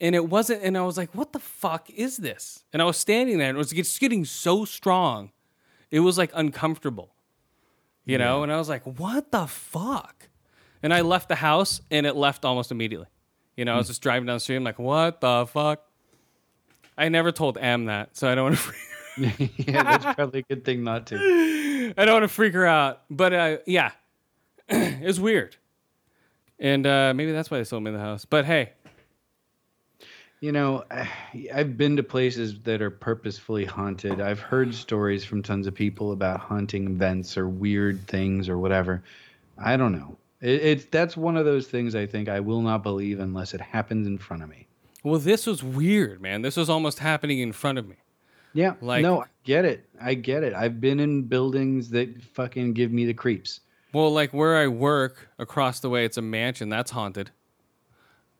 [0.00, 0.62] and it wasn't.
[0.62, 2.64] And I was like, what the fuck is this?
[2.72, 5.32] And I was standing there, and it was just getting so strong,
[5.90, 7.14] it was like uncomfortable,
[8.04, 8.42] you know.
[8.42, 10.28] And I was like, what the fuck?
[10.82, 13.06] And I left the house, and it left almost immediately.
[13.56, 13.92] You know, I was hmm.
[13.92, 14.56] just driving down the street.
[14.56, 15.82] I'm like, what the fuck?
[16.98, 18.72] I never told Em that, so I don't want to.
[19.56, 21.16] yeah, that's probably a good thing not to.
[21.96, 23.92] I don't want to freak her out, but uh, yeah,
[24.68, 25.56] it's weird,
[26.58, 28.24] and uh, maybe that's why they sold me the house.
[28.24, 28.72] But hey,
[30.40, 30.84] You know,
[31.54, 34.20] I've been to places that are purposefully haunted.
[34.20, 39.02] I've heard stories from tons of people about haunting events or weird things or whatever.
[39.58, 40.16] I don't know.
[40.40, 43.60] It, it's that's one of those things I think I will not believe unless it
[43.60, 44.66] happens in front of me.
[45.04, 46.42] well, this was weird, man.
[46.42, 47.96] This was almost happening in front of me.
[48.54, 49.88] Yeah, Like- no, I get it.
[50.00, 50.54] I get it.
[50.54, 53.60] I've been in buildings that fucking give me the creeps.
[53.92, 57.30] Well, like where I work across the way, it's a mansion that's haunted.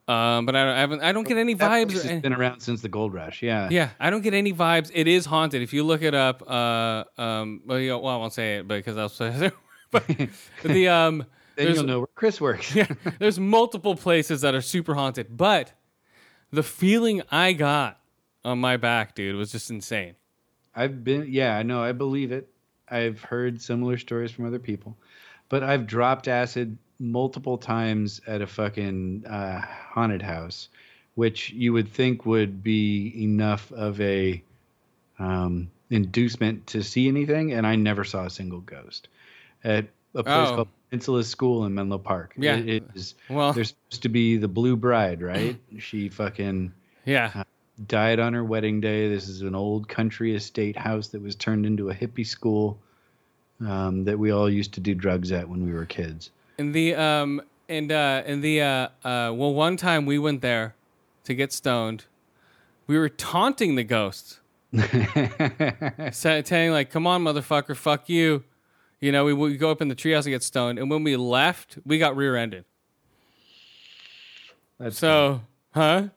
[0.07, 1.57] Um, but I don't, I haven't, I don't get any vibes.
[1.87, 3.41] place or has any- been around since the gold rush.
[3.41, 4.91] Yeah, yeah, I don't get any vibes.
[4.93, 5.63] It is haunted.
[5.63, 8.67] If you look it up, uh, um, well, you know, well, I won't say it
[8.67, 9.51] because I'll say,
[9.91, 10.05] but
[10.63, 11.25] the um,
[11.55, 12.75] then you'll know where Chris works.
[12.75, 12.85] yeah,
[13.19, 15.73] there's multiple places that are super haunted, but
[16.51, 17.99] the feeling I got
[18.45, 20.15] on my back, dude, was just insane.
[20.75, 22.47] I've been, yeah, I know, I believe it.
[22.89, 24.95] I've heard similar stories from other people,
[25.49, 30.69] but I've dropped acid multiple times at a fucking uh, haunted house,
[31.15, 34.41] which you would think would be enough of a
[35.17, 39.07] um, inducement to see anything, and I never saw a single ghost
[39.63, 40.55] at a place Oh.
[40.55, 42.33] called Peninsula School in Menlo Park.
[42.37, 42.57] Yeah.
[42.57, 43.15] it is.
[43.29, 45.57] Well- there's supposed to be the Blue Bride, right?
[45.79, 46.71] she fucking
[47.05, 47.43] Yeah,
[47.87, 49.09] died on her wedding day.
[49.09, 52.79] This is an old country estate house that was turned into a hippie school
[53.61, 56.31] um, that we all used to do drugs at when we were kids.
[56.57, 60.75] and the um, and uh, and the uh, uh, well, one time we went there
[61.25, 62.05] to get stoned.
[62.87, 64.39] We were taunting the ghosts,
[66.11, 68.43] saying like, "Come on, motherfucker, fuck you."
[69.01, 71.15] You know, we would go up in the treehouse and get stoned, and when we
[71.15, 72.65] left, we got rear-ended.
[74.79, 75.41] That's So,
[75.73, 76.09] huh?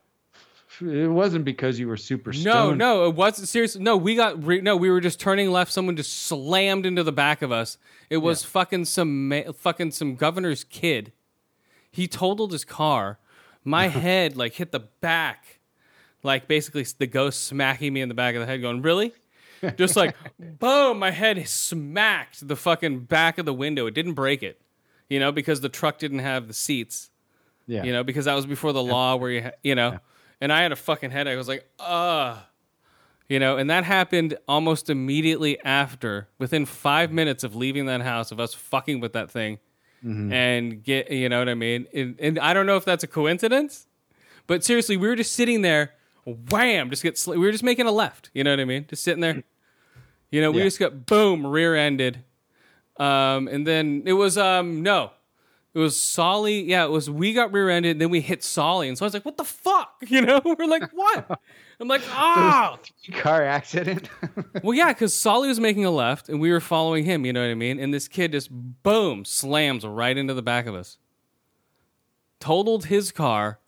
[0.81, 2.77] It wasn't because you were super stoned.
[2.77, 3.81] no, no, it wasn't seriously.
[3.81, 4.75] No, we got re- no.
[4.75, 5.71] We were just turning left.
[5.71, 7.77] Someone just slammed into the back of us.
[8.09, 11.11] It was fucking some ma- fucking some governor's kid.
[11.91, 13.19] He totaled his car.
[13.63, 15.59] My head like hit the back,
[16.23, 19.13] like basically the ghost smacking me in the back of the head, going really.
[19.75, 20.15] Just like
[20.59, 23.85] boom, my head smacked the fucking back of the window.
[23.87, 24.61] It didn't break it,
[25.09, 27.09] you know, because the truck didn't have the seats
[27.67, 27.83] Yeah.
[27.83, 29.99] you know, because that was before the law where you, ha- you know,
[30.41, 31.33] and I had a fucking headache.
[31.33, 32.37] I was like, ugh,
[33.27, 38.31] you know, and that happened almost immediately after, within five minutes of leaving that house,
[38.31, 39.59] of us fucking with that thing,
[40.01, 41.85] and get, you know what I mean?
[41.93, 43.85] And, and I don't know if that's a coincidence,
[44.47, 45.91] but seriously, we were just sitting there,
[46.25, 48.85] wham, just get, sl- we were just making a left, you know what I mean?
[48.89, 49.43] Just sitting there,
[50.31, 50.65] you know, we Yeah.
[50.67, 52.23] just got boom, rear-ended,
[52.97, 55.11] um, and then it was um no.
[55.73, 56.63] It was Solly.
[56.63, 59.13] Yeah, it was we got rear-ended, and then we hit Solly, and so I was
[59.13, 61.39] like, "What the fuck?" You know, we're like, "What?"
[61.79, 62.79] I'm like, "Ah."
[63.13, 64.09] Car accident.
[64.63, 67.23] well, yeah, because Solly was making a left, and we were following him.
[67.23, 67.79] You know what I mean?
[67.79, 70.97] And this kid just boom slams right into the back of us,
[72.39, 73.59] totaled his car.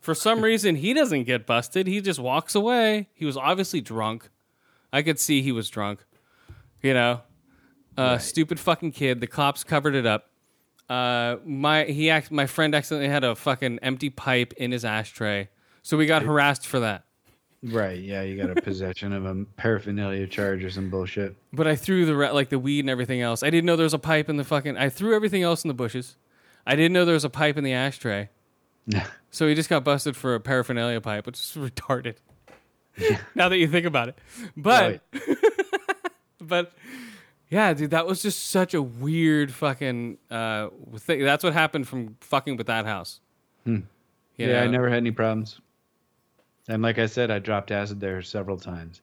[0.00, 1.88] For some reason, he doesn't get busted.
[1.88, 3.08] He just walks away.
[3.14, 4.30] He was obviously drunk.
[4.92, 6.04] I could see he was drunk.
[6.82, 7.22] You know,
[7.96, 9.20] uh, stupid fucking kid.
[9.20, 10.27] The cops covered it up.
[10.88, 15.48] Uh, my he act, my friend accidentally had a fucking empty pipe in his ashtray,
[15.82, 17.04] so we got harassed for that.
[17.62, 17.98] right.
[17.98, 18.22] Yeah.
[18.22, 21.36] You got a possession of a paraphernalia charge or some bullshit.
[21.52, 23.42] But I threw the re- like the weed and everything else.
[23.42, 24.76] I didn't know there was a pipe in the fucking.
[24.78, 26.16] I threw everything else in the bushes.
[26.66, 28.30] I didn't know there was a pipe in the ashtray.
[28.86, 29.06] Yeah.
[29.30, 32.14] So he just got busted for a paraphernalia pipe, which is retarded.
[33.34, 34.18] now that you think about it,
[34.56, 35.02] but
[36.40, 36.72] but
[37.50, 40.68] yeah, dude, that was just such a weird fucking uh,
[40.98, 41.22] thing.
[41.22, 43.20] That's what happened from fucking with that house.
[44.36, 44.62] You yeah.
[44.62, 45.60] I never had any problems.
[46.68, 49.00] And like I said, I dropped acid there several times.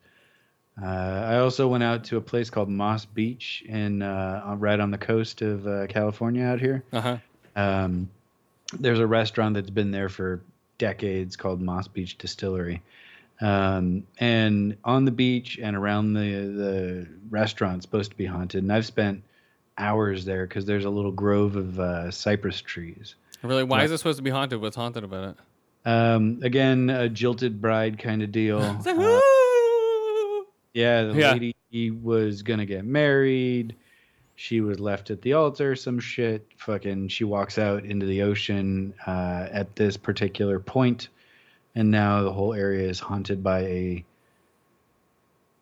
[0.81, 4.91] Uh, I also went out to a place called Moss Beach in uh, right on
[4.91, 6.83] the coast of uh, California out here.
[6.91, 7.17] Uh huh.
[7.55, 8.09] Um,
[8.79, 10.41] there's a restaurant that's been there for
[10.77, 12.81] decades called Moss Beach Distillery.
[13.41, 18.63] Um, and on the beach and around the the restaurant supposed to be haunted.
[18.63, 19.23] And I've spent
[19.77, 23.15] hours there because there's a little grove of uh, cypress trees.
[23.43, 23.63] Really?
[23.63, 23.85] Why Right.
[23.85, 24.61] is it supposed to be haunted?
[24.61, 25.35] What's haunted about it?
[25.87, 28.59] Um, again, a jilted bride kind of deal.
[28.87, 30.43] Uh,
[30.73, 31.33] yeah, the Yeah.
[31.33, 33.75] lady was gonna get married.
[34.35, 35.75] She was left at the altar.
[35.75, 36.45] Some shit.
[36.57, 37.07] Fucking.
[37.09, 41.07] She walks out into the ocean uh, at this particular point,
[41.75, 44.05] and now the whole area is haunted by a.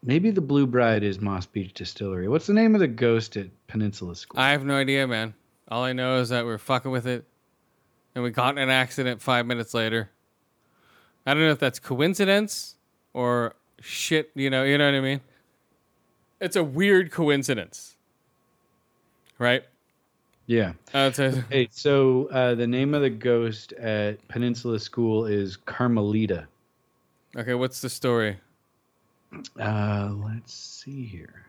[0.03, 2.27] Maybe the Blue Bride is Moss Beach Distillery.
[2.27, 4.39] What's the name of the ghost at Peninsula School?
[4.39, 5.33] I have no idea, man.
[5.69, 7.25] All I know is that we're fucking with it,
[8.13, 10.11] and we got in an accident five minutes later.
[11.25, 12.75] I don't know if that's coincidence
[13.13, 14.31] or shit.
[14.35, 15.21] You know, you know what I mean.
[16.41, 17.95] It's a weird coincidence,
[19.39, 19.63] right?
[20.47, 20.73] Yeah.
[20.93, 21.11] Uh,
[21.49, 26.47] Hey, so uh, the name of the ghost at Peninsula School is Carmelita.
[27.37, 28.37] okay, what's the story?
[29.59, 31.45] Uh, let's see here.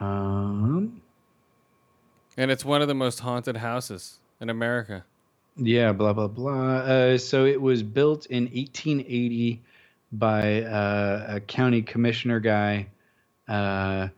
[0.00, 1.00] Um,
[2.36, 5.04] And it's one of the most haunted houses in America.
[5.56, 6.76] yeah, blah blah blah.
[6.78, 9.60] Uh, so it was built in 1880
[10.12, 12.86] by uh, a county commissioner guy.
[13.48, 14.08] Uh,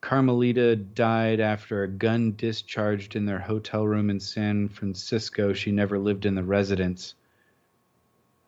[0.00, 5.52] Carmelita died after a gun discharged in their hotel room in San Francisco.
[5.52, 7.14] She never lived in the residence.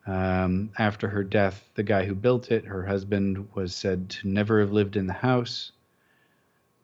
[0.07, 4.61] Um, after her death, the guy who built it, her husband, was said to never
[4.61, 5.73] have lived in the house.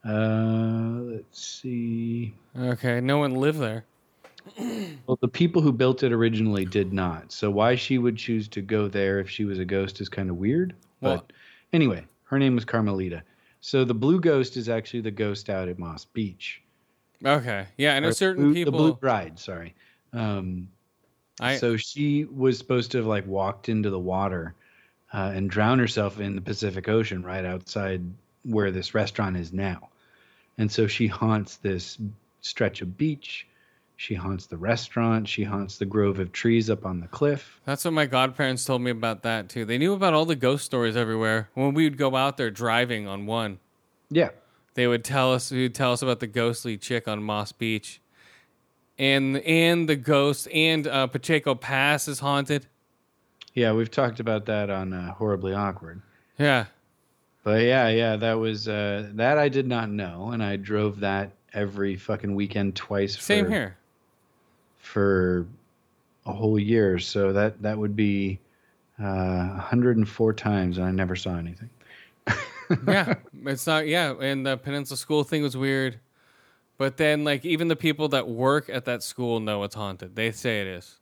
[0.05, 2.35] Uh, let's see.
[2.59, 3.85] Okay, no one lived there.
[5.07, 7.33] Well, the people who built it originally did not.
[7.33, 10.31] So why she would choose to go there if she was a ghost is kind
[10.31, 10.75] of weird.
[11.01, 11.33] Well- But
[11.73, 13.23] anyway, her name was Carmelita.
[13.67, 16.63] So the blue ghost is actually the ghost out at Moss Beach.
[17.25, 18.71] Okay, yeah, I know Or certain blue- people.
[18.71, 19.75] The blue bride, sorry.
[20.13, 20.69] Um,
[21.41, 24.55] I so she was supposed to have like walked into the water
[25.13, 28.03] uh, and drown herself in the Pacific Ocean right outside
[28.45, 29.89] where this restaurant is now.
[30.59, 31.99] And so she haunts this
[32.43, 33.49] stretch of beach.
[33.99, 35.27] She haunts the restaurant.
[35.27, 37.61] She haunts the grove of trees up on the cliff.
[37.65, 39.65] That's what my godparents told me about that too.
[39.65, 41.49] They knew about all the ghost stories everywhere.
[41.55, 43.59] When we would go out there driving on one,
[44.11, 44.31] Yeah.
[44.75, 48.01] they would tell us would tell us about the ghostly chick on Moss Beach.
[48.99, 52.67] And and the ghost and uh, Pacheco Pass is haunted.
[53.55, 56.03] Yeah, we've talked about that on uh, Horribly Awkward.
[56.39, 56.67] Yeah.
[57.45, 61.31] But yeah, yeah, that was uh, that I did not know, and I drove that
[61.55, 63.19] every fucking weekend twice.
[63.19, 63.79] Same here.
[64.87, 65.47] For
[66.25, 66.99] a whole year.
[66.99, 68.39] So that that would be
[68.99, 71.71] uh, 104 times, and I never saw anything.
[72.89, 73.15] yeah,
[73.45, 73.87] it's not.
[73.87, 75.99] Yeah, and the Peninsula School thing was weird,
[76.79, 80.17] but then like even the people that work at that school know it's haunted.
[80.17, 80.99] They say it is.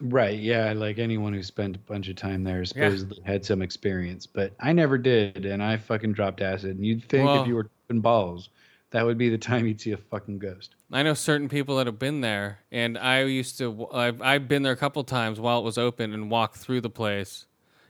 [0.00, 0.38] Right?
[0.38, 4.52] Yeah, like anyone who spent a bunch of time there supposedly had some experience, but
[4.60, 6.76] I never did, and I fucking dropped acid.
[6.76, 8.50] And you'd think Well- if you were balls,
[8.90, 10.74] that would be the time you'd see a fucking ghost.
[10.92, 13.88] I know certain people that have been there, and I used to.
[13.92, 16.90] I've, I've been there a couple times while it was open and walked through the
[16.90, 17.46] place,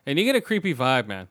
[0.06, 1.28] and you get a creepy vibe, man.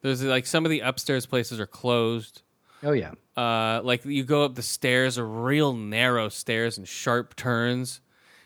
[0.00, 2.42] There's like some of the upstairs places are closed.
[2.82, 7.34] Oh yeah, Uh, like you go up the stairs, are real narrow stairs and sharp
[7.34, 8.00] turns,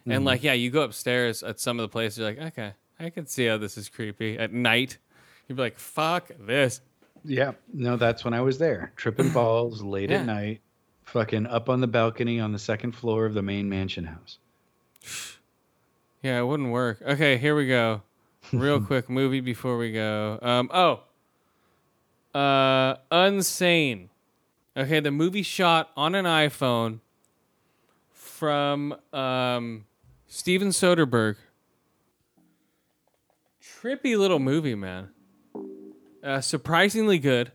[0.06, 2.18] and like yeah, you go upstairs at some of the places.
[2.18, 4.96] You're like, okay, I can see how this is creepy at night.
[5.48, 6.80] You'd be like, fuck this.
[7.24, 7.52] Yeah.
[7.72, 10.20] No, that's when I was there, tripping balls late Yeah.
[10.20, 10.60] at night,
[11.04, 14.38] fucking up on the balcony on the second floor of the main mansion house.
[16.22, 17.02] Yeah, it wouldn't work.
[17.02, 18.02] Okay, here we go.
[18.52, 20.38] Real quick movie before we go.
[20.40, 21.00] Um, oh,
[22.32, 24.08] uh, Unsane.
[24.76, 27.00] Okay, the movie shot on an iPhone
[28.12, 29.84] from um,
[30.28, 31.34] Steven Soderbergh.
[33.60, 35.08] Trippy little movie, man.
[36.22, 37.50] Uh, surprisingly good.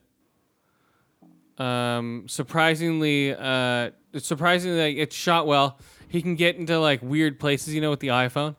[1.58, 5.80] Um, surprisingly, uh, surprisingly, like, it's shot well.
[6.10, 8.56] He can get into like weird places, you know, with the iPhone.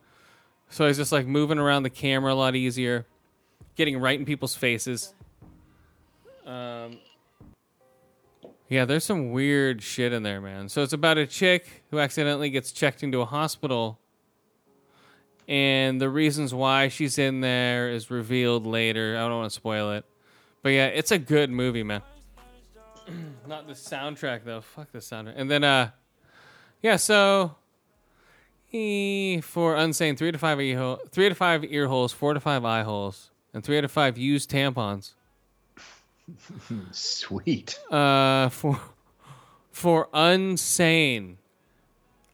[0.70, 3.06] So he's just like moving around the camera a lot easier,
[3.76, 5.14] getting right in people's faces.
[6.44, 6.98] Um,
[8.68, 10.68] yeah, there's some weird shit in there, man.
[10.68, 13.98] So it's about a chick who accidentally gets checked into a hospital,
[15.48, 19.16] and the reasons why she's in there is revealed later.
[19.16, 20.04] I don't want to spoil it,
[20.62, 22.02] but yeah, it's a good movie, man.
[23.48, 24.60] Not the soundtrack though.
[24.60, 25.34] Fuck the soundtrack.
[25.36, 25.90] And then, uh,
[26.82, 26.96] yeah.
[26.96, 27.56] So,
[28.74, 32.40] eh, for unsane, three to five ear hole, three to five ear holes, four to
[32.40, 35.14] five eye holes, and three to five used tampons.
[36.92, 37.78] Sweet.
[37.90, 38.78] uh, for
[39.72, 41.36] for Unsane.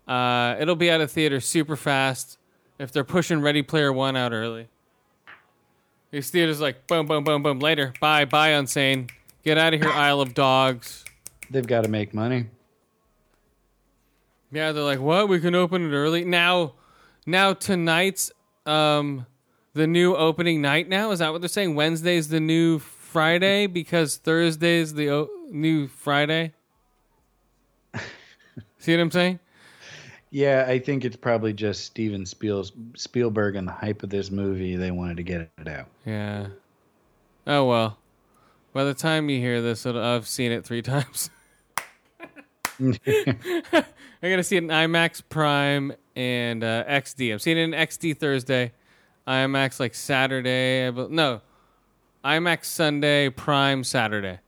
[0.08, 2.38] Uh, it'll be out of theater super fast
[2.78, 4.68] if they're pushing Ready Player One out early.
[6.10, 7.58] These theaters like boom, boom, boom, boom.
[7.58, 9.10] Later, bye, bye, Unsane.
[9.44, 11.04] Get out of here, Isle of Dogs.
[11.50, 12.46] They've got to make money.
[14.52, 15.28] Yeah, they're like, what?
[15.28, 16.74] We can open it early now.
[17.26, 18.30] Now tonight's
[18.66, 19.26] um
[19.74, 20.88] the new opening night.
[20.88, 21.74] Now is that what they're saying?
[21.74, 26.54] Wednesday's the new Friday because Thursday's the o- new Friday.
[28.78, 29.40] See what I'm saying?
[30.34, 32.66] Yeah, I think it's probably just Steven Spiel-
[32.96, 34.74] Spielberg and the hype of this movie.
[34.74, 35.86] They wanted to get it out.
[36.04, 36.48] Yeah.
[37.46, 37.98] Oh well.
[38.72, 41.30] By the time you hear this, I've seen it three times.
[42.80, 42.98] I'm
[44.20, 47.32] gonna see it in IMAX Prime and uh, XD.
[47.32, 48.72] I'm seeing it in XD Thursday,
[49.28, 50.90] IMAX like Saturday.
[50.90, 51.42] No,
[52.24, 54.40] IMAX Sunday, Prime Saturday.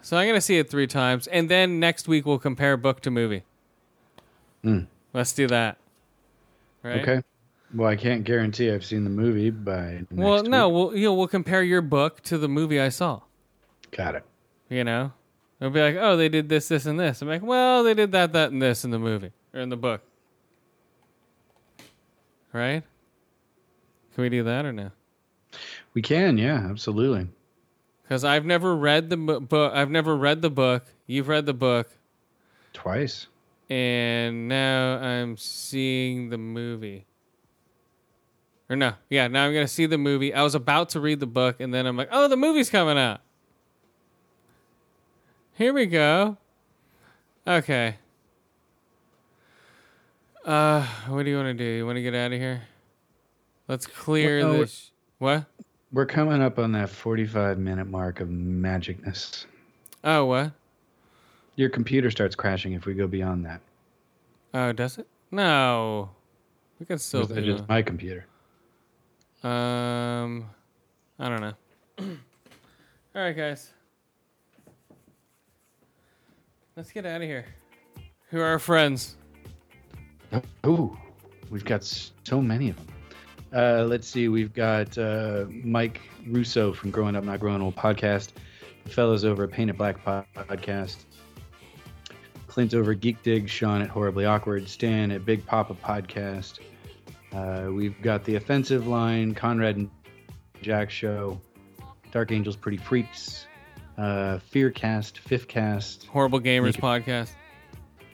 [0.00, 3.10] So I'm gonna see it three times, and then next week we'll compare book to
[3.10, 3.42] movie.
[4.66, 4.86] Mm.
[5.14, 5.78] Let's do that.
[6.82, 7.00] Right?
[7.00, 7.22] Okay.
[7.74, 10.02] Well, I can't guarantee I've seen the movie by.
[10.10, 10.74] Well, no, week.
[10.74, 13.20] we'll you know we'll compare your book to the movie I saw.
[13.90, 14.24] Got it.
[14.68, 15.12] You know,
[15.60, 18.12] it'll be like, "Oh, they did this, this, and this." I'm like, "Well, they did
[18.12, 20.02] that, that, and this in the movie or in the book."
[22.52, 22.82] Right?
[24.14, 24.90] Can we do that or no?
[25.92, 27.28] We can, yeah, absolutely.
[28.02, 29.72] Because I've never read the book.
[29.74, 30.84] I've never read the book.
[31.06, 31.90] You've read the book,
[32.72, 33.26] Twice.
[33.68, 37.06] And now I'm seeing the movie.
[38.68, 40.34] Or no, yeah, now I'm gonna see the movie.
[40.34, 42.98] I was about to read the book, and then I'm like, "Oh, the movie's coming
[42.98, 43.20] out."
[45.54, 46.36] Here we go.
[47.46, 47.96] Okay.
[50.44, 51.64] Uh, what do you want to do?
[51.64, 52.62] You want to get out of here?
[53.68, 54.90] Let's clear Well, this.
[55.18, 55.44] What?
[55.92, 59.46] We're coming up on that 45 minute mark of magicness.
[60.04, 60.52] Oh, what?
[61.56, 63.60] Your computer starts crashing if we go beyond that.
[64.54, 65.06] Oh, does it?
[65.30, 66.10] No.
[66.78, 68.26] We can still Or is that do just my computer?
[69.42, 70.50] Um,
[71.18, 71.54] I don't know.
[71.98, 73.72] All right, guys.
[76.76, 77.46] Let's get out of here.
[78.30, 79.16] Who are our friends?
[80.66, 80.96] Ooh,
[81.48, 82.86] we've got so many of them.
[83.54, 84.28] Uh, let's see.
[84.28, 88.32] We've got uh, Mike Russo from Growing Up Not Growing Old podcast.
[88.84, 91.05] The fellows over at Painted Black Pod- podcast.
[92.56, 93.50] Clint over Geek Dig.
[93.50, 94.66] Sean at Horribly Awkward.
[94.66, 96.60] Stan at Big Papa podcast.
[97.30, 99.34] Uh, we've got the offensive line.
[99.34, 99.90] Conrad and
[100.62, 101.38] Jack show.
[102.12, 103.46] Dark Angels Pretty Freaks.
[103.98, 105.18] Uh, Fearcast.
[105.18, 106.06] Fifth Cast.
[106.06, 107.30] Horrible Gamers Naked- podcast.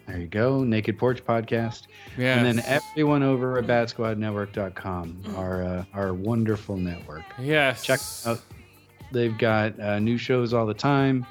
[0.09, 0.65] There you go.
[0.65, 1.83] Naked Porch podcast.
[2.19, 2.37] Yeah.
[2.37, 7.23] And then everyone over at batsquadnetwork.com, our uh, our wonderful network.
[7.39, 7.85] yes.
[7.85, 8.41] Check out.
[9.13, 11.25] They've got uh, new shows all the time.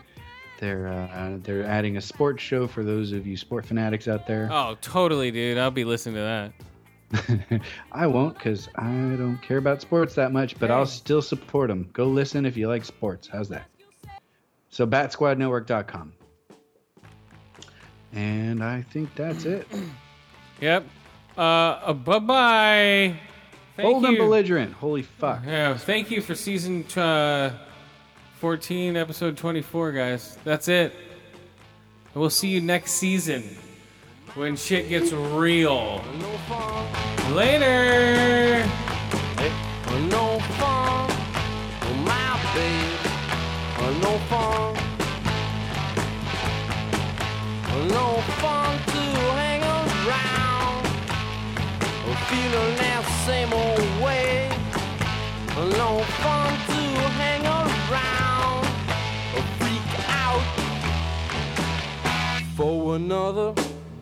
[0.61, 4.47] They're uh, they're adding a sports show for those of you sport fanatics out there.
[4.51, 5.57] Oh, totally, dude.
[5.57, 6.53] I'll be listening to
[7.11, 7.61] that.
[7.91, 11.89] I won't because I don't care about sports that much, but I'll still support them.
[11.93, 13.27] Go listen if you like sports.
[13.27, 13.65] How's that?
[14.69, 16.13] So batsquadnetwork.com.
[18.13, 19.67] And I think that's it.
[20.59, 20.85] Yep.
[21.35, 23.19] Uh, uh bye bye.
[23.77, 24.73] Bold and belligerent.
[24.73, 25.41] Holy fuck.
[25.43, 27.57] Yeah, thank you for season uh,
[28.41, 30.35] 14, episode 24, guys.
[30.43, 30.95] That's it.
[32.15, 33.43] We'll see you next season
[34.33, 36.03] when shit gets real.
[37.29, 38.67] Later.
[40.09, 41.07] no fun,
[42.03, 44.01] my babe.
[44.01, 44.73] No fun,
[47.89, 49.03] no fun to
[49.37, 50.87] hang around.
[52.27, 54.49] Feeling that same old way.
[55.77, 56.70] No fun
[62.93, 63.53] another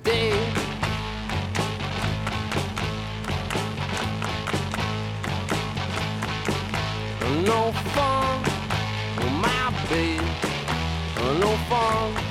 [0.03, 0.32] day.
[7.45, 8.44] No fun,
[9.41, 10.22] my babe.
[11.40, 12.29] No fun,